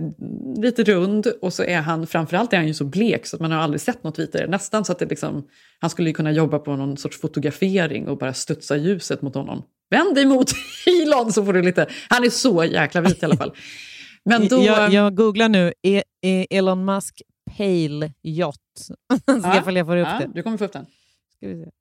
lite 0.58 0.84
rund 0.84 1.28
och 1.42 1.54
så 1.54 1.64
är 1.64 1.82
han, 1.82 2.08
framförallt 2.08 2.54
är 2.54 2.58
han 2.58 2.68
ju 2.68 2.74
så 2.74 2.86
blek 2.86 3.26
så 3.26 3.36
att 3.36 3.42
man 3.42 3.52
har 3.52 3.60
aldrig 3.60 3.82
sett 3.82 4.04
något 4.04 4.20
vitare. 4.20 4.48
Nästan 4.48 4.86
så 4.86 4.92
att 4.92 5.00
det 5.00 5.06
liksom, 5.06 5.48
han 5.80 5.90
skulle 5.90 6.14
kunna 6.14 6.32
jobba 6.32 6.60
på 6.60 6.76
någon 6.76 6.98
sorts 6.98 7.22
fotografering 7.22 8.08
och 8.08 8.18
bara 8.18 8.34
studsa 8.34 8.78
ljuset 8.78 9.22
mot 9.22 9.36
honom. 9.36 9.64
Vänd 9.92 10.16
dig 10.16 10.26
mot 10.26 10.52
Elon 11.04 11.34
så 11.34 11.46
får 11.46 11.54
du 11.54 11.62
lite, 11.62 11.88
han 12.10 12.24
är 12.24 12.30
så 12.30 12.64
jäkla 12.64 13.02
vit 13.02 13.24
i 13.24 13.26
alla 13.26 13.38
fall. 13.38 13.56
Men 14.26 14.48
då, 14.48 14.64
jag, 14.64 14.94
jag 14.94 15.16
googlar 15.16 15.50
nu 15.50 15.74
e, 15.84 16.04
e, 16.26 16.48
Elon 16.50 16.86
Musk 16.86 17.22
Pale 17.58 18.14
Yacht. 18.24 18.62
Ska 19.22 19.40
Ja, 19.44 19.56
jag 19.56 19.66
får 19.66 19.98
upp 19.98 20.08
ja, 20.12 20.20
det. 20.20 20.32
Du 20.34 20.44
kommer 20.44 20.58
få 20.58 20.66
upp 20.66 20.74
den. 20.74 20.86
Ska 21.36 21.48
vi 21.48 21.64
se. 21.64 21.70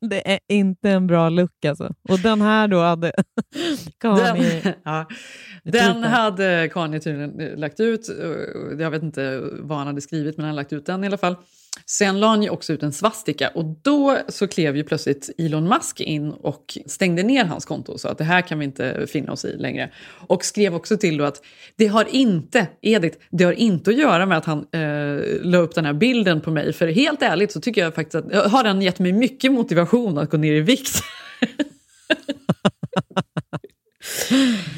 Det 0.00 0.32
är 0.32 0.38
inte 0.48 0.90
en 0.90 1.06
bra 1.06 1.28
look 1.28 1.64
alltså. 1.64 1.94
Och 2.08 2.18
den 2.18 2.40
här 2.40 2.68
då 2.68 2.80
hade 2.80 3.12
Kanye... 3.98 4.60
Den, 4.62 4.74
ja, 4.84 5.06
den 5.64 6.00
det. 6.00 6.08
hade 6.08 6.70
Kanye 6.72 7.00
tydligen 7.00 7.60
lagt 7.60 7.80
ut. 7.80 8.08
Jag 8.78 8.90
vet 8.90 9.02
inte 9.02 9.40
vad 9.60 9.78
han 9.78 9.86
hade 9.86 10.00
skrivit, 10.00 10.36
men 10.36 10.44
han 10.44 10.50
hade 10.50 10.62
lagt 10.62 10.72
ut 10.72 10.86
den 10.86 11.04
i 11.04 11.06
alla 11.06 11.18
fall. 11.18 11.36
Sen 11.86 12.20
la 12.20 12.26
han 12.26 12.42
ju 12.42 12.50
också 12.50 12.72
ut 12.72 12.82
en 12.82 12.92
svastika 12.92 13.48
och 13.48 13.64
då 13.82 14.18
så 14.28 14.48
klev 14.48 14.76
ju 14.76 14.84
plötsligt 14.84 15.30
Elon 15.38 15.68
Musk 15.68 16.00
in 16.00 16.30
och 16.30 16.78
stängde 16.86 17.22
ner 17.22 17.44
hans 17.44 17.64
konto 17.64 17.92
och 17.92 18.00
sa 18.00 18.08
att 18.08 18.18
det 18.18 18.24
här 18.24 18.40
kan 18.40 18.58
vi 18.58 18.64
inte 18.64 19.06
finna 19.06 19.32
oss 19.32 19.44
i 19.44 19.56
längre. 19.56 19.90
Och 20.28 20.44
skrev 20.44 20.74
också 20.74 20.96
till 20.96 21.18
då 21.18 21.24
att 21.24 21.42
det 21.76 21.86
har 21.86 22.04
inte, 22.10 22.66
Edith, 22.82 23.18
det 23.30 23.44
har 23.44 23.52
inte 23.52 23.90
att 23.90 23.98
göra 23.98 24.26
med 24.26 24.38
att 24.38 24.44
han 24.44 24.58
eh, 24.58 25.22
la 25.42 25.58
upp 25.58 25.74
den 25.74 25.84
här 25.84 25.92
bilden 25.92 26.40
på 26.40 26.50
mig. 26.50 26.72
För 26.72 26.88
helt 26.88 27.22
ärligt 27.22 27.52
så 27.52 27.60
tycker 27.60 27.80
jag 27.80 27.94
faktiskt 27.94 28.14
att 28.14 28.52
har 28.52 28.64
den 28.64 28.82
gett 28.82 28.98
mig 28.98 29.12
mycket 29.12 29.52
motivation 29.52 30.18
att 30.18 30.30
gå 30.30 30.36
ner 30.36 30.52
i 30.52 30.60
vikt. 30.60 31.00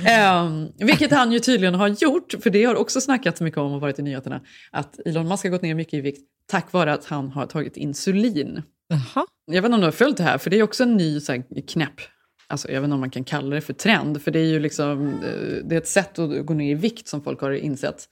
Ehm, 0.07 0.69
vilket 0.79 1.11
han 1.11 1.33
ju 1.33 1.39
tydligen 1.39 1.75
har 1.75 1.89
gjort, 1.89 2.35
för 2.43 2.51
det 2.51 2.65
har 2.65 2.75
också 2.75 3.01
snackats 3.01 3.41
mycket 3.41 3.59
om 3.59 3.73
och 3.73 3.81
varit 3.81 3.99
i 3.99 4.03
nyheterna, 4.03 4.41
att 4.71 4.99
Elon 5.07 5.29
Musk 5.29 5.45
har 5.45 5.51
gått 5.51 5.63
ner 5.63 5.75
mycket 5.75 5.95
i 5.95 6.01
vikt 6.01 6.21
tack 6.47 6.73
vare 6.73 6.93
att 6.93 7.05
han 7.05 7.31
har 7.31 7.47
tagit 7.47 7.77
insulin. 7.77 8.63
Jaha. 8.89 9.27
Jag 9.47 9.63
vet 9.63 9.65
inte 9.65 9.75
om 9.75 9.81
du 9.81 9.87
har 9.87 9.93
följt 9.93 10.17
det 10.17 10.23
här, 10.23 10.39
för 10.39 10.51
det 10.51 10.59
är 10.59 10.63
också 10.63 10.83
en 10.83 10.97
ny 10.97 11.21
så 11.21 11.33
här, 11.33 11.67
knäpp. 11.67 12.01
Alltså, 12.47 12.69
jag 12.69 12.81
vet 12.81 12.85
inte 12.85 12.95
om 12.95 13.01
man 13.01 13.11
kan 13.11 13.25
kalla 13.25 13.55
det 13.55 13.61
för 13.61 13.73
trend, 13.73 14.23
för 14.23 14.31
det 14.31 14.39
är 14.39 14.47
ju 14.47 14.61
liksom, 14.61 15.09
eh, 15.09 15.65
det 15.65 15.75
är 15.75 15.79
ett 15.79 15.89
sätt 15.89 16.19
att 16.19 16.47
gå 16.47 16.55
ner 16.55 16.71
i 16.71 16.75
vikt 16.75 17.09
som 17.09 17.23
folk 17.23 17.41
har 17.41 17.51
insett. 17.51 18.09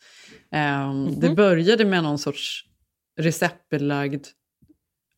Ehm, 0.53 1.21
Det 1.21 1.29
började 1.31 1.85
med 1.85 2.03
någon 2.03 2.19
sorts 2.19 2.65
receptbelagd 3.21 4.27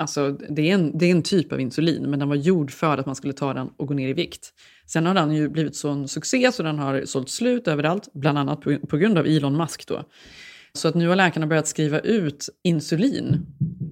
Alltså, 0.01 0.31
det, 0.31 0.71
är 0.71 0.75
en, 0.75 0.99
det 0.99 1.07
är 1.07 1.11
en 1.11 1.23
typ 1.23 1.53
av 1.53 1.61
insulin, 1.61 2.11
men 2.11 2.19
den 2.19 2.29
var 2.29 2.37
gjord 2.37 2.71
för 2.71 2.99
att 2.99 3.07
man 3.07 3.17
skulle 3.17 3.33
ta 3.33 3.55
den 3.55 3.69
och 3.77 3.87
gå 3.87 3.95
ner 3.95 4.09
i 4.09 4.13
vikt. 4.13 4.53
Sen 4.89 5.07
har 5.07 5.15
den 5.15 5.33
ju 5.33 5.49
blivit 5.49 5.77
sån 5.77 6.09
succé 6.09 6.53
så 6.53 6.63
den 6.63 6.79
har 6.79 7.05
sålt 7.05 7.31
slut 7.31 7.69
överallt, 7.69 8.09
bland 8.15 8.39
annat 8.39 8.61
på, 8.61 8.79
på 8.79 8.97
grund 8.97 9.19
av 9.19 9.27
Elon 9.27 9.57
Musk. 9.57 9.87
Då. 9.87 10.05
Så 10.73 10.89
att 10.89 10.95
nu 10.95 11.09
har 11.09 11.17
läkarna 11.17 11.47
börjat 11.47 11.67
skriva 11.67 12.01
ut 12.01 12.49
insulin 12.63 13.47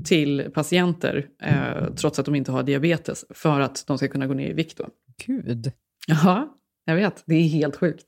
till 0.05 0.51
patienter 0.55 1.27
eh, 1.43 1.95
trots 1.95 2.19
att 2.19 2.27
de 2.27 2.35
inte 2.35 2.53
har 2.53 2.63
diabetes 2.63 3.25
för 3.31 3.61
att 3.61 3.85
de 3.87 3.99
ska 3.99 4.09
kunna 4.09 4.27
gå 4.27 4.35
ner 4.35 4.51
i 4.51 4.53
vikt. 4.53 4.79
Då. 4.79 4.89
Gud. 5.27 5.73
Ja, 6.07 6.57
jag 6.85 6.97
vet. 6.97 7.23
Det 7.27 7.35
är 7.35 7.49
helt 7.49 7.77
sjukt. 7.77 8.07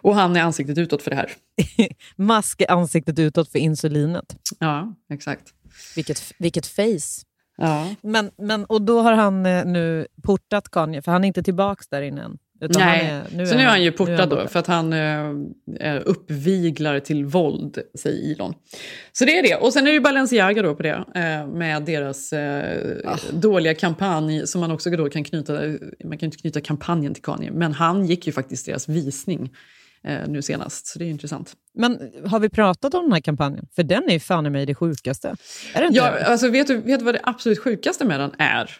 Och 0.00 0.14
han 0.14 0.36
är 0.36 0.42
ansiktet 0.42 0.78
utåt 0.78 1.02
för 1.02 1.10
det 1.10 1.16
här. 1.16 1.32
Musk 2.16 2.60
är 2.60 2.70
ansiktet 2.70 3.18
utåt 3.18 3.52
för 3.52 3.58
insulinet. 3.58 4.36
Ja, 4.58 4.94
exakt. 5.12 5.54
Vilket, 5.96 6.34
vilket 6.38 6.66
face. 6.66 7.24
Ja. 7.58 7.94
Men, 8.00 8.30
men, 8.38 8.64
och 8.64 8.82
då 8.82 9.00
har 9.00 9.12
han 9.12 9.46
eh, 9.46 9.64
nu 9.64 10.06
portat 10.22 10.70
Kanye, 10.70 11.02
för 11.02 11.12
han 11.12 11.24
är 11.24 11.28
inte 11.28 11.42
tillbaka 11.42 11.82
där 11.90 12.02
inne 12.02 12.22
än. 12.22 12.38
Utan 12.60 12.82
Nej, 12.82 13.22
han 13.30 13.40
är, 13.40 13.46
så 13.46 13.54
nu 13.54 13.62
är 13.62 13.66
han 13.66 13.82
ju 13.82 13.90
nu 13.90 13.96
portad 13.96 14.18
han 14.18 14.28
då, 14.28 14.46
för 14.48 14.58
att 14.58 14.66
han 14.66 14.92
eh, 14.92 15.30
är 15.80 16.08
uppviglar 16.08 17.00
till 17.00 17.24
våld, 17.24 17.78
säger 17.98 18.34
Elon. 18.34 18.54
Så 19.12 19.24
det 19.24 19.38
är 19.38 19.42
det. 19.42 19.54
Och 19.54 19.72
sen 19.72 19.82
är 19.82 19.90
det 19.90 19.94
ju 19.94 20.00
Balenciaga 20.00 20.62
då 20.62 20.74
på 20.74 20.82
det, 20.82 21.04
eh, 21.14 21.46
med 21.46 21.82
deras 21.82 22.32
eh, 22.32 22.96
Ah. 23.04 23.16
dåliga 23.32 23.74
kampanj, 23.74 24.46
som 24.46 24.60
man 24.60 24.70
också 24.70 24.90
då 24.90 25.08
kan 25.08 25.24
knyta, 25.24 25.52
man 26.04 26.18
kan 26.18 26.26
inte 26.26 26.36
knyta 26.36 26.60
kampanjen 26.60 27.14
till 27.14 27.22
Kanye, 27.22 27.50
men 27.50 27.72
han 27.72 28.06
gick 28.06 28.26
ju 28.26 28.32
faktiskt 28.32 28.66
deras 28.66 28.88
visning 28.88 29.50
eh, 30.04 30.28
nu 30.28 30.42
senast, 30.42 30.86
så 30.86 30.98
det 30.98 31.04
är 31.04 31.10
intressant. 31.10 31.52
Men 31.74 32.12
har 32.26 32.40
vi 32.40 32.48
pratat 32.48 32.94
om 32.94 33.02
den 33.02 33.12
här 33.12 33.20
kampanjen? 33.20 33.66
För 33.76 33.82
den 33.82 34.08
är 34.08 34.12
ju 34.12 34.20
fan 34.20 34.46
i 34.46 34.50
mig 34.50 34.66
det 34.66 34.74
sjukaste. 34.74 35.36
Är 35.74 35.80
det 35.80 35.86
inte 35.86 35.98
Ja, 35.98 36.10
det? 36.10 36.26
alltså, 36.26 36.48
vet, 36.48 36.66
du, 36.66 36.76
vet 36.76 36.98
du 36.98 37.04
vad 37.04 37.14
det 37.14 37.20
absolut 37.22 37.58
sjukaste 37.58 38.04
med 38.04 38.20
den 38.20 38.32
är? 38.38 38.70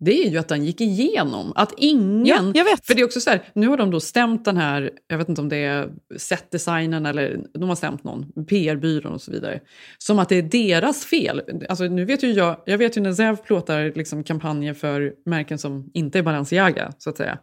Det 0.00 0.26
är 0.26 0.30
ju 0.30 0.38
att 0.38 0.48
den 0.48 0.64
gick 0.64 0.80
igenom. 0.80 1.52
Att 1.56 1.74
ingen... 1.76 2.26
Ja, 2.26 2.52
jag 2.54 2.64
vet. 2.64 2.86
För 2.86 2.94
det 2.94 3.00
är 3.00 3.04
också 3.04 3.20
så 3.20 3.30
här, 3.30 3.42
nu 3.54 3.68
har 3.68 3.76
de 3.76 3.90
då 3.90 4.00
stämt 4.00 4.44
den 4.44 4.56
här, 4.56 4.90
jag 5.06 5.18
vet 5.18 5.28
inte 5.28 5.40
om 5.40 5.48
det 5.48 5.56
är 5.56 5.88
setdesignen 6.16 7.06
eller 7.06 7.40
de 7.54 7.68
har 7.68 7.76
stämt 7.76 8.04
någon, 8.04 8.46
PR-byrån 8.46 9.12
och 9.12 9.22
så 9.22 9.30
vidare. 9.32 9.60
Som 9.98 10.18
att 10.18 10.28
det 10.28 10.36
är 10.36 10.42
deras 10.42 11.04
fel. 11.04 11.42
Alltså 11.68 11.84
nu 11.84 12.04
vet 12.04 12.22
ju 12.22 12.32
jag, 12.32 12.62
jag 12.66 12.78
vet 12.78 12.96
ju 12.96 13.00
när 13.00 13.12
Zev 13.12 13.36
plåtar 13.36 13.92
liksom 13.94 14.24
kampanjer 14.24 14.74
för 14.74 15.12
märken 15.26 15.58
som 15.58 15.90
inte 15.94 16.18
är 16.18 16.22
Balenciaga, 16.22 16.92
så 16.98 17.10
att 17.10 17.16
säga. 17.16 17.38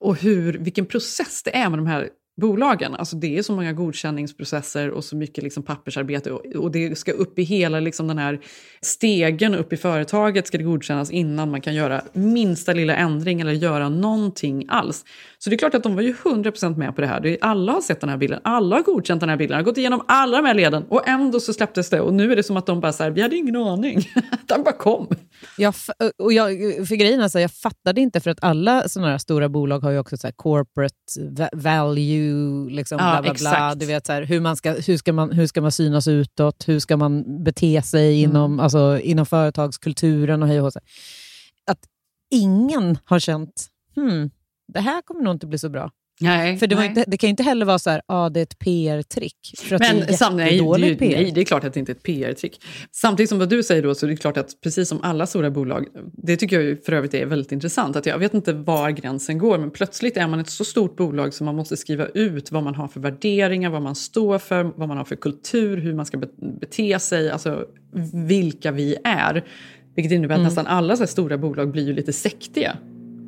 Och 0.00 0.16
hur, 0.16 0.58
vilken 0.58 0.86
process 0.86 1.42
det 1.42 1.56
är 1.56 1.70
med 1.70 1.78
de 1.78 1.86
här 1.86 2.08
bolagen. 2.40 2.94
Alltså 2.94 3.16
det 3.16 3.38
är 3.38 3.42
så 3.42 3.52
många 3.52 3.72
godkänningsprocesser 3.72 4.90
och 4.90 5.04
så 5.04 5.16
mycket 5.16 5.44
liksom 5.44 5.62
pappersarbete 5.62 6.30
och, 6.32 6.56
och 6.56 6.70
det 6.70 6.98
ska 6.98 7.12
upp 7.12 7.38
i 7.38 7.42
hela 7.42 7.80
liksom 7.80 8.08
den 8.08 8.18
här 8.18 8.40
stegen 8.80 9.54
upp 9.54 9.72
i 9.72 9.76
företaget 9.76 10.46
ska 10.46 10.58
det 10.58 10.64
godkännas 10.64 11.10
innan 11.10 11.50
man 11.50 11.60
kan 11.60 11.74
göra 11.74 12.02
minsta 12.12 12.72
lilla 12.72 12.96
ändring 12.96 13.40
eller 13.40 13.52
göra 13.52 13.88
någonting 13.88 14.64
alls. 14.68 15.04
Så 15.38 15.50
det 15.50 15.56
är 15.56 15.58
klart 15.58 15.74
att 15.74 15.82
de 15.82 15.94
var 15.94 16.02
ju 16.02 16.14
100% 16.14 16.76
med 16.76 16.94
på 16.94 17.00
det 17.00 17.06
här. 17.06 17.38
Alla 17.40 17.72
har 17.72 17.80
sett 17.80 18.00
den 18.00 18.10
här 18.10 18.16
bilden, 18.16 18.40
alla 18.44 18.76
har 18.76 18.82
godkänt 18.82 19.20
den 19.20 19.28
här 19.28 19.36
bilden, 19.36 19.56
har 19.56 19.64
gått 19.64 19.78
igenom 19.78 20.04
alla 20.08 20.36
de 20.36 20.46
här 20.46 20.54
leden 20.54 20.84
och 20.88 21.08
ändå 21.08 21.40
så 21.40 21.52
släpptes 21.52 21.90
det 21.90 22.00
och 22.00 22.14
nu 22.14 22.32
är 22.32 22.36
det 22.36 22.42
som 22.42 22.56
att 22.56 22.66
de 22.66 22.80
bara 22.80 22.92
så 22.92 23.02
här, 23.02 23.10
vi 23.10 23.22
hade 23.22 23.36
ingen 23.36 23.56
aning. 23.56 24.08
den 24.46 24.62
bara 24.62 24.72
kom. 24.72 25.08
Jag, 25.58 25.74
och 26.18 26.32
jag, 26.32 26.48
för 26.88 26.94
grejen 26.96 27.20
alltså, 27.20 27.40
jag 27.40 27.50
fattade 27.50 28.00
inte 28.00 28.20
för 28.20 28.30
att 28.30 28.44
alla 28.44 28.88
sådana 28.88 29.10
här 29.10 29.18
stora 29.18 29.48
bolag 29.48 29.80
har 29.80 29.90
ju 29.90 29.98
också 29.98 30.16
så 30.16 30.32
corporate 30.36 31.48
value, 31.52 32.21
liksom, 32.70 32.98
ja, 32.98 33.22
bla 33.22 33.32
bla 33.32 33.50
bla. 33.50 33.74
Du 33.74 33.86
vet, 33.86 34.06
så 34.06 34.12
här, 34.12 34.22
hur, 34.22 34.40
man 34.40 34.56
ska, 34.56 34.72
hur, 34.72 34.96
ska 34.96 35.12
man, 35.12 35.32
hur 35.32 35.46
ska 35.46 35.60
man 35.60 35.72
synas 35.72 36.08
utåt? 36.08 36.68
Hur 36.68 36.78
ska 36.78 36.96
man 36.96 37.44
bete 37.44 37.82
sig 37.82 38.24
mm. 38.24 38.30
inom, 38.30 38.60
alltså, 38.60 38.98
inom 39.02 39.26
företagskulturen 39.26 40.42
och 40.42 40.48
hej 40.48 40.60
och 40.60 40.72
så. 40.72 40.80
Att 41.66 41.78
ingen 42.30 42.98
har 43.04 43.18
känt, 43.18 43.66
hmm, 43.94 44.30
det 44.68 44.80
här 44.80 45.02
kommer 45.02 45.22
nog 45.22 45.34
inte 45.34 45.46
bli 45.46 45.58
så 45.58 45.68
bra. 45.68 45.90
Nej, 46.22 46.58
för 46.58 46.66
det, 46.66 46.76
nej. 46.76 46.88
inte, 46.88 47.04
det 47.06 47.16
kan 47.16 47.28
ju 47.28 47.30
inte 47.30 47.42
heller 47.42 47.66
vara 47.66 47.78
så 47.78 47.90
här, 47.90 48.02
ah, 48.06 48.28
det 48.28 48.40
är 48.40 48.42
ett 48.42 48.58
PR-trick. 48.58 49.54
Men 49.70 50.00
det 50.00 50.12
sam, 50.12 50.36
nej, 50.36 50.58
det, 50.78 50.94
PR. 50.94 51.16
nej, 51.16 51.32
det 51.34 51.40
är 51.40 51.44
klart 51.44 51.64
att 51.64 51.74
det 51.74 51.80
inte 51.80 51.92
är 51.92 51.94
ett 51.94 52.02
PR-trick. 52.02 52.60
Samtidigt 52.92 53.28
som 53.28 53.38
vad 53.38 53.48
du 53.48 53.62
säger 53.62 53.82
då, 53.82 53.94
så 53.94 54.06
är 54.06 54.10
det 54.10 54.16
klart 54.16 54.36
att 54.36 54.60
precis 54.60 54.88
som 54.88 55.02
alla 55.02 55.26
stora 55.26 55.50
bolag, 55.50 55.86
det 56.12 56.36
tycker 56.36 56.60
jag 56.60 56.84
för 56.84 56.92
övrigt 56.92 57.14
är 57.14 57.26
väldigt 57.26 57.52
intressant, 57.52 57.96
att 57.96 58.06
jag 58.06 58.18
vet 58.18 58.34
inte 58.34 58.52
var 58.52 58.90
gränsen 58.90 59.38
går, 59.38 59.58
men 59.58 59.70
plötsligt 59.70 60.16
är 60.16 60.26
man 60.26 60.40
ett 60.40 60.50
så 60.50 60.64
stort 60.64 60.96
bolag 60.96 61.34
som 61.34 61.44
man 61.44 61.56
måste 61.56 61.76
skriva 61.76 62.06
ut 62.06 62.52
vad 62.52 62.62
man 62.62 62.74
har 62.74 62.88
för 62.88 63.00
värderingar, 63.00 63.70
vad 63.70 63.82
man 63.82 63.94
står 63.94 64.38
för, 64.38 64.62
vad 64.62 64.88
man 64.88 64.96
har 64.96 65.04
för 65.04 65.16
kultur, 65.16 65.76
hur 65.76 65.94
man 65.94 66.06
ska 66.06 66.18
bete 66.60 66.98
sig, 66.98 67.30
alltså 67.30 67.64
vilka 68.12 68.72
vi 68.72 68.96
är. 69.04 69.44
Vilket 69.94 70.12
innebär 70.12 70.34
att 70.34 70.38
mm. 70.38 70.48
nästan 70.48 70.66
alla 70.66 70.96
så 70.96 71.06
stora 71.06 71.38
bolag 71.38 71.70
blir 71.70 71.86
ju 71.86 71.92
lite 71.92 72.12
sektiga, 72.12 72.76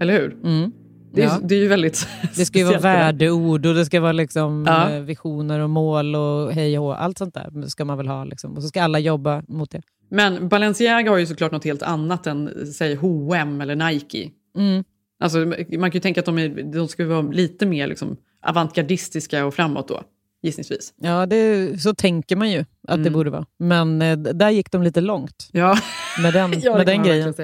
eller 0.00 0.12
hur? 0.12 0.36
Mm. 0.44 0.72
Det 1.14 1.22
är, 1.22 1.26
ja. 1.26 1.40
det 1.42 1.54
är 1.54 1.58
ju 1.58 1.68
väldigt 1.68 2.08
Det 2.36 2.44
ska 2.44 2.58
ju 2.58 2.64
vara 2.64 2.78
värdeord 2.78 3.66
och 3.66 3.74
det 3.74 3.86
ska 3.86 4.00
vara 4.00 4.12
liksom 4.12 4.64
ja. 4.68 4.90
Eh, 4.90 5.00
visioner 5.00 5.60
och 5.60 5.70
mål 5.70 6.16
och 6.16 6.52
hej 6.52 6.78
och 6.78 7.02
Allt 7.02 7.18
sånt 7.18 7.34
där 7.34 7.68
ska 7.68 7.84
man 7.84 7.96
väl 7.96 8.08
ha. 8.08 8.24
Liksom. 8.24 8.56
Och 8.56 8.62
så 8.62 8.68
ska 8.68 8.82
alla 8.82 8.98
jobba 8.98 9.42
mot 9.48 9.70
det. 9.70 9.82
Men 10.08 10.48
Balenciaga 10.48 11.10
har 11.10 11.18
ju 11.18 11.26
såklart 11.26 11.52
något 11.52 11.64
helt 11.64 11.82
annat 11.82 12.26
än 12.26 12.66
säg 12.72 12.94
H&M 12.94 13.60
eller 13.60 13.76
Nike. 13.76 14.30
Mm. 14.56 14.84
Alltså, 15.20 15.38
man 15.38 15.90
kan 15.90 15.92
ju 15.92 16.00
tänka 16.00 16.20
att 16.20 16.26
de, 16.26 16.38
är, 16.38 16.72
de 16.72 16.88
ska 16.88 17.06
vara 17.06 17.22
lite 17.22 17.66
mer 17.66 17.86
liksom, 17.86 18.16
avantgardistiska 18.46 19.46
och 19.46 19.54
framåt 19.54 19.88
då. 19.88 20.02
Gissningsvis. 20.42 20.94
Ja, 20.96 21.26
det, 21.26 21.82
så 21.82 21.94
tänker 21.94 22.36
man 22.36 22.50
ju 22.50 22.60
att 22.60 22.94
mm. 22.94 23.04
det 23.04 23.10
borde 23.10 23.30
vara. 23.30 23.46
Men 23.58 24.02
eh, 24.02 24.16
där 24.16 24.50
gick 24.50 24.70
de 24.70 24.82
lite 24.82 25.00
långt. 25.00 25.48
Ja. 25.52 25.78
Med 26.22 26.32
den, 26.32 26.54
ja, 26.62 26.76
med 26.76 26.86
den 26.86 27.02
grejen. 27.02 27.34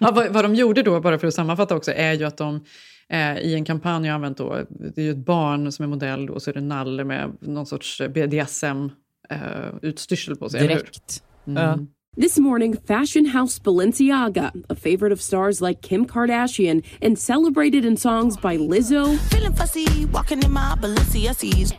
Ja, 0.00 0.10
vad, 0.12 0.32
vad 0.32 0.44
de 0.44 0.54
gjorde 0.54 0.82
då, 0.82 1.00
bara 1.00 1.18
för 1.18 1.26
att 1.26 1.34
sammanfatta 1.34 1.76
också, 1.76 1.92
är 1.92 2.12
ju 2.12 2.24
att 2.24 2.36
de 2.36 2.64
eh, 3.12 3.38
i 3.38 3.54
en 3.54 3.64
kampanj 3.64 4.06
jag 4.06 4.14
använt 4.14 4.38
då, 4.38 4.64
det 4.70 4.98
är 4.98 5.04
ju 5.04 5.10
ett 5.10 5.16
barn 5.16 5.72
som 5.72 5.82
är 5.82 5.86
modell 5.88 6.30
och 6.30 6.42
så 6.42 6.50
är 6.50 6.54
det 6.54 6.60
Nalle 6.60 7.04
med 7.04 7.36
någon 7.40 7.66
sorts 7.66 8.00
BDSM-utstyrsel 8.00 10.32
eh, 10.32 10.38
på 10.38 10.48
sig, 10.48 10.60
Direkt. 10.60 11.22
Mm. 11.46 11.62
Ja. 11.62 11.78
This 12.16 12.38
morning, 12.38 12.76
fashion 12.76 13.24
house 13.24 13.58
Balenciaga, 13.58 14.52
a 14.68 14.74
favorite 14.74 15.12
of 15.12 15.22
stars 15.22 15.62
like 15.62 15.80
Kim 15.80 16.04
Kardashian 16.04 16.84
and 17.00 17.18
celebrated 17.18 17.86
in 17.86 17.96
songs 17.96 18.36
by 18.36 18.58
Lizzo 18.58 19.18
fussy, 19.56 19.86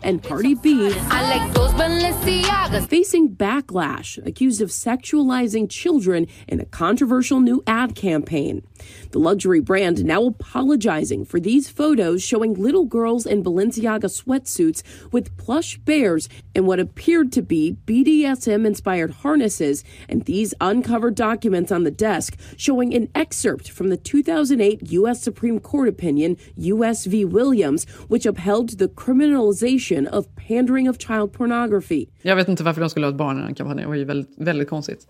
and 0.04 0.24
Cardi 0.24 0.56
B, 0.56 0.92
I 1.10 1.38
like 1.38 1.54
those 1.54 1.74
Balenciagas. 1.74 2.88
facing 2.88 3.36
backlash, 3.36 4.26
accused 4.26 4.62
of 4.62 4.70
sexualizing 4.70 5.70
children 5.70 6.28
in 6.48 6.60
a 6.60 6.66
controversial 6.66 7.40
new 7.40 7.64
ad 7.68 7.96
campaign. 7.96 8.66
The 9.14 9.20
luxury 9.20 9.60
brand 9.60 10.04
now 10.04 10.26
apologizing 10.26 11.26
for 11.26 11.40
these 11.40 11.70
photos 11.70 12.24
showing 12.24 12.56
little 12.56 12.86
girls 12.86 13.28
in 13.28 13.44
Balenciaga 13.44 14.10
sweatsuits 14.10 14.82
with 15.12 15.38
plush 15.38 15.78
bears 15.78 16.28
and 16.56 16.66
what 16.66 16.80
appeared 16.80 17.32
to 17.34 17.44
be 17.44 17.78
BDSM 17.86 18.66
inspired 18.66 19.12
harnesses, 19.12 19.84
and 20.10 20.26
these 20.26 20.56
uncovered 20.60 21.14
documents 21.14 21.72
on 21.72 21.84
the 21.84 21.92
desk 21.92 22.40
showing 22.58 22.96
an 22.96 23.08
excerpt 23.14 23.70
from 23.70 23.90
the 23.90 23.98
2008 23.98 24.92
U.S. 24.92 25.22
Supreme 25.22 25.60
Court 25.60 25.88
opinion, 25.88 26.36
U.S. 26.56 27.06
v. 27.06 27.24
Williams, 27.24 27.86
which 28.08 28.26
upheld 28.26 28.80
the 28.80 28.88
criminalization 28.88 30.08
of 30.08 30.26
pandering 30.36 30.88
of 30.88 30.98
child 30.98 31.32
pornography. 31.34 32.10
Jag 32.24 32.36
vet 32.36 32.48
inte 32.48 32.64
varför 32.64 32.82
de 32.82 32.90
skulle 32.90 33.06
ha 33.06 33.12
ett 33.12 33.18
barn 33.18 33.40
i 33.40 33.42
den 33.42 33.56
kampanjen, 33.56 33.84
det 33.84 33.88
var 33.88 33.96
ju 33.96 34.06
väldigt, 34.06 34.38
väldigt 34.38 34.70
konstigt. 34.70 35.08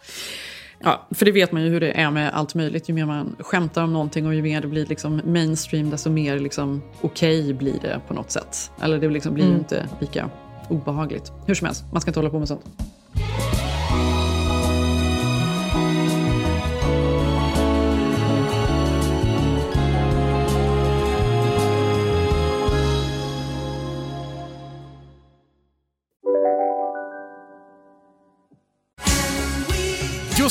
Ja, 0.83 1.07
för 1.11 1.25
det 1.25 1.31
vet 1.31 1.51
man 1.51 1.63
ju 1.63 1.69
hur 1.69 1.79
det 1.79 1.91
är 1.91 2.11
med 2.11 2.33
allt 2.33 2.55
möjligt. 2.55 2.89
Ju 2.89 2.93
mer 2.93 3.05
man 3.05 3.35
skämtar 3.39 3.83
om 3.83 3.93
någonting 3.93 4.27
och 4.27 4.35
ju 4.35 4.41
mer 4.41 4.61
det 4.61 4.67
blir 4.67 4.85
liksom 4.85 5.21
mainstream, 5.25 5.89
desto 5.89 6.09
mer 6.09 6.39
liksom 6.39 6.81
okej 7.01 7.39
okay 7.39 7.53
blir 7.53 7.79
det 7.81 8.01
på 8.07 8.13
något 8.13 8.31
sätt. 8.31 8.71
Eller 8.81 8.99
det 8.99 9.09
liksom 9.09 9.33
blir 9.33 9.43
ju 9.43 9.49
mm. 9.49 9.59
inte 9.59 9.87
lika 9.99 10.29
obehagligt. 10.69 11.31
Hur 11.45 11.55
som 11.55 11.65
helst, 11.65 11.85
man 11.91 12.01
ska 12.01 12.09
inte 12.09 12.19
hålla 12.19 12.29
på 12.29 12.39
med 12.39 12.47
sånt. 12.47 12.65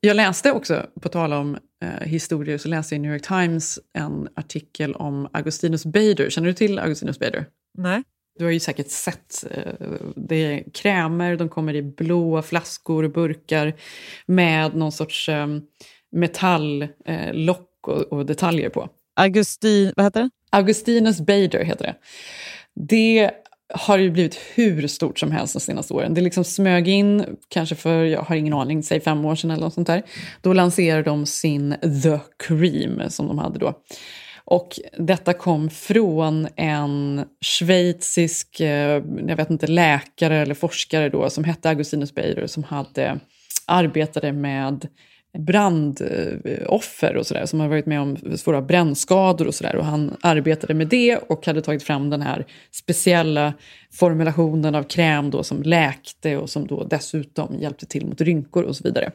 Jag 0.00 0.16
läste 0.16 0.52
också, 0.52 0.86
på 1.00 1.08
tal 1.08 1.32
om 1.32 1.58
eh, 1.84 2.08
historier, 2.08 2.58
så 2.58 2.68
läste 2.68 2.94
jag 2.94 2.98
i 2.98 3.02
New 3.02 3.12
York 3.12 3.26
Times 3.26 3.78
en 3.92 4.28
artikel 4.36 4.94
om 4.94 5.28
Augustinus 5.32 5.84
Bader. 5.84 6.30
Känner 6.30 6.48
du 6.48 6.54
till 6.54 6.78
Augustinus 6.78 7.18
Bader? 7.18 7.46
Nej. 7.78 8.02
Du 8.38 8.44
har 8.44 8.52
ju 8.52 8.60
säkert 8.60 8.90
sett. 8.90 9.44
Eh, 9.50 9.72
det 10.16 10.36
är 10.36 10.64
krämer, 10.74 11.36
de 11.36 11.48
kommer 11.48 11.74
i 11.74 11.82
blåa 11.82 12.42
flaskor 12.42 13.02
och 13.02 13.12
burkar 13.12 13.74
med 14.26 14.76
någon 14.76 14.92
sorts 14.92 15.28
eh, 15.28 15.46
metalllock 16.12 17.68
och, 17.86 18.12
och 18.12 18.26
detaljer 18.26 18.68
på. 18.68 18.88
Augustin, 19.16 19.92
vad 19.96 20.06
heter 20.06 20.20
det? 20.20 20.30
Augustinus 20.50 21.20
Bader 21.20 21.64
heter 21.64 21.84
det. 21.84 21.94
Det 22.74 23.30
har 23.74 23.98
ju 23.98 24.10
blivit 24.10 24.40
hur 24.54 24.86
stort 24.86 25.18
som 25.18 25.32
helst 25.32 25.52
de 25.52 25.60
senaste 25.60 25.94
åren. 25.94 26.14
Det 26.14 26.20
liksom 26.20 26.44
smög 26.44 26.88
in, 26.88 27.24
kanske 27.48 27.74
för, 27.74 28.04
jag 28.04 28.22
har 28.22 28.36
ingen 28.36 28.52
aning, 28.52 28.82
säg 28.82 29.00
fem 29.00 29.24
år 29.24 29.34
sedan 29.34 29.50
eller 29.50 29.62
något 29.62 29.74
sånt 29.74 29.86
där. 29.86 30.02
Då 30.40 30.52
lanserade 30.52 31.02
de 31.02 31.26
sin 31.26 31.74
The 32.02 32.18
Cream 32.38 33.10
som 33.10 33.26
de 33.28 33.38
hade 33.38 33.58
då. 33.58 33.74
Och 34.44 34.80
detta 34.98 35.32
kom 35.32 35.70
från 35.70 36.48
en 36.56 37.24
schweizisk, 37.40 38.60
eh, 38.60 39.02
jag 39.26 39.36
vet 39.36 39.50
inte, 39.50 39.66
läkare 39.66 40.36
eller 40.36 40.54
forskare 40.54 41.08
då 41.08 41.30
som 41.30 41.44
hette 41.44 41.68
Augustinus 41.68 42.14
Beirer 42.14 42.46
som 42.46 42.64
hade, 42.64 43.20
arbetade 43.66 44.32
med 44.32 44.88
brandoffer 45.38 47.16
och 47.16 47.26
sådär 47.26 47.46
som 47.46 47.60
har 47.60 47.68
varit 47.68 47.86
med 47.86 48.00
om 48.00 48.16
svåra 48.36 48.62
brännskador 48.62 49.46
och 49.46 49.54
sådär. 49.54 49.76
Och 49.76 49.84
han 49.84 50.16
arbetade 50.20 50.74
med 50.74 50.88
det 50.88 51.16
och 51.16 51.46
hade 51.46 51.62
tagit 51.62 51.82
fram 51.82 52.10
den 52.10 52.22
här 52.22 52.46
speciella 52.70 53.54
formulationen 53.92 54.74
av 54.74 54.82
kräm 54.82 55.30
då 55.30 55.42
som 55.42 55.62
läkte 55.62 56.36
och 56.36 56.50
som 56.50 56.66
då 56.66 56.84
dessutom 56.84 57.58
hjälpte 57.58 57.86
till 57.86 58.06
mot 58.06 58.20
rynkor 58.20 58.62
och 58.62 58.76
så 58.76 58.84
vidare. 58.84 59.10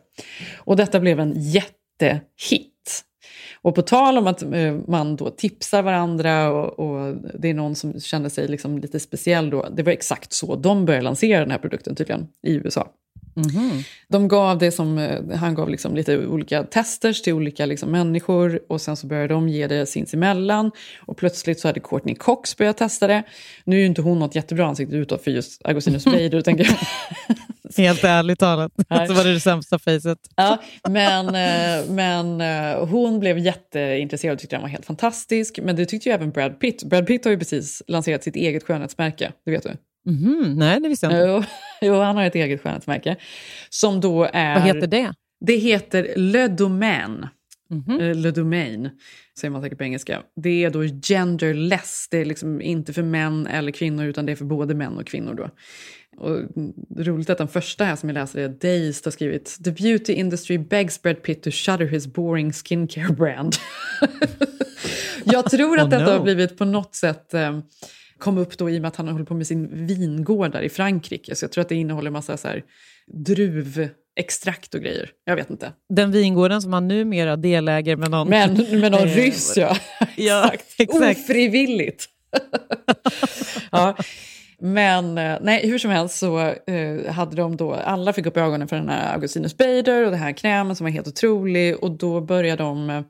Och 0.57 0.75
detta 0.75 0.99
blev 0.99 1.19
en 1.19 1.33
jättehit. 1.35 2.71
Och 3.61 3.75
på 3.75 3.81
tal 3.81 4.17
om 4.17 4.27
att 4.27 4.41
eh, 4.41 4.73
man 4.87 5.15
då 5.15 5.29
tipsar 5.29 5.81
varandra 5.81 6.51
och, 6.51 6.79
och 6.79 7.15
det 7.39 7.49
är 7.49 7.53
någon 7.53 7.75
som 7.75 7.99
känner 7.99 8.29
sig 8.29 8.47
liksom 8.47 8.77
lite 8.77 8.99
speciell 8.99 9.49
då. 9.49 9.67
Det 9.75 9.83
var 9.83 9.91
exakt 9.91 10.33
så 10.33 10.55
de 10.55 10.85
började 10.85 11.03
lansera 11.03 11.39
den 11.39 11.51
här 11.51 11.57
produkten 11.57 11.95
tydligen 11.95 12.27
i 12.43 12.53
USA. 12.53 12.89
Mhm. 13.35 13.83
De 14.07 14.27
gav 14.27 14.57
det 14.57 14.71
som, 14.71 14.97
eh, 14.97 15.37
han 15.37 15.55
gav 15.55 15.69
liksom 15.69 15.95
lite 15.95 16.27
olika 16.27 16.63
testers 16.63 17.21
till 17.21 17.33
olika 17.33 17.65
liksom 17.65 17.91
människor 17.91 18.59
och 18.69 18.81
sen 18.81 18.95
så 18.95 19.07
började 19.07 19.33
de 19.33 19.49
ge 19.49 19.67
det 19.67 19.85
sinsemellan. 19.85 20.71
Och 20.99 21.17
plötsligt 21.17 21.59
så 21.59 21.67
hade 21.67 21.79
Courtney 21.79 22.15
Cox 22.15 22.57
börjat 22.57 22.77
testa 22.77 23.07
det. 23.07 23.23
Nu 23.63 23.75
är 23.75 23.79
ju 23.79 23.85
inte 23.85 24.01
hon 24.01 24.19
något 24.19 24.35
jättebra 24.35 24.65
ansikte 24.65 24.95
utåt 24.95 25.23
för 25.23 25.31
just 25.31 25.61
Agostinus 25.65 26.05
Bader, 26.05 26.41
tänker 26.41 26.63
jag. 26.63 26.77
Helt 27.77 28.03
ärligt 28.03 28.39
talat, 28.39 28.71
så 29.07 29.13
var 29.13 29.23
det 29.23 29.33
det 29.33 29.39
sämsta 29.39 29.79
facet. 29.79 30.19
Ja, 30.35 30.61
men, 30.89 31.27
eh, 31.27 31.89
men 31.89 32.41
eh, 32.41 32.87
hon 32.87 33.19
blev 33.19 33.39
jätteintresserad 33.39 34.33
och 34.33 34.39
tyckte 34.39 34.55
den 34.55 34.61
var 34.61 34.69
helt 34.69 34.85
fantastisk. 34.85 35.59
Men 35.63 35.75
det 35.75 35.85
tyckte 35.85 36.09
ju 36.09 36.15
även 36.15 36.31
Brad 36.31 36.59
Pitt. 36.59 36.83
Brad 36.83 37.07
Pitt 37.07 37.25
har 37.25 37.31
ju 37.31 37.37
precis 37.37 37.81
lanserat 37.87 38.23
sitt 38.23 38.35
eget 38.35 38.63
skönhetsmärke, 38.63 39.31
det 39.45 39.51
vet 39.51 39.63
du? 39.63 39.71
Mhm, 40.05 40.53
nej, 40.55 40.79
det 40.81 40.89
visste 40.89 41.05
jag 41.05 41.13
inte. 41.13 41.27
Jo, 41.27 41.43
jo, 41.87 42.01
han 42.01 42.15
har 42.15 42.23
ett 42.23 42.35
eget 42.35 42.61
skönhetsmärke. 42.61 43.15
Som 43.69 44.01
då 44.01 44.29
är... 44.33 44.53
Vad 44.55 44.63
heter 44.63 44.87
det? 44.87 45.13
Det 45.39 45.55
heter 45.55 46.13
Le 46.15 46.47
Domaine. 46.47 47.29
Mhm. 47.69 47.99
Eh, 47.99 48.15
Le 48.15 48.31
Domaine, 48.31 48.89
säger 49.39 49.51
man 49.51 49.61
säkert 49.61 49.77
på 49.77 49.83
engelska. 49.83 50.21
Det 50.35 50.63
är 50.63 50.69
då 50.69 50.83
genderless. 50.83 52.07
Det 52.11 52.17
är 52.17 52.25
liksom 52.25 52.61
inte 52.61 52.93
för 52.93 53.03
män 53.03 53.47
eller 53.47 53.71
kvinnor, 53.71 54.05
utan 54.05 54.25
det 54.25 54.31
är 54.31 54.35
för 54.35 54.45
både 54.45 54.75
män 54.75 54.97
och 54.97 55.07
kvinnor. 55.07 55.33
Då. 55.33 55.49
Och 56.17 56.39
roligt 57.05 57.29
att 57.29 57.37
den 57.37 57.47
första 57.47 57.83
här 57.83 57.95
som 57.95 58.09
jag 58.09 58.13
läser 58.13 58.39
är 58.39 58.49
Dazed 58.49 59.05
har 59.05 59.11
skrivit 59.11 59.57
The 59.63 59.71
beauty 59.71 60.13
industry 60.13 60.57
begs 60.57 61.01
Brad 61.01 61.23
Pitt 61.23 61.43
to 61.43 61.49
shutter 61.51 61.85
his 61.85 62.07
boring 62.07 62.53
skincare 62.53 63.13
brand. 63.13 63.55
jag 65.23 65.51
tror 65.51 65.79
att 65.79 65.85
Oh, 65.85 65.89
detta 65.89 66.05
no. 66.05 66.11
har 66.17 66.23
blivit 66.23 66.57
på 66.57 66.65
något 66.65 66.95
sätt 66.95 67.33
eh, 67.33 67.59
kom 68.19 68.37
upp 68.37 68.57
då 68.57 68.69
i 68.69 68.77
och 68.77 68.81
med 68.81 68.87
att 68.87 68.95
han 68.95 69.07
håller 69.07 69.25
på 69.25 69.33
med 69.33 69.47
sin 69.47 69.85
vingård 69.87 70.51
där 70.51 70.61
i 70.61 70.69
Frankrike. 70.69 71.35
Så 71.35 71.43
jag 71.43 71.51
tror 71.51 71.61
att 71.61 71.69
det 71.69 71.75
innehåller 71.75 72.11
massa 72.11 72.37
så 72.37 72.47
här 72.47 72.63
druvextrakt 73.07 74.73
och 74.75 74.81
grejer. 74.81 75.09
Jag 75.25 75.35
vet 75.35 75.49
inte. 75.49 75.71
Den 75.89 76.11
vingården 76.11 76.61
som 76.61 76.73
han 76.73 76.87
numera 76.87 77.35
deläger 77.35 77.95
med 77.95 78.11
någon... 78.11 78.29
Men 78.29 78.53
med 78.53 78.91
någon 78.91 79.07
Eh, 79.07 79.15
ryss, 79.15 79.57
ja. 79.57 79.77
ja, 80.15 80.51
exakt. 80.53 80.93
Ofrivilligt. 80.93 82.05
ja. 83.71 83.95
Men 84.59 85.17
eh, 85.17 85.37
nej, 85.41 85.67
hur 85.67 85.77
som 85.77 85.91
helst 85.91 86.17
så 86.17 86.39
eh, 86.39 87.11
hade 87.11 87.35
de 87.35 87.57
då, 87.57 87.73
alla 87.73 88.13
fick 88.13 88.25
upp 88.25 88.37
ögonen 88.37 88.67
för 88.67 88.75
den 88.75 88.89
här 88.89 89.13
Augustinus 89.13 89.57
Bader 89.57 90.05
och 90.05 90.11
den 90.11 90.19
här 90.19 90.31
krämen 90.31 90.75
som 90.75 90.85
var 90.85 90.91
helt 90.91 91.07
otrolig 91.07 91.83
och 91.83 91.91
då 91.91 92.21
började 92.21 92.63
de 92.63 93.03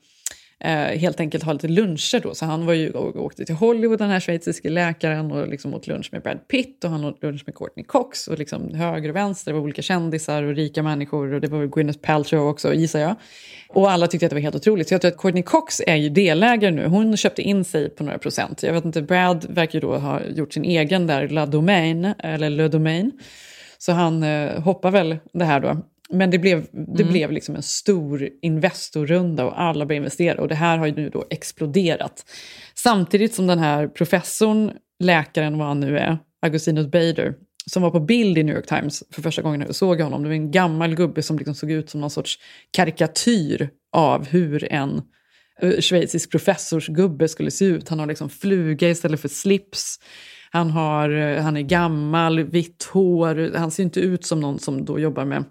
eh, 0.63 0.71
helt 0.71 1.19
enkelt 1.19 1.43
ha 1.43 1.53
lite 1.53 1.67
luncher 1.67 2.19
då. 2.19 2.35
Så 2.35 2.45
han 2.45 2.65
var 2.65 2.73
ju, 2.73 2.91
och, 2.91 3.15
åkte 3.15 3.45
till 3.45 3.55
Hollywood, 3.55 3.99
den 3.99 4.09
här 4.09 4.19
schweiziske 4.19 4.69
läkaren 4.69 5.31
och 5.31 5.47
liksom 5.47 5.73
åt 5.73 5.87
lunch 5.87 6.09
med 6.11 6.21
Brad 6.21 6.47
Pitt 6.47 6.83
och 6.83 6.89
han 6.89 7.05
åt 7.05 7.23
lunch 7.23 7.43
med 7.45 7.55
Courtney 7.55 7.85
Cox 7.85 8.27
och 8.27 8.39
liksom 8.39 8.73
höger 8.73 9.09
och 9.09 9.15
vänster, 9.15 9.51
det 9.51 9.57
var 9.57 9.63
olika 9.63 9.81
kändisar 9.81 10.43
och 10.43 10.55
rika 10.55 10.83
människor 10.83 11.33
och 11.33 11.41
det 11.41 11.47
var 11.47 11.59
väl 11.59 11.67
Gwyneth 11.67 11.99
Paltrow 11.99 12.47
också 12.47 12.73
gissar 12.73 12.99
jag. 12.99 13.15
Och 13.69 13.91
alla 13.91 14.07
tyckte 14.07 14.25
att 14.25 14.29
det 14.29 14.35
var 14.35 14.41
helt 14.41 14.55
otroligt. 14.55 14.87
Så 14.87 14.93
jag 14.93 15.01
tror 15.01 15.11
att 15.11 15.17
Courtney 15.17 15.43
Cox 15.43 15.81
är 15.87 15.95
ju 15.95 16.09
delägare 16.09 16.71
nu. 16.71 16.87
Hon 16.87 17.17
köpte 17.17 17.41
in 17.41 17.63
sig 17.63 17.89
på 17.89 18.03
några 18.03 18.17
procent. 18.17 18.63
Jag 18.63 18.73
vet 18.73 18.85
inte, 18.85 19.01
Brad 19.01 19.45
verkar 19.49 19.73
ju 19.73 19.79
då 19.79 19.97
ha 19.97 20.21
gjort 20.23 20.53
sin 20.53 20.65
egen 20.65 21.07
där, 21.07 21.27
La 21.27 21.45
Domaine, 21.45 22.15
eller 22.19 22.49
Le 22.49 22.67
Domaine. 22.67 23.11
Så 23.77 23.91
han 23.91 24.23
eh, 24.23 24.61
hoppar 24.61 24.91
väl 24.91 25.17
det 25.33 25.45
här 25.45 25.59
då. 25.59 25.77
Men 26.09 26.31
det 26.31 26.39
blev, 26.39 26.65
det 26.71 27.01
Mm. 27.03 27.11
blev 27.13 27.31
liksom 27.31 27.55
en 27.55 27.63
stor 27.63 28.29
investorrunda 28.41 29.45
och 29.45 29.61
alla 29.61 29.85
började 29.85 29.97
investera. 30.03 30.41
Och 30.41 30.47
det 30.47 30.55
här 30.55 30.77
har 30.77 30.85
ju 30.85 30.95
nu 30.95 31.09
då 31.09 31.25
exploderat. 31.29 32.25
Samtidigt 32.75 33.33
som 33.33 33.47
den 33.47 33.59
här 33.59 33.87
professorn, 33.87 34.71
läkaren 34.99 35.57
vad 35.57 35.67
han 35.67 35.79
nu 35.79 35.97
är, 35.97 36.17
Agustinus 36.41 36.87
Bader, 36.91 37.33
som 37.71 37.81
var 37.83 37.91
på 37.91 37.99
bild 37.99 38.37
i 38.37 38.43
New 38.43 38.55
York 38.55 38.67
Times 38.67 39.03
för 39.11 39.21
första 39.21 39.41
gången 39.41 39.61
jag 39.61 39.75
såg 39.75 40.01
honom. 40.01 40.23
Det 40.23 40.29
var 40.29 40.35
en 40.35 40.51
gammal 40.51 40.95
gubbe 40.95 41.21
som 41.23 41.37
liksom 41.37 41.55
såg 41.55 41.71
ut 41.71 41.89
som 41.89 42.01
någon 42.01 42.09
sorts 42.09 42.39
karikatyr 42.71 43.69
av 43.91 44.27
hur 44.27 44.71
en 44.73 45.01
eh, 45.61 45.79
schweizisk 45.79 46.31
professorsgubbe 46.31 47.27
skulle 47.27 47.51
se 47.51 47.65
ut. 47.65 47.89
Han 47.89 47.99
har 47.99 48.05
liksom 48.07 48.29
fluga 48.29 48.89
istället 48.89 49.19
för 49.19 49.27
slips. 49.29 49.99
Han, 50.51 50.69
har, 50.71 51.09
eh, 51.09 51.41
han 51.41 51.57
är 51.57 51.61
gammal, 51.61 52.43
vitt 52.43 52.83
hår. 52.93 53.57
Han 53.57 53.71
ser 53.71 53.83
inte 53.83 53.99
ut 53.99 54.25
som 54.25 54.39
någon 54.39 54.59
som 54.59 54.85
då 54.85 54.99
jobbar 54.99 55.25
med 55.25 55.43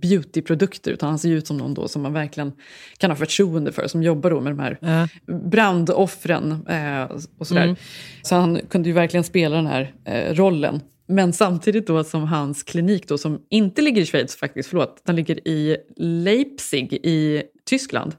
beautyprodukter 0.00 0.90
utan 0.92 1.08
han 1.08 1.18
ser 1.18 1.28
ut 1.30 1.46
som 1.46 1.56
någon 1.56 1.74
då 1.74 1.88
som 1.88 2.02
man 2.02 2.12
verkligen 2.12 2.52
kan 2.98 3.10
ha 3.10 3.16
förtroende 3.16 3.72
för 3.72 3.86
som 3.86 4.02
jobbar 4.02 4.30
då 4.30 4.40
med 4.40 4.52
de 4.52 4.58
här 4.58 4.78
Ja. 4.80 5.08
brandoffren 5.50 6.66
eh, 6.68 7.16
och 7.38 7.46
sådär. 7.46 7.64
Mm. 7.64 7.76
Så 8.22 8.34
han 8.34 8.60
kunde 8.70 8.88
ju 8.88 8.92
verkligen 8.94 9.24
spela 9.24 9.56
den 9.56 9.66
här 9.66 9.94
eh, 10.04 10.34
rollen. 10.34 10.80
Men 11.08 11.32
samtidigt 11.32 11.86
då 11.86 12.04
som 12.04 12.22
hans 12.22 12.62
klinik 12.62 13.08
då 13.08 13.18
som 13.18 13.40
inte 13.50 13.82
ligger 13.82 14.02
i 14.02 14.06
Schweiz 14.06 14.36
faktiskt, 14.36 14.68
förlåt, 14.68 15.02
den 15.06 15.16
ligger 15.16 15.48
i 15.48 15.76
Leipzig 15.96 16.92
i 16.92 17.42
Tyskland. 17.66 18.14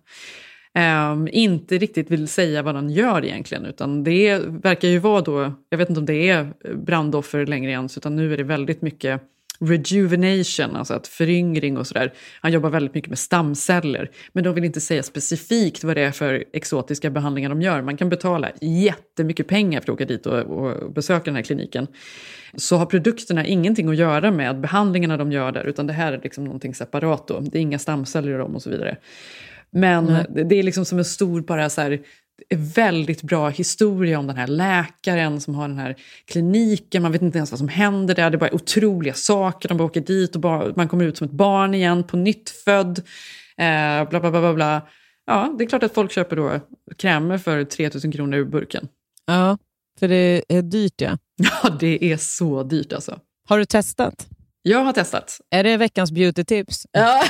ehm, 0.74 1.28
inte 1.32 1.78
riktigt 1.78 2.12
vill 2.12 2.28
säga 2.28 2.62
vad 2.64 2.76
den 2.76 2.90
gör 2.90 3.26
egentligen 3.26 3.66
utan 3.66 4.04
det 4.04 4.40
verkar 4.48 4.88
ju 4.88 5.00
vara 5.00 5.22
då, 5.22 5.54
jag 5.70 5.78
vet 5.78 5.90
inte 5.90 6.00
om 6.00 6.06
det 6.06 6.30
är 6.30 6.54
brandoffer 6.76 7.46
längre 7.46 7.72
ens 7.72 7.98
utan 7.98 8.16
nu 8.16 8.34
är 8.34 8.38
det 8.38 8.44
väldigt 8.44 8.82
mycket 8.82 9.22
rejuvenation, 9.62 10.76
alltså 10.76 10.94
att 10.94 11.08
föryngring 11.08 11.78
och 11.78 11.88
sådär. 11.88 12.14
Han 12.42 12.52
jobbar 12.52 12.70
väldigt 12.70 12.94
mycket 12.94 13.10
med 13.10 13.20
stamceller. 13.20 14.12
Men 14.34 14.44
de 14.44 14.56
vill 14.56 14.64
inte 14.64 14.82
säga 14.82 15.04
specifikt 15.04 15.84
vad 15.84 15.98
det 15.98 16.02
är 16.02 16.12
för 16.12 16.44
exotiska 16.54 17.10
behandlingar 17.10 17.50
de 17.50 17.62
gör. 17.62 17.82
Man 17.82 17.98
kan 17.98 18.10
betala 18.10 18.52
jättemycket 18.62 19.48
pengar 19.48 19.82
för 19.82 19.92
att 19.92 19.96
åka 19.96 20.06
dit 20.06 20.26
och, 20.26 20.40
och 20.40 20.92
besöka 20.92 21.26
den 21.26 21.36
här 21.36 21.44
kliniken. 21.44 21.88
Så 22.56 22.76
har 22.76 22.86
produkterna 22.86 23.46
ingenting 23.46 23.90
att 23.90 23.96
göra 23.96 24.32
med 24.32 24.60
behandlingarna 24.60 25.18
de 25.18 25.32
gör 25.32 25.52
där, 25.52 25.64
utan 25.64 25.88
det 25.88 25.94
här 25.94 26.14
är 26.14 26.22
liksom 26.24 26.44
någonting 26.44 26.76
separat 26.76 27.28
då. 27.28 27.40
Det 27.40 27.58
är 27.58 27.62
inga 27.62 27.80
stamceller 27.80 28.34
i 28.34 28.38
dem 28.38 28.56
och 28.56 28.62
så 28.62 28.70
vidare. 28.70 28.98
Men 29.72 30.06
det, 30.30 30.44
det 30.44 30.56
är 30.56 30.64
liksom 30.64 30.86
som 30.86 30.98
en 30.98 31.06
stor 31.06 31.42
bara 31.42 31.70
så 31.70 31.82
här, 31.82 32.00
väldigt 32.50 33.22
bra 33.22 33.50
historia 33.50 34.20
om 34.20 34.28
den 34.28 34.38
här 34.38 34.48
läkaren 34.48 35.42
som 35.42 35.56
har 35.56 35.68
den 35.68 35.78
här 35.78 35.96
kliniken. 36.26 37.02
Man 37.02 37.12
vet 37.12 37.22
inte 37.22 37.38
ens 37.38 37.52
vad 37.52 37.58
som 37.58 37.68
händer 37.68 38.16
där. 38.16 38.30
Det 38.30 38.36
är 38.36 38.40
bara 38.40 38.56
otroliga 38.56 39.14
saker. 39.14 39.70
De 39.70 39.78
bara 39.78 39.84
åker 39.84 40.02
dit 40.02 40.36
och 40.36 40.42
bara, 40.42 40.74
man 40.76 40.88
kommer 40.88 41.06
ut 41.06 41.18
som 41.18 41.28
ett 41.28 41.34
barn 41.34 41.74
igen, 41.74 42.04
på 42.04 42.18
nytt 42.18 42.50
född. 42.50 42.98
Eh, 43.58 44.10
bla, 44.10 44.20
bla, 44.20 44.32
bla, 44.32 44.42
bla, 44.42 44.54
bla. 44.54 44.82
Ja, 45.26 45.56
det 45.58 45.64
är 45.64 45.68
klart 45.68 45.84
att 45.84 45.94
folk 45.94 46.12
köper 46.12 46.36
då 46.36 46.60
krämer 46.98 47.38
för 47.38 47.64
3000 47.64 48.12
kronor 48.12 48.38
ur 48.38 48.46
burken. 48.46 48.88
Ja, 49.26 49.58
för 50.00 50.08
det 50.08 50.44
är 50.48 50.62
dyrt 50.62 51.02
ja. 51.02 51.18
Ja, 51.64 51.70
det 51.70 52.12
är 52.12 52.18
så 52.18 52.64
dyrt 52.64 52.94
alltså. 52.94 53.20
Har 53.50 53.58
du 53.58 53.66
testat? 53.66 54.28
Jag 54.62 54.84
har 54.84 54.94
testat. 54.94 55.42
Är 55.50 55.64
det 55.64 55.78
veckans 55.78 56.12
beautytips? 56.12 56.88
Ja. 56.92 57.24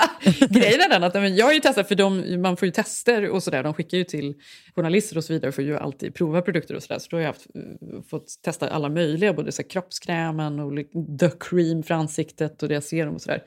Grejen 0.50 0.80
är 0.80 0.88
den 0.88 1.04
att 1.04 1.14
men 1.14 1.36
jag 1.36 1.46
har 1.46 1.52
ju 1.52 1.60
testat, 1.60 1.88
för 1.88 1.94
de, 1.94 2.40
man 2.42 2.56
får 2.56 2.66
ju 2.66 2.72
tester 2.72 3.30
och 3.30 3.42
sådär. 3.42 3.62
De 3.62 3.74
skickar 3.74 3.98
ju 3.98 4.04
till 4.04 4.34
journalister 4.74 5.16
och 5.16 5.24
så 5.24 5.32
vidare 5.32 5.52
för 5.52 5.58
får 5.58 5.64
ju 5.64 5.78
alltid 5.78 6.14
prova 6.14 6.42
produkter 6.42 6.74
och 6.74 6.82
sådär. 6.82 6.98
Så 6.98 7.06
då 7.10 7.16
har 7.16 7.20
jag 7.20 7.28
haft, 7.28 7.46
eh, 7.54 8.02
fått 8.10 8.42
testa 8.42 8.68
alla 8.68 8.88
möjliga, 8.88 9.32
både 9.32 9.52
så 9.52 9.62
här 9.62 9.68
kroppskrämen 9.68 10.60
och 10.60 10.76
the 11.20 11.30
cream 11.40 11.82
för 11.82 11.94
ansiktet 11.94 12.62
och 12.62 12.68
deras 12.68 12.88
serum 12.88 13.14
och 13.14 13.20
sådär. 13.20 13.42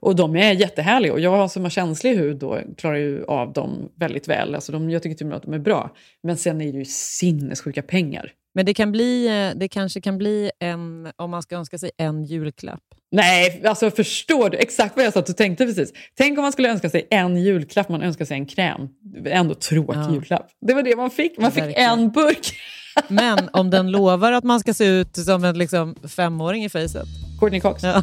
Och 0.00 0.16
de 0.16 0.36
är 0.36 0.52
jättehärliga 0.52 1.12
och 1.12 1.20
jag 1.20 1.50
som 1.50 1.62
har 1.62 1.70
känslig 1.70 2.16
hud 2.16 2.36
då 2.36 2.60
klarar 2.76 2.96
ju 2.96 3.24
av 3.24 3.52
dem 3.52 3.92
väldigt 3.96 4.28
väl. 4.28 4.54
Alltså 4.54 4.72
de, 4.72 4.90
jag 4.90 5.02
tycker 5.02 5.16
till 5.16 5.26
och 5.26 5.28
med 5.28 5.36
att 5.36 5.42
de 5.42 5.54
är 5.54 5.58
bra. 5.58 5.96
Men 6.22 6.36
sen 6.36 6.60
är 6.60 6.72
det 6.72 6.78
ju 6.78 6.84
sinnessjuka 6.84 7.82
pengar. 7.82 8.32
Men 8.54 8.66
det, 8.66 8.74
kan 8.74 8.92
bli, 8.92 9.26
eh, 9.26 9.58
det 9.58 9.68
kanske 9.68 10.00
kan 10.00 10.18
bli 10.18 10.50
en, 10.58 11.12
om 11.16 11.30
man 11.30 11.42
ska 11.42 11.56
önska 11.56 11.78
sig 11.78 11.90
en 11.96 12.24
julklapp. 12.24 12.82
Nej, 13.10 13.62
alltså 13.64 13.90
förstår 13.90 14.50
du 14.50 14.58
exakt 14.58 14.96
vad 14.96 15.04
jag 15.04 15.12
satt 15.12 15.28
och 15.28 15.36
tänkte 15.36 15.66
precis? 15.66 15.92
Tänk 16.18 16.38
om 16.38 16.42
man 16.42 16.52
skulle 16.52 16.70
önska 16.70 16.90
sig 16.90 17.06
en 17.10 17.36
julklapp, 17.36 17.88
man 17.88 18.02
önskar 18.02 18.24
sig 18.24 18.36
en 18.36 18.46
kräm. 18.46 18.80
Ändå 19.26 19.54
tråkig 19.54 19.98
Ja. 20.00 20.12
julklapp. 20.12 20.46
Det 20.66 20.74
var 20.74 20.82
det 20.82 20.96
man 20.96 21.10
fick, 21.10 21.38
man 21.38 21.52
fick 21.52 21.62
Verkligen. 21.62 21.90
en 21.98 22.10
burk. 22.10 22.52
Men 23.08 23.48
om 23.52 23.70
den 23.70 23.90
lovar 23.90 24.32
att 24.32 24.44
man 24.44 24.60
ska 24.60 24.74
se 24.74 24.84
ut 24.86 25.16
som 25.16 25.44
en 25.44 25.58
liksom, 25.58 25.94
femåring 26.16 26.64
i 26.64 26.68
fejset. 26.68 27.06
Courtney 27.40 27.60
Cox. 27.60 27.82
Ja. 27.82 28.02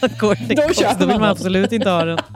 Courtney 0.18 0.54
Då 0.56 0.62
Cox, 0.62 0.78
då 0.98 1.06
vill 1.06 1.18
man 1.18 1.30
absolut 1.30 1.72
inte 1.72 1.90
ha 1.90 2.04
den. 2.04 2.18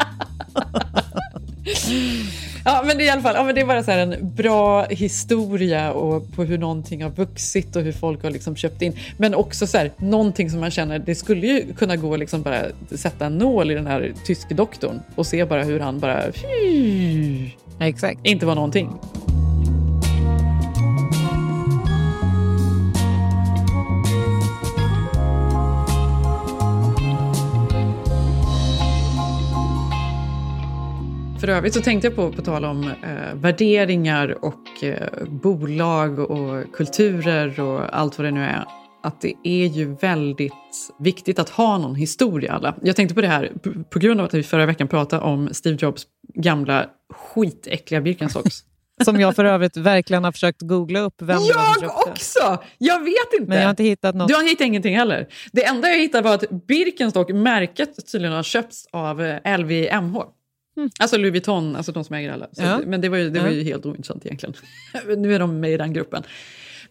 Ja, 2.65 2.83
men 2.87 2.99
det 2.99 3.05
är 3.05 3.07
i 3.07 3.11
alla 3.11 3.23
fall 3.23 3.35
ja, 3.35 3.45
men 3.45 3.55
det 3.55 3.61
är 3.61 3.67
bara 3.67 3.83
så 3.83 3.91
här 3.91 3.99
en 3.99 4.35
bra 4.35 4.85
historia 4.85 5.93
och 5.93 6.33
på 6.33 6.45
hur 6.45 6.59
någonting 6.59 7.03
har 7.03 7.11
vuxit 7.11 7.77
och 7.77 7.83
hur 7.83 7.93
folk 7.93 8.23
har 8.23 8.31
liksom 8.31 8.57
köpt 8.57 8.83
in. 8.83 8.97
Men 9.17 9.35
också 9.35 9.67
så 9.67 9.79
här, 9.79 9.91
någonting 9.97 10.51
som 10.51 10.61
man 10.61 10.71
känner, 10.71 10.99
det 10.99 11.15
skulle 11.15 11.47
ju 11.47 11.75
kunna 11.75 11.97
gå 11.97 12.17
liksom 12.17 12.43
bara 12.43 12.63
sätta 12.91 13.27
en 13.27 13.39
nål 13.39 13.71
i 13.71 13.75
den 13.75 13.87
här 13.87 14.13
tyske 14.25 14.55
doktorn 14.55 15.01
och 15.15 15.27
se 15.27 15.45
bara 15.45 15.63
hur 15.63 15.81
han 15.81 15.99
bara... 15.99 16.23
Exakt. 17.81 18.21
Inte 18.23 18.47
var 18.47 18.55
någonting. 18.55 18.91
För 31.41 31.49
övrigt 31.49 31.75
så 31.75 31.81
tänkte 31.81 32.07
jag 32.07 32.17
på, 32.17 32.33
på 32.33 32.43
tal 32.43 32.65
om 32.65 32.85
eh, 32.85 33.35
värderingar 33.35 34.45
och 34.45 34.85
eh, 34.85 35.09
bolag 35.29 36.19
och 36.19 36.73
kulturer 36.73 37.61
och 37.61 37.99
allt 37.99 38.19
vad 38.19 38.27
det 38.27 38.31
nu 38.31 38.43
är. 38.43 38.65
Att 39.03 39.21
det 39.21 39.35
är 39.45 39.67
ju 39.67 39.95
väldigt 39.95 40.53
viktigt 40.99 41.39
att 41.39 41.49
ha 41.49 41.79
någon 41.79 41.95
historia 41.95 42.53
alla. 42.53 42.75
Jag 42.83 42.97
tänkte 42.97 43.15
på 43.15 43.21
det 43.21 43.27
här 43.27 43.53
på 43.91 43.99
grund 43.99 44.21
av 44.21 44.27
att 44.27 44.35
vi 44.35 44.43
förra 44.43 44.67
veckan 44.67 44.89
pratade 44.89 45.23
om 45.23 45.49
Steve 45.53 45.79
Jobs 45.81 46.07
gamla 46.35 46.87
skitäckliga 47.13 48.01
Birkenstocks. 48.01 48.65
Som 49.05 49.21
jag 49.21 49.37
för 49.37 49.45
övrigt 49.45 49.77
verkligen 49.77 50.25
har 50.25 50.33
försökt 50.33 50.63
googla 50.63 51.01
upp 51.01 51.23
vem 51.23 51.39
Jag 51.43 52.09
också! 52.09 52.59
Jag 52.79 53.05
vet 53.05 53.33
inte. 53.39 53.49
Men 53.49 53.59
jag 53.59 53.65
har 53.65 53.71
inte 53.71 53.83
hittat 53.83 54.15
något. 54.15 54.29
Du 54.29 54.35
har 54.35 54.43
hittat 54.43 54.67
ingenting 54.67 54.97
heller. 54.97 55.27
Det 55.53 55.65
enda 55.65 55.89
jag 55.89 55.99
hittade 55.99 56.29
var 56.29 56.35
att 56.35 56.51
Birkenstock, 56.67 57.31
märket, 57.31 58.13
tydligen 58.13 58.37
har 58.37 58.43
köpts 58.43 58.87
av 58.93 59.23
eh, 59.23 59.39
LVMH. 60.77 60.91
Alltså 61.01 61.17
Louis 61.17 61.33
Vuitton, 61.33 61.77
alltså 61.77 61.93
de 61.93 62.05
som 62.05 62.17
äger 62.17 62.33
alla. 62.33 62.49
Så, 62.53 62.63
Ja. 62.63 62.81
Men 62.87 63.01
det 63.01 63.09
var 63.09 63.17
ju, 63.19 63.31
det 63.31 63.41
var 63.41 63.47
Ja. 63.47 63.53
ju 63.53 63.63
helt 63.65 63.87
ointressant 63.87 64.27
egentligen. 64.27 64.55
nu 65.23 65.35
är 65.35 65.39
de 65.39 65.61
med 65.61 65.73
i 65.73 65.77
den 65.77 65.93
gruppen. 65.93 66.23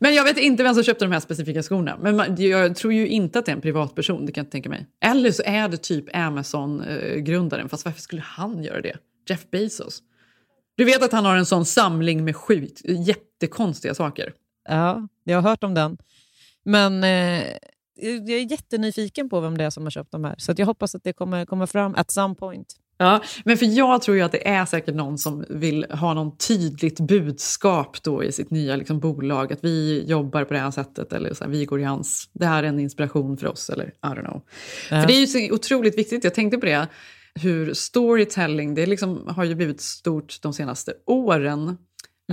Men 0.01 0.13
jag 0.15 0.23
vet 0.23 0.37
inte 0.37 0.63
vem 0.63 0.73
som 0.73 0.83
köpte 0.83 1.05
de 1.05 1.11
här 1.11 1.19
specifika 1.19 1.63
skorna. 1.63 1.97
Men 2.01 2.15
man, 2.15 2.35
jag 2.37 2.75
tror 2.75 2.93
ju 2.93 3.07
inte 3.07 3.39
att 3.39 3.45
det 3.45 3.51
är 3.51 3.55
en 3.55 3.61
privatperson, 3.61 4.25
det 4.25 4.31
kan 4.31 4.41
jag 4.41 4.45
inte 4.45 4.51
tänka 4.51 4.69
mig. 4.69 4.87
Eller 5.05 5.31
så 5.31 5.43
är 5.45 5.67
det 5.67 5.77
typ 5.77 6.15
Amazon-grundaren, 6.15 7.69
fast 7.69 7.85
varför 7.85 8.01
skulle 8.01 8.21
han 8.21 8.63
göra 8.63 8.81
det? 8.81 8.97
Jeff 9.29 9.49
Bezos. 9.51 9.99
Du 10.75 10.85
vet 10.85 11.03
att 11.03 11.11
han 11.11 11.25
har 11.25 11.35
en 11.35 11.45
sån 11.45 11.65
samling 11.65 12.23
med 12.25 12.35
skit, 12.35 12.81
jättekonstiga 12.85 13.93
saker. 13.93 14.33
Ja, 14.69 15.07
jag 15.23 15.41
har 15.41 15.49
hört 15.49 15.63
om 15.63 15.73
den. 15.73 15.97
Men 16.65 17.03
eh, 17.03 17.43
jag 18.01 18.29
är 18.29 18.51
jättenyfiken 18.51 19.29
på 19.29 19.39
vem 19.39 19.57
det 19.57 19.63
är 19.63 19.69
som 19.69 19.83
har 19.83 19.91
köpt 19.91 20.11
de 20.11 20.23
här. 20.23 20.35
Så 20.37 20.53
jag 20.57 20.65
hoppas 20.65 20.95
att 20.95 21.03
det 21.03 21.13
kommer 21.13 21.45
komma 21.45 21.67
fram 21.67 21.95
at 21.95 22.11
some 22.11 22.35
point. 22.35 22.75
Ja, 23.01 23.23
men 23.45 23.57
för 23.57 23.65
jag 23.65 24.01
tror 24.01 24.17
ju 24.17 24.23
att 24.23 24.31
det 24.31 24.47
är 24.47 24.65
säkert 24.65 24.95
någon 24.95 25.17
som 25.17 25.45
vill 25.49 25.85
ha 25.89 26.13
någon 26.13 26.37
tydligt 26.37 26.99
budskap 26.99 28.03
då 28.03 28.23
i 28.23 28.31
sitt 28.31 28.51
nya 28.51 28.75
liksom, 28.75 28.99
bolag. 28.99 29.53
Att 29.53 29.63
vi 29.63 30.03
jobbar 30.07 30.43
på 30.43 30.53
det 30.53 30.59
här 30.59 30.71
sättet 30.71 31.13
eller 31.13 31.33
så 31.33 31.43
här, 31.43 31.51
vi 31.51 31.65
går 31.65 31.79
i 31.79 31.83
hans... 31.83 32.29
Det 32.33 32.45
här 32.45 32.63
är 32.63 32.67
en 32.67 32.79
inspiration 32.79 33.37
för 33.37 33.47
oss 33.47 33.69
eller 33.69 33.85
I 33.85 33.91
don't 34.01 34.25
know. 34.25 34.41
Ja. 34.89 35.01
För 35.01 35.07
det 35.07 35.13
är 35.13 35.19
ju 35.19 35.27
så 35.27 35.53
otroligt 35.53 35.97
viktigt. 35.97 36.23
Jag 36.23 36.33
tänkte 36.33 36.57
på 36.57 36.65
det. 36.65 36.87
Hur 37.35 37.73
storytelling, 37.73 38.75
det 38.75 38.85
liksom 38.85 39.27
har 39.27 39.43
ju 39.43 39.55
blivit 39.55 39.81
stort 39.81 40.41
de 40.41 40.53
senaste 40.53 40.93
åren. 41.05 41.77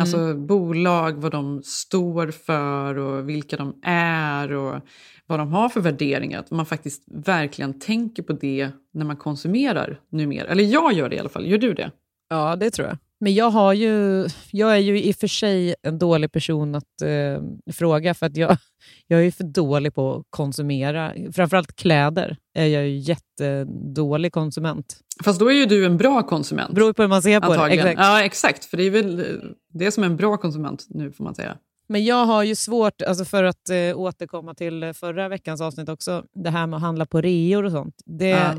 Alltså 0.00 0.34
bolag, 0.34 1.12
vad 1.12 1.32
de 1.32 1.62
står 1.62 2.30
för 2.30 2.98
och 2.98 3.28
vilka 3.28 3.56
de 3.56 3.80
är 3.82 4.52
och 4.52 4.80
vad 5.26 5.38
de 5.38 5.52
har 5.52 5.68
för 5.68 5.80
värderingar. 5.80 6.40
Att 6.40 6.50
man 6.50 6.66
faktiskt 6.66 7.04
verkligen 7.06 7.78
tänker 7.78 8.22
på 8.22 8.32
det 8.32 8.70
när 8.92 9.04
man 9.04 9.16
konsumerar 9.16 10.00
numera. 10.10 10.48
Eller 10.48 10.64
jag 10.64 10.92
gör 10.92 11.08
det 11.08 11.16
i 11.16 11.18
alla 11.18 11.28
fall. 11.28 11.46
Gör 11.46 11.58
du 11.58 11.74
det? 11.74 11.90
Ja, 12.28 12.56
det 12.56 12.70
tror 12.70 12.88
jag. 12.88 12.98
Men 13.20 13.34
jag, 13.34 13.50
har 13.50 13.72
ju, 13.72 14.26
jag 14.50 14.72
är 14.72 14.78
ju 14.78 15.02
i 15.02 15.12
och 15.12 15.16
för 15.16 15.26
sig 15.26 15.74
en 15.82 15.98
dålig 15.98 16.32
person 16.32 16.74
att 16.74 17.02
eh, 17.02 17.72
fråga, 17.72 18.14
för 18.14 18.26
att 18.26 18.36
jag, 18.36 18.56
jag 19.06 19.20
är 19.20 19.24
ju 19.24 19.30
för 19.30 19.44
dålig 19.44 19.94
på 19.94 20.14
att 20.14 20.24
konsumera. 20.30 21.12
Framförallt 21.32 21.76
kläder 21.76 22.36
är 22.54 22.66
jag 22.66 22.88
ju 22.88 22.96
jättedålig 22.96 24.32
konsument. 24.32 25.00
Fast 25.24 25.40
då 25.40 25.50
är 25.50 25.54
ju 25.54 25.66
du 25.66 25.86
en 25.86 25.96
bra 25.96 26.22
konsument. 26.22 26.74
Beror 26.74 26.92
på 26.92 27.02
hur 27.02 27.08
man 27.08 27.22
ser 27.22 27.40
på 27.40 27.54
det. 27.54 27.74
Exakt. 27.74 27.98
Ja, 27.98 28.22
exakt. 28.22 28.64
För 28.64 28.76
det 28.76 28.82
är 28.82 28.90
väl 28.90 29.40
det 29.72 29.90
som 29.90 30.02
är 30.02 30.06
en 30.06 30.16
bra 30.16 30.36
konsument 30.36 30.86
nu, 30.88 31.12
får 31.12 31.24
man 31.24 31.34
säga. 31.34 31.56
Men 31.88 32.04
jag 32.04 32.24
har 32.26 32.42
ju 32.42 32.54
svårt, 32.54 33.02
alltså 33.02 33.24
för 33.24 33.44
att 33.44 33.68
eh, 33.70 33.98
återkomma 33.98 34.54
till 34.54 34.82
eh, 34.82 34.92
förra 34.92 35.28
veckans 35.28 35.60
avsnitt 35.60 35.88
också, 35.88 36.24
det 36.34 36.50
här 36.50 36.66
med 36.66 36.76
att 36.76 36.82
handla 36.82 37.06
på 37.06 37.20
reor 37.20 37.64
och 37.64 37.72
sånt. 37.72 37.94
Det, 38.04 38.28
Ja. 38.28 38.54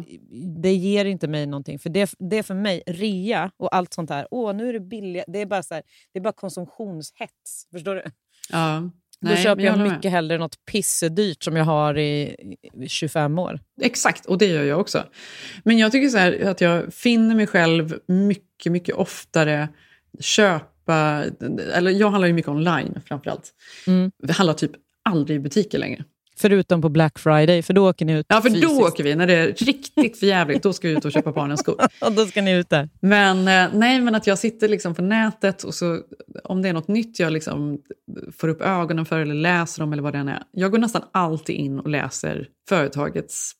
det 0.61 0.73
ger 0.73 1.05
inte 1.05 1.27
mig 1.27 1.45
någonting. 1.45 1.79
För 1.79 1.89
det, 1.89 2.11
det 2.19 2.37
är 2.37 2.43
för 2.43 2.53
mig, 2.53 2.83
rea 2.87 3.51
och 3.57 3.75
allt 3.75 3.93
sånt 3.93 4.09
här, 4.09 4.27
åh 4.31 4.53
nu 4.55 4.69
är 4.69 4.73
det 4.73 4.79
billigt. 4.79 5.23
Det 5.27 5.41
är 5.41 5.45
bara, 5.45 5.63
så 5.63 5.73
här, 5.73 5.83
det 6.13 6.19
är 6.19 6.23
bara 6.23 6.33
konsumtionshets. 6.33 7.67
Förstår 7.71 7.95
du? 7.95 8.03
Ja. 8.49 8.89
Då 9.21 9.27
Nej, 9.29 9.37
köper 9.43 9.55
men 9.55 9.65
jag 9.65 9.73
jag 9.77 9.79
med. 9.79 9.91
mycket 9.91 10.11
hellre 10.11 10.37
något 10.37 10.65
pissedyrt 10.71 11.43
som 11.43 11.55
jag 11.55 11.65
har 11.65 11.97
i 11.97 12.35
25 12.87 13.39
år. 13.39 13.59
Exakt, 13.81 14.25
och 14.25 14.37
det 14.37 14.45
gör 14.45 14.63
jag 14.63 14.79
också. 14.79 15.03
Men 15.63 15.77
jag 15.77 15.91
tycker 15.91 16.09
så 16.09 16.17
här 16.17 16.45
att 16.45 16.61
jag 16.61 16.93
finner 16.93 17.35
mig 17.35 17.47
själv 17.47 17.99
mycket, 18.07 18.71
mycket 18.71 18.95
oftare 18.95 19.69
köpa... 20.19 20.65
Eller 21.73 21.91
jag 21.91 22.09
handlar 22.09 22.27
ju 22.27 22.33
mycket 22.33 22.49
online 22.49 22.99
framförallt. 23.05 23.53
Mm. 23.87 24.11
Jag 24.17 24.33
handlar 24.33 24.53
typ 24.53 24.71
aldrig 25.09 25.35
i 25.35 25.39
butiker 25.39 25.77
längre. 25.77 26.03
Förutom 26.39 26.81
på 26.81 26.89
Black 26.89 27.19
Friday, 27.19 27.61
för 27.61 27.73
då 27.73 27.89
åker 27.89 28.05
ni 28.05 28.13
ut 28.13 28.25
Ja, 28.29 28.41
för 28.41 28.49
fysiskt. 28.49 28.69
då 28.69 28.87
åker 28.87 29.03
vi. 29.03 29.15
När 29.15 29.27
det 29.27 29.33
är 29.33 29.53
riktigt 29.53 30.19
för 30.19 30.25
jävligt, 30.25 30.63
då 30.63 30.73
ska 30.73 30.87
vi 30.87 30.93
ut 30.93 31.05
och 31.05 31.11
köpa 31.11 31.31
barnens 31.31 31.59
skor. 31.59 31.75
Och 32.01 32.11
då 32.11 32.25
ska 32.25 32.41
ni 32.41 32.51
ut 32.55 32.69
där. 32.69 32.89
Men, 33.01 33.37
eh, 33.37 33.77
nej, 33.79 34.01
men 34.01 34.15
att 34.15 34.27
jag 34.27 34.37
sitter 34.39 34.67
liksom 34.67 34.95
på 34.95 35.01
nätet 35.01 35.63
och 35.63 35.73
så, 35.73 35.99
om 36.43 36.61
det 36.61 36.69
är 36.69 36.73
något 36.73 36.87
nytt 36.87 37.19
jag 37.19 37.33
liksom 37.33 37.81
får 38.37 38.47
upp 38.47 38.61
ögonen 38.61 39.05
för 39.05 39.19
eller 39.19 39.35
läser 39.35 39.83
om 39.83 39.93
eller 39.93 40.03
vad 40.03 40.13
det 40.13 40.19
än 40.19 40.29
är. 40.29 40.43
Jag 40.51 40.71
går 40.71 40.77
nästan 40.77 41.01
alltid 41.11 41.55
in 41.55 41.79
och 41.79 41.89
läser 41.89 42.47
företagets 42.69 43.51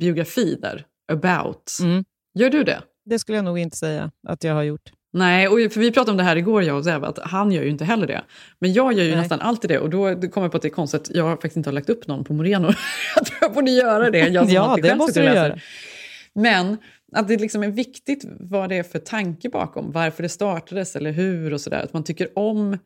biografi 0.00 0.58
där, 0.62 0.86
about. 1.12 1.78
Mm. 1.82 2.04
Gör 2.38 2.50
du 2.50 2.64
det? 2.64 2.82
Det 3.04 3.18
skulle 3.18 3.38
jag 3.38 3.44
nog 3.44 3.58
inte 3.58 3.76
säga 3.76 4.10
att 4.28 4.44
jag 4.44 4.54
har 4.54 4.62
gjort. 4.62 4.92
Nej, 5.14 5.48
och 5.48 5.72
för 5.72 5.80
vi 5.80 5.90
pratade 5.92 6.10
om 6.10 6.16
det 6.16 6.22
här 6.22 6.36
igår 6.36 6.62
jag 6.62 6.76
och 6.76 6.84
Zev, 6.84 7.04
att 7.04 7.18
han 7.22 7.52
gör 7.52 7.62
ju 7.62 7.70
inte 7.70 7.84
heller 7.84 8.06
det. 8.06 8.22
Men 8.58 8.72
jag 8.72 8.92
gör 8.92 9.04
ju 9.04 9.10
Nej. 9.10 9.18
nästan 9.18 9.40
alltid 9.40 9.70
det 9.70 9.78
och 9.78 9.90
då 9.90 10.14
kommer 10.14 10.44
jag 10.44 10.50
på 10.50 10.56
att 10.56 10.62
det 10.62 10.68
är 10.68 10.70
konstigt. 10.70 11.10
Jag 11.14 11.24
har 11.24 11.30
faktiskt 11.30 11.56
inte 11.56 11.68
har 11.68 11.74
lagt 11.74 11.90
upp 11.90 12.06
någon 12.06 12.24
på 12.24 12.32
Moreno. 12.34 12.66
jag 13.16 13.26
tror 13.26 13.38
jag 13.40 13.52
borde 13.52 13.70
göra 13.70 14.10
det. 14.10 14.18
Jag 14.28 14.44
som 14.44 14.54
Ja, 14.54 14.78
det 14.82 14.96
måste 14.96 15.20
du 15.20 15.24
läser. 15.26 15.36
göra. 15.48 15.58
Men 16.34 16.76
att 17.12 17.28
det 17.28 17.36
liksom 17.36 17.62
är 17.62 17.68
viktigt 17.68 18.24
vad 18.40 18.68
det 18.68 18.76
är 18.76 18.82
för 18.82 18.98
tanke 18.98 19.48
bakom, 19.48 19.92
varför 19.92 20.22
det 20.22 20.28
startades 20.28 20.96
eller 20.96 21.12
hur 21.12 21.52
och 21.52 21.60
sådär. 21.60 21.82
Att 21.84 21.92
man 21.92 22.04
tycker 22.04 22.38
om 22.38 22.78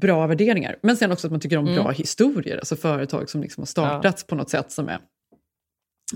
bra 0.00 0.26
värderingar. 0.26 0.76
Men 0.82 0.96
sen 0.96 1.12
också 1.12 1.26
att 1.26 1.30
man 1.30 1.40
tycker 1.40 1.56
om 1.56 1.66
Mm. 1.68 1.82
bra 1.82 1.90
historier, 1.92 2.56
alltså 2.56 2.76
företag 2.76 3.30
som 3.30 3.42
liksom 3.42 3.60
har 3.60 3.66
startats 3.66 4.24
på 4.24 4.34
något 4.34 4.50
sätt 4.50 4.72
som 4.72 4.88
är 4.88 4.98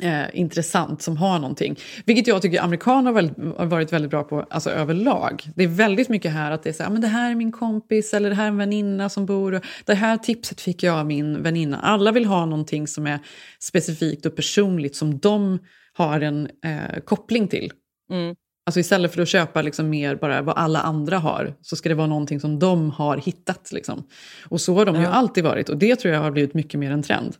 eh, 0.01 0.23
intressant, 0.41 1.03
som 1.03 1.17
har 1.17 1.39
någonting. 1.39 1.77
Vilket 2.07 2.27
jag 2.27 2.43
tycker 2.43 2.61
amerikaner 2.63 3.13
har, 3.59 3.67
varit 3.67 3.93
väldigt 3.93 4.11
bra 4.11 4.23
på 4.25 4.47
alltså 4.51 4.71
överlag. 4.71 5.43
Det 5.57 5.65
är 5.65 5.69
väldigt 5.69 6.09
mycket 6.09 6.33
här 6.33 6.51
att 6.51 6.63
det 6.63 6.69
är 6.69 6.73
så 6.73 6.83
här, 6.83 6.91
"Ah, 6.91 6.93
men 6.93 7.03
det 7.03 7.09
här 7.09 7.31
är 7.31 7.35
min 7.35 7.53
kompis 7.53 8.15
eller 8.15 8.29
det 8.31 8.35
här 8.37 8.45
är 8.45 8.49
en 8.49 8.57
väninna 8.57 9.09
som 9.09 9.27
bor. 9.27 9.53
och 9.55 9.65
Det 9.85 9.95
här 9.95 10.17
tipset 10.17 10.61
fick 10.61 10.83
jag 10.83 10.99
av 10.99 11.07
min 11.07 11.43
väninna. 11.43 11.79
Alla 11.81 12.13
vill 12.13 12.25
ha 12.27 12.47
någonting 12.47 12.87
som 12.87 13.07
är 13.07 13.19
specifikt 13.61 14.27
och 14.27 14.37
personligt 14.37 14.97
som 14.97 15.19
de 15.19 15.59
har 15.93 16.21
en 16.21 16.49
eh, 16.65 17.01
koppling 17.05 17.49
till. 17.49 17.73
Mm. 18.11 18.35
Alltså 18.67 18.81
istället 18.81 19.15
för 19.15 19.23
att 19.23 19.29
köpa 19.29 19.63
liksom 19.63 19.91
mer 19.91 20.15
bara 20.17 20.43
vad 20.43 20.57
alla 20.57 20.81
andra 20.81 21.19
har 21.19 21.55
så 21.63 21.77
ska 21.77 21.89
det 21.89 21.95
vara 21.95 22.07
någonting 22.07 22.41
som 22.41 22.59
de 22.59 22.91
har 22.91 23.17
hittat. 23.17 23.73
Liksom. 23.73 24.05
Och 24.49 24.61
så 24.61 24.75
har 24.75 24.87
de 24.87 24.97
ju 24.97 25.03
Ja. 25.03 25.09
alltid 25.09 25.45
varit 25.45 25.69
och 25.69 25.77
det 25.79 25.97
tror 25.97 26.15
jag 26.15 26.21
har 26.21 26.31
blivit 26.31 26.55
mycket 26.55 26.81
mer 26.81 26.91
en 26.91 27.03
trend. 27.03 27.37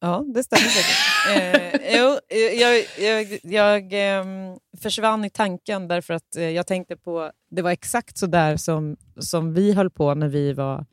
Ja, 0.00 0.24
det 0.34 0.42
stämmer 0.42 0.62
säkert. 0.68 1.74
eh, 1.84 1.96
jo, 1.98 2.18
eh, 2.28 2.60
jag 2.60 2.84
jag, 2.98 3.38
jag 3.42 3.88
ehm, 3.92 4.58
försvann 4.82 5.24
i 5.24 5.30
tanken 5.30 5.88
därför 5.88 6.14
att 6.14 6.36
eh, 6.36 6.50
jag 6.50 6.66
tänkte 6.66 6.96
på... 6.96 7.30
Det 7.50 7.62
var 7.62 7.70
exakt 7.70 8.18
så 8.18 8.26
där 8.26 8.56
som, 8.56 8.96
som 9.20 9.54
vi 9.54 9.72
höll 9.72 9.90
på 9.90 10.14
när 10.14 10.28
vi 10.28 10.52
var 10.52 10.86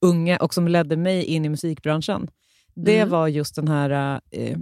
unga 0.00 0.36
och 0.36 0.54
som 0.54 0.68
ledde 0.68 0.96
mig 0.96 1.24
in 1.24 1.44
i 1.44 1.48
musikbranschen. 1.48 2.30
Det 2.74 2.96
Mm. 2.98 3.08
var 3.10 3.28
just 3.28 3.54
den 3.54 3.68
här 3.68 4.20
eh, 4.30 4.58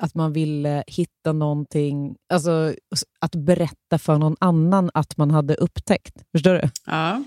att 0.00 0.14
man 0.14 0.32
ville 0.32 0.84
hitta 0.86 1.32
någonting, 1.32 2.16
alltså 2.32 2.74
att 3.20 3.34
berätta 3.34 3.98
för 3.98 4.18
någon 4.18 4.36
annan 4.40 4.90
att 4.94 5.16
man 5.16 5.30
hade 5.30 5.54
upptäckt. 5.54 6.14
Förstår 6.32 6.54
du? 6.54 6.62
Ja. 6.86 7.22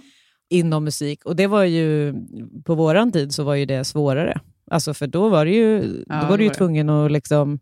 Inom 0.50 0.84
musik. 0.84 1.26
Och 1.26 1.36
det 1.36 1.48
var 1.48 1.64
ju, 1.64 2.14
på 2.66 2.76
våran 2.76 3.12
tid 3.12 3.34
så 3.34 3.44
var 3.44 3.56
ju 3.56 3.66
det 3.66 3.84
svårare. 3.86 4.40
Alltså 4.72 4.94
för 4.94 5.08
då 5.08 5.30
var, 5.30 5.46
det 5.46 5.52
ju, 5.52 6.04
Ja, 6.10 6.16
då 6.22 6.28
var 6.28 6.32
du 6.32 6.38
det 6.38 6.44
ju 6.44 6.50
var 6.50 6.56
tvungen 6.56 6.90
att 6.90 7.12
liksom... 7.12 7.60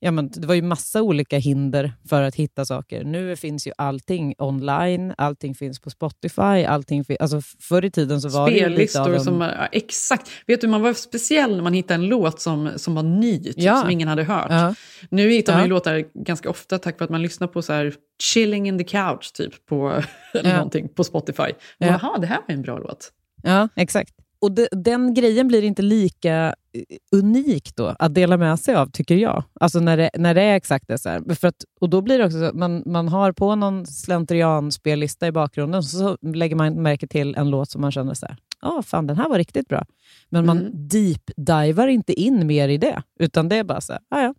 ja, 0.00 0.10
men 0.10 0.30
det 0.30 0.46
var 0.46 0.54
ju 0.54 0.62
massa 0.62 1.02
olika 1.02 1.38
hinder 1.38 1.92
för 2.08 2.22
att 2.22 2.34
hitta 2.34 2.64
saker. 2.64 3.04
Nu 3.04 3.36
finns 3.36 3.66
ju 3.66 3.72
allting 3.78 4.34
online, 4.38 5.14
allting 5.18 5.54
finns 5.54 5.80
på 5.80 5.90
Spotify. 5.90 6.64
Allting 6.64 7.04
fin 7.04 7.16
alltså 7.20 7.40
förr 7.60 7.84
i 7.84 7.90
tiden 7.90 8.20
så 8.20 8.28
var 8.28 8.48
Spellistor 8.48 8.70
det 8.76 8.82
lite 8.82 9.00
av 9.00 9.14
en... 9.14 9.20
som... 9.20 9.40
ja, 9.40 9.66
Exakt. 9.72 10.30
Vet 10.46 10.60
du, 10.60 10.68
man 10.68 10.82
var 10.82 10.92
speciell 10.92 11.56
när 11.56 11.62
man 11.62 11.72
hittade 11.72 11.94
en 11.94 12.06
låt 12.06 12.40
som, 12.40 12.70
som 12.76 12.94
var 12.94 13.02
ny, 13.02 13.42
typ, 13.42 13.54
Ja. 13.58 13.80
som 13.80 13.90
ingen 13.90 14.08
hade 14.08 14.24
hört. 14.24 14.46
Ja. 14.50 14.74
Nu 15.10 15.30
hittar 15.30 15.52
man 15.54 15.62
ju 15.62 15.68
låtar 15.68 16.04
ganska 16.24 16.50
ofta 16.50 16.78
tack 16.78 16.98
vare 17.00 17.04
att 17.04 17.10
man 17.10 17.22
lyssnar 17.22 17.48
på 17.48 17.62
så 17.62 17.72
här 17.72 17.94
chilling 18.22 18.68
in 18.68 18.78
the 18.78 18.84
couch 18.84 19.32
typ, 19.32 19.66
på, 19.66 19.88
eller 20.34 20.50
Ja. 20.50 20.56
någonting, 20.56 20.88
på 20.88 21.04
Spotify. 21.04 21.42
Ja. 21.78 21.86
Jaha, 21.86 22.18
det 22.18 22.26
här 22.26 22.38
var 22.48 22.54
en 22.54 22.62
bra 22.62 22.78
låt. 22.78 23.12
Ja, 23.42 23.68
exakt. 23.76 24.10
Och 24.44 24.52
de, 24.52 24.68
den 24.72 25.14
grejen 25.14 25.48
blir 25.48 25.62
inte 25.62 25.82
lika 25.82 26.54
eh, 26.72 27.18
unik 27.18 27.76
då, 27.76 27.96
att 27.98 28.14
dela 28.14 28.36
med 28.36 28.58
sig 28.60 28.74
av, 28.74 28.90
tycker 28.90 29.14
jag. 29.16 29.44
Alltså 29.60 29.80
när 29.80 29.96
det, 29.96 30.10
när 30.14 30.34
det 30.34 30.42
är 30.42 30.56
exakt 30.56 30.88
det. 30.88 30.98
Så 30.98 31.08
här. 31.08 31.34
För 31.34 31.48
att, 31.48 31.64
och 31.80 31.90
då 31.90 32.00
blir 32.00 32.18
det 32.18 32.24
också 32.24 32.38
så 32.38 32.44
att 32.44 32.54
man, 32.54 32.82
man 32.86 33.08
har 33.08 33.32
på 33.32 33.54
någon 33.54 33.86
slentrian-spellista 33.86 35.26
i 35.26 35.32
bakgrunden, 35.32 35.82
så 35.82 36.18
lägger 36.22 36.56
man 36.56 36.82
märke 36.82 37.06
till 37.06 37.34
en 37.34 37.50
låt 37.50 37.70
som 37.70 37.80
man 37.80 37.92
känner 37.92 38.14
så 38.14 38.26
här, 38.26 38.36
ah, 38.60 38.82
fan 38.82 39.06
den 39.06 39.16
här 39.16 39.28
var 39.28 39.38
riktigt 39.38 39.68
bra. 39.68 39.84
Men 40.28 40.46
man 40.46 40.58
Mm. 40.58 40.88
deep-divar 40.88 41.86
inte 41.86 42.12
in 42.12 42.46
mer 42.46 42.68
i 42.68 42.78
det, 42.78 43.02
utan 43.18 43.48
det 43.48 43.56
är 43.56 43.64
bara 43.64 43.80
så 43.80 43.92
här, 43.92 44.02
ah, 44.10 44.22
ja. 44.22 44.34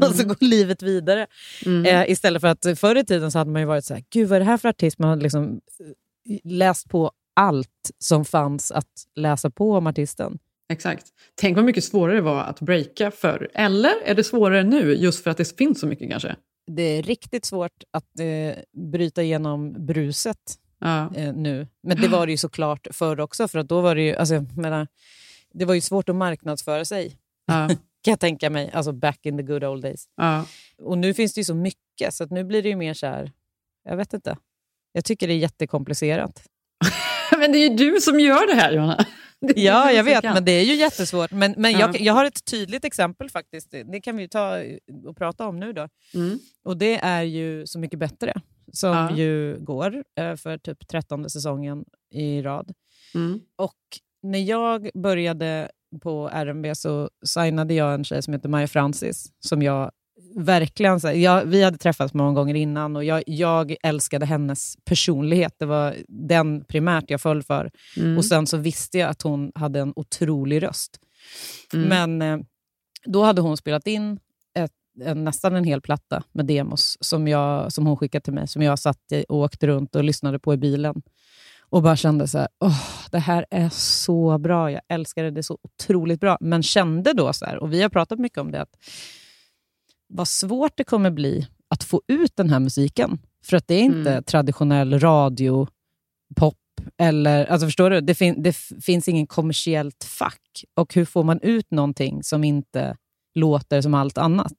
Och 0.08 0.14
så 0.14 0.24
går 0.26 0.36
livet 0.40 0.82
vidare. 0.82 1.26
Mm. 1.66 1.86
Eh, 1.86 2.10
istället 2.10 2.40
för 2.40 2.48
att 2.48 2.66
förr 2.76 2.96
i 2.96 3.04
tiden 3.04 3.30
så 3.30 3.38
hade 3.38 3.50
man 3.50 3.62
ju 3.62 3.66
varit 3.66 3.84
så 3.84 3.94
här, 3.94 4.04
gud 4.10 4.28
vad 4.28 4.36
är 4.36 4.40
det 4.40 4.46
här 4.46 4.56
för 4.56 4.68
artist? 4.68 4.98
Man 4.98 5.10
hade 5.10 5.22
liksom 5.22 5.60
eh, 6.30 6.38
läst 6.44 6.88
på 6.88 7.12
allt 7.34 7.90
som 7.98 8.24
fanns 8.24 8.70
att 8.70 9.06
läsa 9.16 9.50
på 9.50 9.72
om 9.72 9.86
artisten. 9.86 10.38
Exakt. 10.70 11.06
Tänk 11.34 11.56
vad 11.56 11.64
mycket 11.64 11.84
svårare 11.84 12.16
det 12.16 12.22
var 12.22 12.42
att 12.42 12.60
breaka 12.60 13.10
förr. 13.10 13.50
Eller 13.54 14.02
är 14.04 14.14
det 14.14 14.24
svårare 14.24 14.62
nu, 14.62 14.94
just 14.94 15.24
för 15.24 15.30
att 15.30 15.36
det 15.36 15.56
finns 15.58 15.80
så 15.80 15.86
mycket 15.86 16.10
kanske? 16.10 16.36
Det 16.66 16.82
är 16.82 17.02
riktigt 17.02 17.44
svårt 17.44 17.84
att 17.90 18.18
eh, 18.20 18.62
bryta 18.90 19.22
igenom 19.22 19.86
bruset 19.86 20.58
eh, 20.84 21.34
nu. 21.34 21.66
Men 21.82 22.00
det 22.00 22.08
var 22.08 22.26
det 22.26 22.32
ju 22.32 22.36
såklart 22.36 22.86
förr 22.90 23.20
också, 23.20 23.48
för 23.48 23.58
att 23.58 23.68
då 23.68 23.80
var 23.80 23.94
det 23.94 24.02
ju, 24.02 24.16
alltså, 24.16 24.44
menar, 24.56 24.88
det 25.52 25.64
var 25.64 25.74
ju 25.74 25.80
svårt 25.80 26.08
att 26.08 26.16
marknadsföra 26.16 26.84
sig. 26.84 27.16
Ja. 27.46 27.68
kan 28.02 28.12
jag 28.12 28.20
tänka 28.20 28.50
mig, 28.50 28.70
alltså 28.72 28.92
back 28.92 29.26
in 29.26 29.36
the 29.36 29.42
good 29.42 29.64
old 29.64 29.82
days. 29.82 30.04
Ja. 30.16 30.44
Och 30.82 30.98
nu 30.98 31.14
finns 31.14 31.34
det 31.34 31.40
ju 31.40 31.44
så 31.44 31.54
mycket, 31.54 32.14
så 32.14 32.24
att 32.24 32.30
nu 32.30 32.44
blir 32.44 32.62
det 32.62 32.68
ju 32.68 32.76
mer 32.76 32.94
så 32.94 33.06
här, 33.06 33.32
jag 33.84 33.96
vet 33.96 34.12
inte. 34.12 34.36
Jag 34.92 35.04
tycker 35.04 35.28
det 35.28 35.34
är 35.34 35.38
jättekomplicerat. 35.38 36.42
Men 37.40 37.52
det 37.52 37.58
är 37.58 37.68
ju 37.70 37.76
du 37.76 38.00
som 38.00 38.20
gör 38.20 38.46
det 38.46 38.54
här. 38.60 39.04
Det 39.42 39.58
är 39.60 39.64
Ja, 39.64 39.92
jag 39.92 40.04
vet, 40.04 40.22
kan. 40.22 40.34
men 40.34 40.44
det 40.44 40.52
är 40.52 40.62
ju 40.64 40.74
jättesvårt. 40.74 41.30
Men, 41.30 41.54
men 41.56 41.72
Ja. 41.72 41.78
jag, 41.80 42.00
jag 42.00 42.12
har 42.14 42.24
ett 42.24 42.44
tydligt 42.44 42.84
exempel 42.84 43.30
faktiskt. 43.30 43.70
Det 43.70 44.00
kan 44.00 44.16
vi 44.16 44.22
ju 44.22 44.28
ta 44.28 44.58
och 45.06 45.16
prata 45.16 45.46
om 45.46 45.60
nu. 45.60 45.72
då. 45.72 45.88
Mm. 46.14 46.38
Och 46.64 46.76
Det 46.76 46.96
är 46.98 47.22
ju 47.22 47.66
Så 47.66 47.78
mycket 47.78 47.98
bättre, 47.98 48.34
som 48.72 48.90
Ja. 48.90 49.16
ju 49.16 49.56
går 49.60 50.04
eh, 50.18 50.36
för 50.36 50.58
typ 50.58 50.88
trettonde 50.88 51.30
säsongen 51.30 51.84
i 52.14 52.42
rad. 52.42 52.72
Mm. 53.14 53.40
Och 53.56 53.76
när 54.22 54.38
jag 54.38 54.90
började 54.94 55.70
på 56.02 56.28
RMB 56.32 56.66
så 56.76 57.10
signade 57.26 57.74
jag 57.74 57.94
en 57.94 58.04
tjej 58.04 58.22
som 58.22 58.34
heter 58.34 58.48
Maja 58.48 58.68
Francis, 58.68 59.32
som 59.40 59.62
jag 59.62 59.90
verkligen... 60.36 61.00
Så 61.00 61.08
här, 61.08 61.14
jag, 61.14 61.44
vi 61.44 61.62
hade 61.62 61.78
träffats 61.78 62.14
många 62.14 62.32
gånger 62.32 62.54
innan 62.54 62.96
och 62.96 63.04
jag, 63.04 63.22
jag 63.26 63.76
älskade 63.82 64.26
hennes 64.26 64.76
personlighet. 64.84 65.54
Det 65.58 65.66
var 65.66 65.96
den 66.08 66.64
primärt 66.64 67.04
jag 67.10 67.20
föll 67.20 67.42
för. 67.42 67.70
Mm. 67.96 68.18
Och 68.18 68.24
Sen 68.24 68.46
så 68.46 68.56
visste 68.56 68.98
jag 68.98 69.10
att 69.10 69.22
hon 69.22 69.52
hade 69.54 69.80
en 69.80 69.92
otrolig 69.96 70.62
röst. 70.62 71.00
Mm. 71.74 71.88
Men 71.88 72.22
eh, 72.22 72.46
då 73.04 73.22
hade 73.22 73.40
hon 73.40 73.56
spelat 73.56 73.86
in 73.86 74.18
ett, 74.54 74.72
en, 75.04 75.24
nästan 75.24 75.56
en 75.56 75.64
hel 75.64 75.80
platta 75.80 76.22
med 76.32 76.46
demos 76.46 76.96
som, 77.00 77.28
jag, 77.28 77.72
som 77.72 77.86
hon 77.86 77.96
skickade 77.96 78.22
till 78.22 78.32
mig, 78.34 78.48
som 78.48 78.62
jag 78.62 78.78
satt 78.78 79.12
och 79.28 79.38
åkte 79.38 79.66
runt 79.66 79.96
och 79.96 80.04
lyssnade 80.04 80.38
på 80.38 80.54
i 80.54 80.56
bilen. 80.56 81.02
Och 81.70 81.82
bara 81.82 81.96
kände 81.96 82.28
så 82.28 82.38
här, 82.38 82.48
åh, 82.60 82.82
det 83.10 83.18
här 83.18 83.46
är 83.50 83.68
så 83.68 84.38
bra, 84.38 84.70
jag 84.70 84.80
älskar 84.88 85.24
det, 85.24 85.30
det 85.30 85.40
är 85.40 85.42
så 85.42 85.58
otroligt 85.62 86.20
bra. 86.20 86.38
Men 86.40 86.62
kände 86.62 87.12
då 87.12 87.32
så 87.32 87.44
här, 87.44 87.56
och 87.56 87.72
vi 87.72 87.82
har 87.82 87.88
pratat 87.88 88.18
mycket 88.18 88.38
om 88.38 88.50
det, 88.50 88.62
att 88.62 88.76
vad 90.10 90.28
svårt 90.28 90.72
det 90.76 90.84
kommer 90.84 91.10
bli 91.10 91.46
att 91.68 91.84
få 91.84 92.02
ut 92.08 92.36
den 92.36 92.50
här 92.50 92.60
musiken. 92.60 93.18
För 93.44 93.56
att 93.56 93.68
det 93.68 93.74
är 93.74 93.82
inte 93.82 94.10
Mm. 94.10 94.22
traditionell 94.24 94.98
radio, 95.00 95.68
pop, 96.36 96.56
eller, 96.98 97.46
alltså 97.46 97.66
förstår 97.66 97.90
du? 97.90 98.00
Det, 98.00 98.14
fin, 98.14 98.42
det 98.42 98.52
finns 98.82 99.08
ingen 99.08 99.26
kommersiellt 99.26 100.04
fack. 100.04 100.64
Och 100.76 100.94
hur 100.94 101.04
får 101.04 101.24
man 101.24 101.40
ut 101.42 101.70
någonting 101.70 102.22
som 102.22 102.44
inte 102.44 102.96
låter 103.34 103.80
som 103.80 103.94
allt 103.94 104.18
annat? 104.18 104.52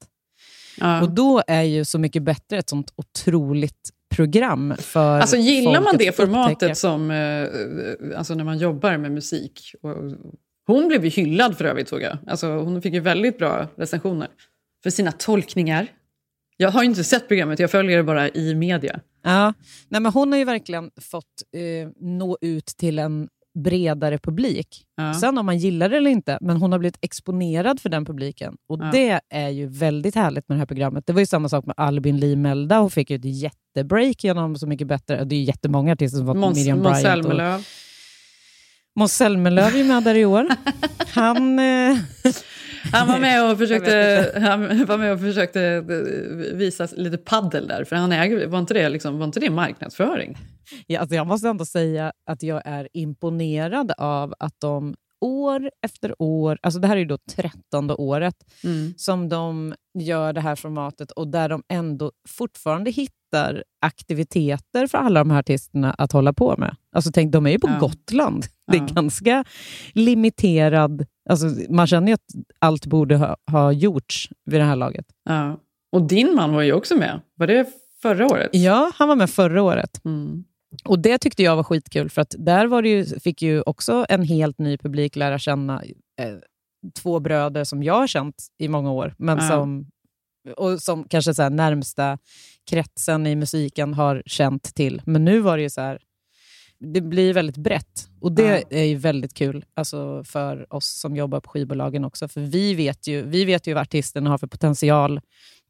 Ja. 0.80 1.02
Och 1.02 1.12
då 1.12 1.42
är 1.48 1.62
ju 1.62 1.86
Så 1.86 2.00
mycket 2.00 2.24
bättre 2.24 2.58
ett 2.58 2.70
sånt 2.70 2.94
otroligt 2.96 3.90
program 4.16 4.74
för 4.80 5.20
Alltså 5.20 5.38
gillar 5.38 5.82
man 5.82 5.98
det 5.98 6.16
formatet 6.16 6.54
upptäcka. 6.54 6.76
som, 6.76 7.12
eh, 7.12 8.18
alltså 8.18 8.36
när 8.36 8.44
man 8.44 8.58
jobbar 8.58 8.98
med 8.98 9.12
musik? 9.12 9.76
Och, 9.82 9.96
hon 10.68 10.88
blev 10.88 11.04
ju 11.04 11.10
hyllad 11.10 11.58
för 11.58 11.66
övrigt 11.66 11.90
såg 11.90 12.02
jag. 12.02 12.18
Alltså, 12.28 12.48
hon 12.48 12.82
fick 12.82 12.94
ju 12.94 13.00
väldigt 13.00 13.38
bra 13.38 13.68
recensioner 13.76 14.28
för 14.84 14.90
sina 14.90 15.12
tolkningar. 15.12 15.88
Jag 16.58 16.72
har 16.72 16.84
inte 16.84 17.04
sett 17.04 17.28
programmet, 17.28 17.60
jag 17.60 17.72
följer 17.72 17.98
det 17.98 18.04
bara 18.04 18.30
i 18.30 18.56
media. 18.56 19.00
Ja, 19.24 19.54
nej, 19.90 20.02
men 20.02 20.12
hon 20.12 20.32
har 20.32 20.40
ju 20.40 20.46
verkligen 20.46 20.92
fått 21.02 21.26
eh, 21.56 21.90
nå 22.00 22.38
ut 22.42 22.66
till 22.66 23.00
en 23.00 23.28
bredare 23.64 24.18
publik. 24.18 24.86
Ja. 24.98 25.14
Sen 25.14 25.38
om 25.38 25.46
man 25.46 25.58
gillar 25.58 25.90
det 25.90 25.98
eller 25.98 26.12
inte, 26.12 26.38
men 26.42 26.58
hon 26.58 26.72
har 26.72 26.80
blivit 26.80 26.98
exponerad 27.02 27.80
för 27.80 27.90
den 27.90 28.06
publiken. 28.06 28.56
Och 28.70 28.80
Ja. 28.82 28.90
Det 28.94 29.20
är 29.30 29.50
ju 29.50 29.68
väldigt 29.68 30.16
härligt 30.16 30.50
med 30.50 30.56
det 30.56 30.60
här 30.60 30.66
programmet. 30.66 31.04
Det 31.08 31.14
var 31.14 31.20
ju 31.20 31.26
samma 31.26 31.50
sak 31.50 31.66
med 31.66 31.74
Albin 31.78 32.20
Lee 32.20 32.36
Melda. 32.36 32.80
Hon 32.80 32.92
fick 32.92 33.10
ju 33.10 33.16
ett 33.16 33.26
jättebreak 33.26 34.24
genom 34.24 34.56
Så 34.56 34.68
mycket 34.68 34.88
bättre. 34.88 35.24
Det 35.24 35.36
är 35.36 35.38
ju 35.38 35.44
jättemånga 35.44 35.94
artister 35.94 36.18
som 36.18 36.28
fått 36.28 36.38
Måns, 36.38 36.58
Miriam 36.58 36.80
Måns 36.80 37.02
Bryant. 37.04 37.26
och- 37.26 37.32
Zelmerlöw. 37.32 37.64
Måns 38.96 39.14
Zelmerlöw 39.16 39.68
är 39.74 39.78
ju 39.78 39.84
med 39.84 40.04
där 40.04 40.16
i 40.16 40.26
år. 40.26 40.48
Han... 41.14 41.60
Eh, 41.60 41.98
Han 42.92 43.08
var 43.08 43.20
med 43.20 43.52
och 43.52 43.58
försökte, 43.58 44.32
han 44.42 44.86
var 44.86 44.98
med 44.98 45.14
och 45.14 45.20
försökte 45.20 45.62
eh, 45.64 46.56
visa 46.58 46.88
lite 46.96 47.18
paddel 47.18 47.68
där, 47.68 47.84
för 47.84 47.96
han 47.96 48.12
äger, 48.12 48.48
var, 48.48 48.60
inte 48.60 48.74
det, 48.74 48.90
liksom, 48.90 49.18
var 49.20 49.26
inte 49.26 49.40
det 49.40 49.50
marknadsföring? 49.50 50.38
Ja, 50.88 51.00
alltså 51.00 51.16
jag 51.16 51.28
måste 51.28 51.50
ändå 51.50 51.66
säga 51.66 52.14
att 52.26 52.44
jag 52.44 52.62
är 52.66 52.88
imponerad 52.94 53.92
av 53.98 54.34
att 54.40 54.54
de 54.60 54.96
år 55.26 55.70
efter 55.86 56.16
år, 56.22 56.58
alltså 56.62 56.80
det 56.80 56.88
här 56.88 56.98
är 56.98 57.06
då 57.06 57.18
trettonde 57.36 57.94
året, 57.94 58.36
Mm. 58.64 58.94
som 58.98 59.30
de 59.30 59.74
gör 60.00 60.34
det 60.34 60.42
här 60.42 60.56
formatet 60.56 61.12
och 61.12 61.28
där 61.28 61.50
de 61.50 61.64
ändå 61.74 62.12
fortfarande 62.30 62.92
hittar 62.92 63.64
aktiviteter 63.82 64.88
för 64.88 64.98
alla 64.98 65.20
de 65.20 65.32
här 65.32 65.40
artisterna 65.40 65.92
att 65.94 66.12
hålla 66.12 66.34
på 66.34 66.56
med. 66.58 66.76
Alltså 66.96 67.12
tänk, 67.14 67.34
de 67.34 67.46
är 67.46 67.50
ju 67.52 67.60
på 67.60 67.70
Ja. 67.70 67.78
Gotland. 67.80 68.46
Det 68.72 68.78
är 68.78 68.82
Ja. 68.82 68.88
ganska 68.94 69.44
limiterad... 69.94 71.06
Alltså 71.32 71.48
man 71.70 71.88
känner 71.88 72.08
ju 72.08 72.14
att 72.14 72.26
allt 72.60 72.86
borde 72.86 73.18
ha, 73.18 73.38
ha 73.52 73.72
gjorts 73.72 74.30
vid 74.46 74.60
det 74.60 74.64
här 74.64 74.76
laget. 74.76 75.06
Ja. 75.30 75.60
Och 75.92 76.02
din 76.02 76.36
man 76.36 76.54
var 76.54 76.62
ju 76.62 76.74
också 76.74 76.96
med. 76.96 77.22
Var 77.36 77.48
det 77.48 77.68
förra 78.02 78.26
året? 78.26 78.50
Ja, 78.54 78.92
han 78.96 79.08
var 79.08 79.16
med 79.16 79.30
förra 79.30 79.64
året. 79.64 80.06
Mm. 80.06 80.44
Och 80.86 81.00
Det 81.00 81.18
tyckte 81.18 81.44
jag 81.44 81.56
var 81.56 81.64
skitkul, 81.64 82.10
för 82.10 82.22
att 82.22 82.36
där 82.38 82.68
var 82.68 82.82
det 82.82 82.90
ju, 82.90 83.06
fick 83.06 83.42
ju 83.42 83.62
också 83.62 84.06
en 84.10 84.24
helt 84.24 84.60
ny 84.60 84.78
publik 84.78 85.16
lära 85.16 85.40
känna 85.40 85.84
eh, 86.22 86.36
två 87.02 87.20
bröder 87.20 87.64
som 87.64 87.84
jag 87.84 87.94
har 87.94 88.08
känt 88.08 88.36
i 88.58 88.68
många 88.68 88.92
år, 88.92 89.16
men 89.18 89.38
Ja. 89.38 89.48
som, 89.50 89.88
och 90.58 90.80
som 90.82 91.04
kanske 91.04 91.34
så 91.34 91.50
närmsta 91.50 92.18
kretsen 92.70 93.28
i 93.28 93.36
musiken 93.36 93.94
har 93.94 94.24
känt 94.26 94.64
till. 94.76 95.02
Men 95.06 95.26
nu 95.26 95.40
var 95.40 95.58
det 95.58 95.64
ju 95.64 95.70
så 95.70 95.82
här, 95.82 96.00
det 96.94 97.02
blir 97.02 97.34
väldigt 97.34 97.58
brett. 97.58 98.08
Och 98.22 98.32
det 98.32 98.64
är 98.70 98.84
ju 98.84 98.96
väldigt 98.96 99.34
kul 99.34 99.66
alltså 99.74 100.24
för 100.24 100.74
oss 100.74 101.00
som 101.00 101.16
jobbar 101.16 101.40
på 101.40 101.50
skivbolagen 101.50 102.06
också. 102.06 102.28
För 102.28 102.42
vi 102.42 102.74
vet 102.74 103.08
ju, 103.08 103.22
vi 103.22 103.46
vet 103.46 103.68
ju 103.68 103.74
vad 103.74 103.82
artisterna 103.82 104.30
har 104.30 104.38
för 104.38 104.48
potential 104.48 105.22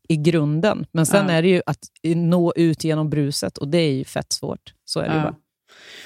i 0.09 0.15
grunden. 0.17 0.85
Men 0.91 1.05
sen 1.05 1.25
Ja. 1.29 1.33
är 1.33 1.41
det 1.41 1.47
ju 1.47 1.61
att 1.65 1.79
nå 2.15 2.53
ut 2.55 2.83
genom 2.83 3.09
bruset 3.09 3.57
och 3.57 3.67
det 3.67 3.77
är 3.77 3.91
ju 3.91 4.03
fett 4.03 4.31
svårt. 4.31 4.73
Så 4.85 4.99
är 4.99 5.09
det 5.09 5.15
Ja. 5.15 5.21
bara. 5.23 5.35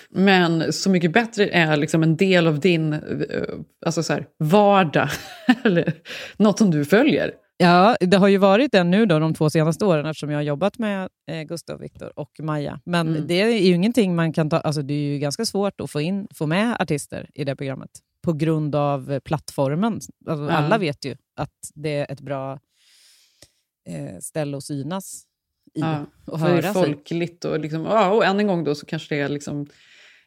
Men 0.09 0.73
Så 0.73 0.89
mycket 0.89 1.13
bättre 1.13 1.49
är 1.49 1.77
liksom 1.77 2.03
en 2.03 2.15
del 2.17 2.47
av 2.47 2.59
din 2.59 2.93
eh, 2.93 2.99
alltså 3.85 4.03
så 4.03 4.13
här, 4.13 4.25
vardag, 4.39 5.09
eller 5.63 5.93
något 6.37 6.57
som 6.57 6.71
du 6.71 6.85
följer. 6.85 7.31
Ja, 7.57 7.95
det 7.99 8.17
har 8.17 8.27
ju 8.27 8.37
varit 8.37 8.71
det 8.71 8.83
nu 8.83 9.05
då, 9.05 9.19
de 9.19 9.33
två 9.33 9.49
senaste 9.49 9.85
åren 9.85 10.05
eftersom 10.05 10.29
jag 10.29 10.37
har 10.37 10.43
jobbat 10.43 10.77
med 10.79 11.09
eh, 11.31 11.41
Gustav, 11.43 11.79
Viktor 11.79 12.19
och 12.19 12.31
Maja. 12.39 12.79
Men 12.85 13.07
Mm. 13.07 13.27
det 13.27 13.41
är 13.41 13.47
ju 13.49 13.73
ingenting 13.75 14.15
man 14.15 14.33
kan 14.33 14.49
ta... 14.49 14.59
Alltså 14.59 14.81
det 14.81 14.93
är 14.93 15.13
ju 15.13 15.19
ganska 15.19 15.45
svårt 15.45 15.81
att 15.81 15.91
få, 15.91 16.01
in, 16.01 16.27
få 16.35 16.45
med 16.47 16.75
artister 16.81 17.29
i 17.33 17.43
det 17.43 17.55
programmet 17.55 17.89
på 18.21 18.33
grund 18.33 18.75
av 18.75 19.19
plattformen. 19.19 19.93
Alltså, 19.93 20.43
Ja. 20.45 20.51
Alla 20.51 20.77
vet 20.77 21.05
ju 21.05 21.15
att 21.35 21.51
det 21.73 21.95
är 21.95 22.11
ett 22.11 22.21
bra 22.21 22.59
eh, 23.89 24.19
ställe 24.19 24.57
att 24.57 24.63
synas 24.63 25.23
i 25.73 25.79
Ja, 25.79 26.05
och 26.27 26.39
höra 26.39 26.61
sig. 26.61 26.73
folkligt 26.73 27.45
och, 27.45 27.59
liksom, 27.59 27.83
ja, 27.83 28.09
och 28.11 28.25
än 28.25 28.39
en 28.39 28.47
gång 28.47 28.63
då 28.63 28.75
så 28.75 28.85
kanske 28.85 29.15
det 29.15 29.21
är 29.21 29.29
liksom 29.29 29.67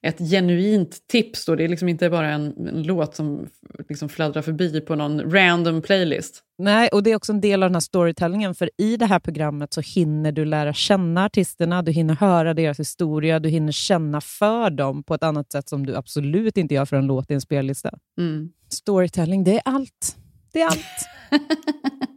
ett 0.02 0.18
genuint 0.18 1.06
tips. 1.06 1.44
Då. 1.44 1.54
Det 1.54 1.64
är 1.64 1.68
liksom 1.68 1.88
inte 1.88 2.10
bara 2.10 2.30
en, 2.30 2.68
en 2.68 2.82
låt 2.82 3.14
som 3.14 3.48
liksom 3.88 4.08
fladdrar 4.08 4.42
förbi 4.42 4.80
på 4.80 4.94
någon 4.94 5.32
random 5.32 5.82
playlist. 5.82 6.42
Nej, 6.58 6.88
och 6.88 7.02
det 7.02 7.10
är 7.10 7.16
också 7.16 7.32
en 7.32 7.40
del 7.40 7.62
av 7.62 7.68
den 7.68 7.74
här 7.74 7.80
storytellingen, 7.80 8.54
för 8.54 8.70
i 8.78 8.96
det 8.96 9.06
här 9.06 9.18
programmet 9.18 9.72
så 9.72 9.80
hinner 9.80 10.32
du 10.32 10.44
lära 10.44 10.72
känna 10.72 11.24
artisterna, 11.24 11.82
du 11.82 11.92
hinner 11.92 12.14
höra 12.14 12.54
deras 12.54 12.80
historia, 12.80 13.40
du 13.40 13.48
hinner 13.48 13.72
känna 13.72 14.20
för 14.20 14.70
dem 14.70 15.02
på 15.02 15.14
ett 15.14 15.22
annat 15.22 15.52
sätt 15.52 15.68
som 15.68 15.86
du 15.86 15.96
absolut 15.96 16.56
inte 16.56 16.74
gör 16.74 16.84
för 16.84 16.96
en 16.96 17.06
låt 17.06 17.30
i 17.30 17.34
en 17.34 17.40
spellista. 17.40 17.90
Mm. 18.20 18.48
Storytelling, 18.68 19.44
det 19.44 19.54
är 19.54 19.62
allt. 19.64 20.16
Det 20.52 20.60
är 20.60 20.66
allt. 20.66 21.08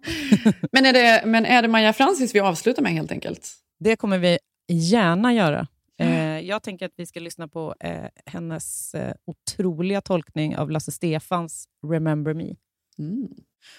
men, 0.72 0.86
är 0.86 0.94
det, 0.94 1.24
men 1.26 1.46
är 1.46 1.62
det 1.62 1.68
Maja 1.68 1.94
Francis 1.94 2.36
vi 2.36 2.40
avslutar 2.40 2.82
med 2.82 2.92
helt 2.92 3.12
enkelt? 3.12 3.50
Det 3.80 3.96
kommer 3.96 4.18
vi 4.18 4.38
gärna 4.72 5.34
göra. 5.34 5.68
Eh, 6.02 6.40
jag 6.40 6.64
tänker 6.64 6.86
att 6.86 6.94
vi 6.96 7.06
ska 7.06 7.20
lyssna 7.20 7.48
på 7.48 7.76
eh, 7.80 8.06
hennes 8.26 8.96
eh, 8.96 9.14
otroliga 9.26 10.02
tolkning 10.02 10.58
av 10.58 10.72
Lasse 10.72 10.92
Stefans 10.92 11.66
Remember 11.88 12.34
Me. 12.34 12.56
Mm. 13.00 13.30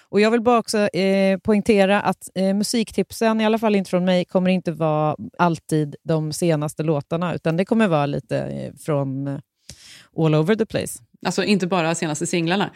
Och 0.09 0.21
Jag 0.21 0.31
vill 0.31 0.41
bara 0.41 0.59
också 0.59 0.77
eh, 0.77 1.37
poängtera 1.37 2.01
att 2.01 2.29
eh, 2.35 2.53
musiktipsen, 2.53 3.41
i 3.41 3.45
alla 3.45 3.59
fall 3.59 3.75
inte 3.75 3.89
från 3.89 4.05
mig, 4.05 4.25
kommer 4.25 4.49
inte 4.51 4.71
vara 4.71 5.15
alltid 5.37 5.95
de 6.03 6.33
senaste 6.33 6.83
låtarna, 6.83 7.35
utan 7.35 7.57
det 7.57 7.65
kommer 7.65 7.87
vara 7.87 8.05
lite 8.05 8.37
eh, 8.37 8.73
från 8.73 9.27
all 10.17 10.35
over 10.35 10.55
the 10.55 10.65
place. 10.65 10.99
Alltså 11.25 11.43
inte 11.43 11.67
bara 11.67 11.95
senaste 11.95 12.27
singlarna. 12.27 12.69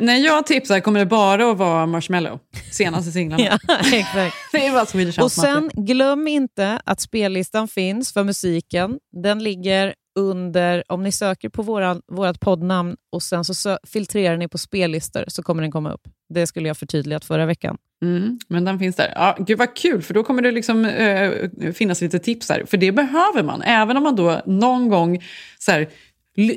När 0.00 0.16
jag 0.16 0.46
tipsar 0.46 0.80
kommer 0.80 1.00
det 1.00 1.06
bara 1.06 1.50
att 1.50 1.58
vara 1.58 1.86
Marshmello. 1.86 2.40
Senaste 2.72 3.12
singlarna. 3.12 3.44
ja, 3.68 3.78
exakt. 3.92 4.36
det 4.52 4.66
är 4.66 4.72
bara 4.72 4.86
Swedish 4.86 5.18
Och 5.18 5.32
sen 5.32 5.70
glöm 5.74 6.28
inte 6.28 6.80
att 6.84 7.00
spellistan 7.00 7.68
finns 7.68 8.12
för 8.12 8.24
musiken. 8.24 8.98
Den 9.12 9.42
ligger 9.42 9.94
under, 10.18 10.84
om 10.88 11.02
ni 11.02 11.12
söker 11.12 11.48
på 11.48 11.62
vårt 12.08 12.40
poddnamn 12.40 12.96
och 13.12 13.22
sen 13.22 13.44
så 13.44 13.78
filtrerar 13.86 14.36
ni 14.36 14.48
på 14.48 14.58
spellistor 14.58 15.24
så 15.28 15.42
kommer 15.42 15.62
den 15.62 15.72
komma 15.72 15.92
upp. 15.92 16.08
Det 16.34 16.46
skulle 16.46 16.68
jag 16.68 16.76
förtydligat 16.76 17.24
förra 17.24 17.46
veckan. 17.46 17.76
Mm, 18.02 18.38
men 18.48 18.64
den 18.64 18.78
finns 18.78 18.96
där. 18.96 19.12
Ja, 19.14 19.36
gud 19.38 19.58
vad 19.58 19.76
kul, 19.76 20.02
för 20.02 20.14
då 20.14 20.24
kommer 20.24 20.42
det 20.42 20.50
liksom 20.50 20.84
äh, 20.84 21.72
finnas 21.72 22.00
lite 22.00 22.18
tips 22.18 22.48
där. 22.48 22.64
För 22.66 22.76
det 22.76 22.92
behöver 22.92 23.42
man, 23.42 23.62
även 23.62 23.96
om 23.96 24.02
man 24.02 24.16
då 24.16 24.42
någon 24.46 24.88
gång 24.88 25.22
så 25.58 25.72
här, 25.72 25.88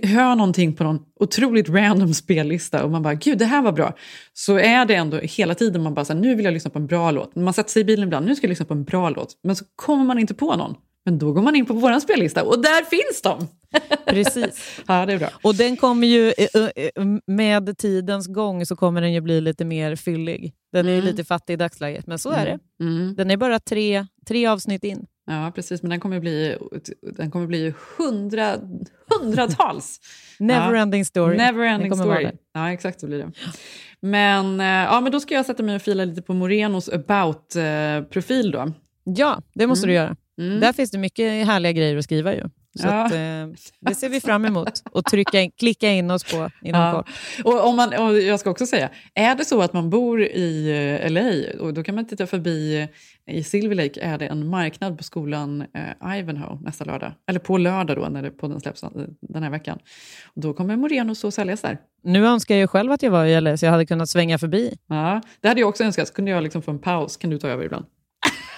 hör 0.04 0.36
någonting 0.36 0.74
på 0.74 0.84
någon 0.84 1.00
otroligt 1.20 1.70
random 1.70 2.14
spellista 2.14 2.84
och 2.84 2.92
man 2.92 3.04
bara 3.04 3.14
“gud, 3.14 3.38
det 3.38 3.46
här 3.46 3.62
var 3.62 3.72
bra”, 3.72 3.96
så 4.34 4.58
är 4.58 4.86
det 4.86 4.96
ändå 4.96 5.18
hela 5.18 5.56
tiden 5.56 5.84
man 5.84 5.94
bara 5.94 6.06
så 6.06 6.14
här, 6.14 6.20
“nu 6.20 6.36
vill 6.36 6.46
jag 6.46 6.54
lyssna 6.54 6.72
på 6.72 6.80
en 6.80 6.88
bra 6.88 7.12
låt”. 7.12 7.36
Man 7.36 7.54
sätter 7.54 7.70
sig 7.70 7.82
i 7.82 7.86
bilen 7.86 8.08
ibland, 8.08 8.26
“nu 8.26 8.36
ska 8.36 8.46
jag 8.46 8.50
lyssna 8.50 8.66
på 8.66 8.74
en 8.74 8.84
bra 8.84 9.10
låt”, 9.10 9.40
men 9.44 9.56
så 9.56 9.66
kommer 9.76 10.06
man 10.06 10.20
inte 10.20 10.34
på 10.34 10.56
någon. 10.56 10.76
Men 11.06 11.20
då 11.20 11.34
går 11.34 11.42
man 11.42 11.56
in 11.56 11.66
på 11.66 11.74
vår 11.74 12.00
spellista 12.00 12.44
och 12.44 12.62
där 12.62 12.86
finns 12.86 13.22
de! 13.22 13.48
Precis. 14.06 14.82
ja, 14.88 15.06
det 15.06 15.14
är 15.14 15.20
bra. 15.20 15.30
Och 15.44 15.56
den 15.56 15.78
kommer 15.78 16.08
ju, 16.08 16.28
eh, 16.28 16.62
eh, 16.76 17.06
med 17.28 17.78
tidens 17.78 18.28
gång 18.28 18.66
så 18.66 18.76
kommer 18.76 19.02
den 19.02 19.14
ju 19.14 19.22
bli 19.22 19.42
lite 19.42 19.66
mer 19.66 19.96
fyllig. 19.96 20.54
Den 20.72 20.88
är 20.88 20.94
mm. 20.94 21.06
lite 21.06 21.24
fattig 21.24 21.54
i 21.54 21.58
dagsläget, 21.58 22.08
men 22.08 22.20
så 22.20 22.30
är 22.30 22.48
mm. 22.48 22.60
det. 22.78 22.86
Mm. 22.86 23.16
Den 23.16 23.32
är 23.32 23.38
bara 23.38 23.60
tre, 23.60 24.06
tre 24.28 24.48
avsnitt 24.48 24.84
in. 24.84 25.06
Ja, 25.26 25.52
precis. 25.56 25.82
Men 25.82 25.90
den 25.90 26.00
kommer 26.00 26.20
bli, 26.20 26.58
den 27.02 27.32
kommer 27.32 27.48
bli 27.48 27.74
hundra, 27.98 28.56
hundratals. 29.20 30.00
Never 30.40 30.98
ja. 30.98 31.06
story. 31.06 31.38
Never 31.38 31.66
ending 31.66 31.96
story. 31.96 32.32
Ja, 32.54 32.72
exakt 32.72 33.00
så 33.00 33.08
blir 33.08 33.18
det. 33.18 33.32
Men, 34.00 34.60
eh, 34.60 34.66
ja, 34.66 35.02
men 35.02 35.12
då 35.12 35.20
ska 35.20 35.34
jag 35.34 35.46
sätta 35.46 35.64
mig 35.64 35.76
och 35.76 35.82
fila 35.82 36.06
lite 36.06 36.22
på 36.22 36.34
Morenos 36.34 36.90
about-profil 36.90 38.52
då. 38.52 38.74
Ja, 39.04 39.42
det 39.54 39.68
måste 39.68 39.86
Mm. 39.86 39.90
du 39.90 39.96
göra. 39.96 40.16
Mm. 40.40 40.60
Där 40.60 40.74
finns 40.74 40.92
det 40.92 40.98
mycket 40.98 41.46
härliga 41.46 41.72
grejer 41.72 41.98
att 41.98 42.04
skriva 42.04 42.34
ju. 42.36 42.44
Så 42.80 42.88
Ja. 42.88 43.06
att, 43.06 43.12
eh, 43.12 43.18
det 43.80 43.96
ser 43.96 44.10
vi 44.10 44.22
fram 44.22 44.46
emot 44.46 44.70
och 44.92 45.06
trycka 45.06 45.42
in, 45.42 45.52
klicka 45.52 45.90
in 45.92 46.12
oss 46.12 46.24
på 46.24 46.50
inom 46.62 46.82
Ja. 46.82 46.92
kort. 46.94 47.10
Och, 47.44 47.68
om 47.68 47.76
man, 47.76 47.94
och 47.94 48.20
jag 48.22 48.40
ska 48.40 48.50
också 48.50 48.66
säga, 48.66 48.90
är 49.14 49.36
det 49.36 49.46
så 49.46 49.62
att 49.62 49.74
man 49.74 49.90
bor 49.90 50.22
i 50.22 50.70
eh, 51.04 51.12
LA, 51.12 51.32
och 51.60 51.74
då 51.74 51.84
kan 51.84 51.96
man 51.96 52.06
titta 52.08 52.28
förbi, 52.28 52.82
eh, 52.82 53.36
i 53.36 53.44
Silver 53.44 53.76
Lake 53.76 54.02
är 54.02 54.18
det 54.18 54.26
en 54.28 54.48
marknad 54.48 54.98
på 54.98 55.04
skolan 55.04 55.62
eh, 55.74 56.18
Ivanhoe 56.20 56.60
nästa 56.62 56.86
lördag. 56.86 57.14
Eller 57.30 57.40
på 57.40 57.58
lördag 57.58 57.98
då, 57.98 58.06
när 58.10 58.22
det, 58.24 58.32
podden 58.32 58.60
släpps 58.62 58.84
eh, 58.84 58.90
den 59.22 59.44
här 59.44 59.50
veckan. 59.50 59.80
Och 60.26 60.42
då 60.42 60.54
kommer 60.54 60.76
Moreno 60.76 61.16
så 61.16 61.32
säljas 61.32 61.62
där. 61.62 61.78
Nu 62.04 62.26
önskar 62.26 62.56
jag 62.56 62.60
ju 62.62 62.68
själv 62.68 62.92
att 62.92 63.04
jag 63.04 63.12
var 63.12 63.26
i 63.26 63.42
LA 63.42 63.58
så 63.58 63.66
jag 63.66 63.72
hade 63.72 63.86
kunnat 63.86 64.10
svänga 64.10 64.38
förbi. 64.38 64.78
Ja, 64.88 65.22
det 65.42 65.48
hade 65.48 65.60
jag 65.60 65.70
också 65.70 65.84
önskat. 65.84 66.08
Så 66.08 66.14
kunde 66.14 66.32
jag 66.32 66.44
liksom 66.44 66.62
få 66.62 66.72
en 66.72 66.80
paus. 66.80 67.18
Kan 67.18 67.30
du 67.30 67.38
ta 67.40 67.48
över 67.48 67.66
ibland? 67.66 67.86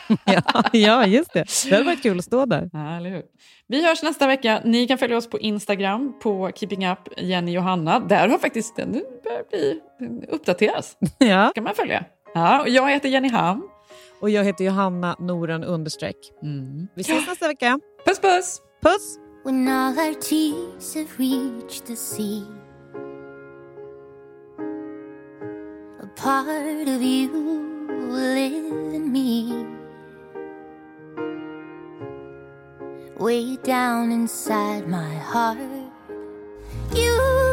ja, 0.25 0.63
ja, 0.73 1.05
just 1.05 1.33
det. 1.33 1.45
Det 1.69 1.75
hade 1.75 1.85
varit 1.85 2.01
kul 2.01 2.19
att 2.19 2.25
stå 2.25 2.45
där. 2.45 2.69
Ja, 2.73 2.97
eller 2.97 3.09
hur? 3.09 3.23
Vi 3.67 3.87
hörs 3.87 4.03
nästa 4.03 4.27
vecka. 4.27 4.61
Ni 4.65 4.87
kan 4.87 4.97
följa 4.97 5.17
oss 5.17 5.29
på 5.29 5.39
Instagram 5.39 6.19
på 6.19 6.51
Keeping 6.55 6.87
Up 6.87 6.99
Jenny 7.17 7.51
Johanna. 7.51 7.99
Där 7.99 8.27
har 8.27 8.37
faktiskt 8.37 8.75
den 8.75 8.91
börjat 9.23 9.49
bli 9.49 9.81
uppdateras. 10.29 10.97
Ja. 11.17 11.51
kan 11.55 11.63
man 11.63 11.75
följa. 11.75 12.05
Ja, 12.33 12.61
och 12.61 12.69
jag 12.69 12.89
heter 12.89 13.09
Jenny 13.09 13.29
Ham. 13.29 13.69
Och 14.19 14.29
jag 14.29 14.43
heter 14.43 14.65
Johanna 14.65 15.15
Noren 15.19 15.63
understreck. 15.63 16.17
Mm. 16.41 16.87
Vi 16.95 17.01
ses 17.01 17.27
nästa 17.27 17.47
vecka. 17.47 17.79
Puss 18.05 18.19
puss! 18.19 18.61
Puss! 18.81 19.17
When 19.45 19.67
all 19.67 19.99
our 19.99 20.13
tears 20.13 20.95
have 20.95 21.07
reached 21.17 21.85
the 21.85 21.95
sea 21.95 22.43
A 26.01 26.07
part 26.15 26.87
of 26.87 27.01
you 27.01 27.29
will 27.29 28.11
live 28.11 28.95
in 28.95 29.11
me 29.11 29.82
Way 33.17 33.57
down 33.57 34.11
inside 34.11 34.87
my 34.87 35.13
heart. 35.15 35.59
You 36.95 37.52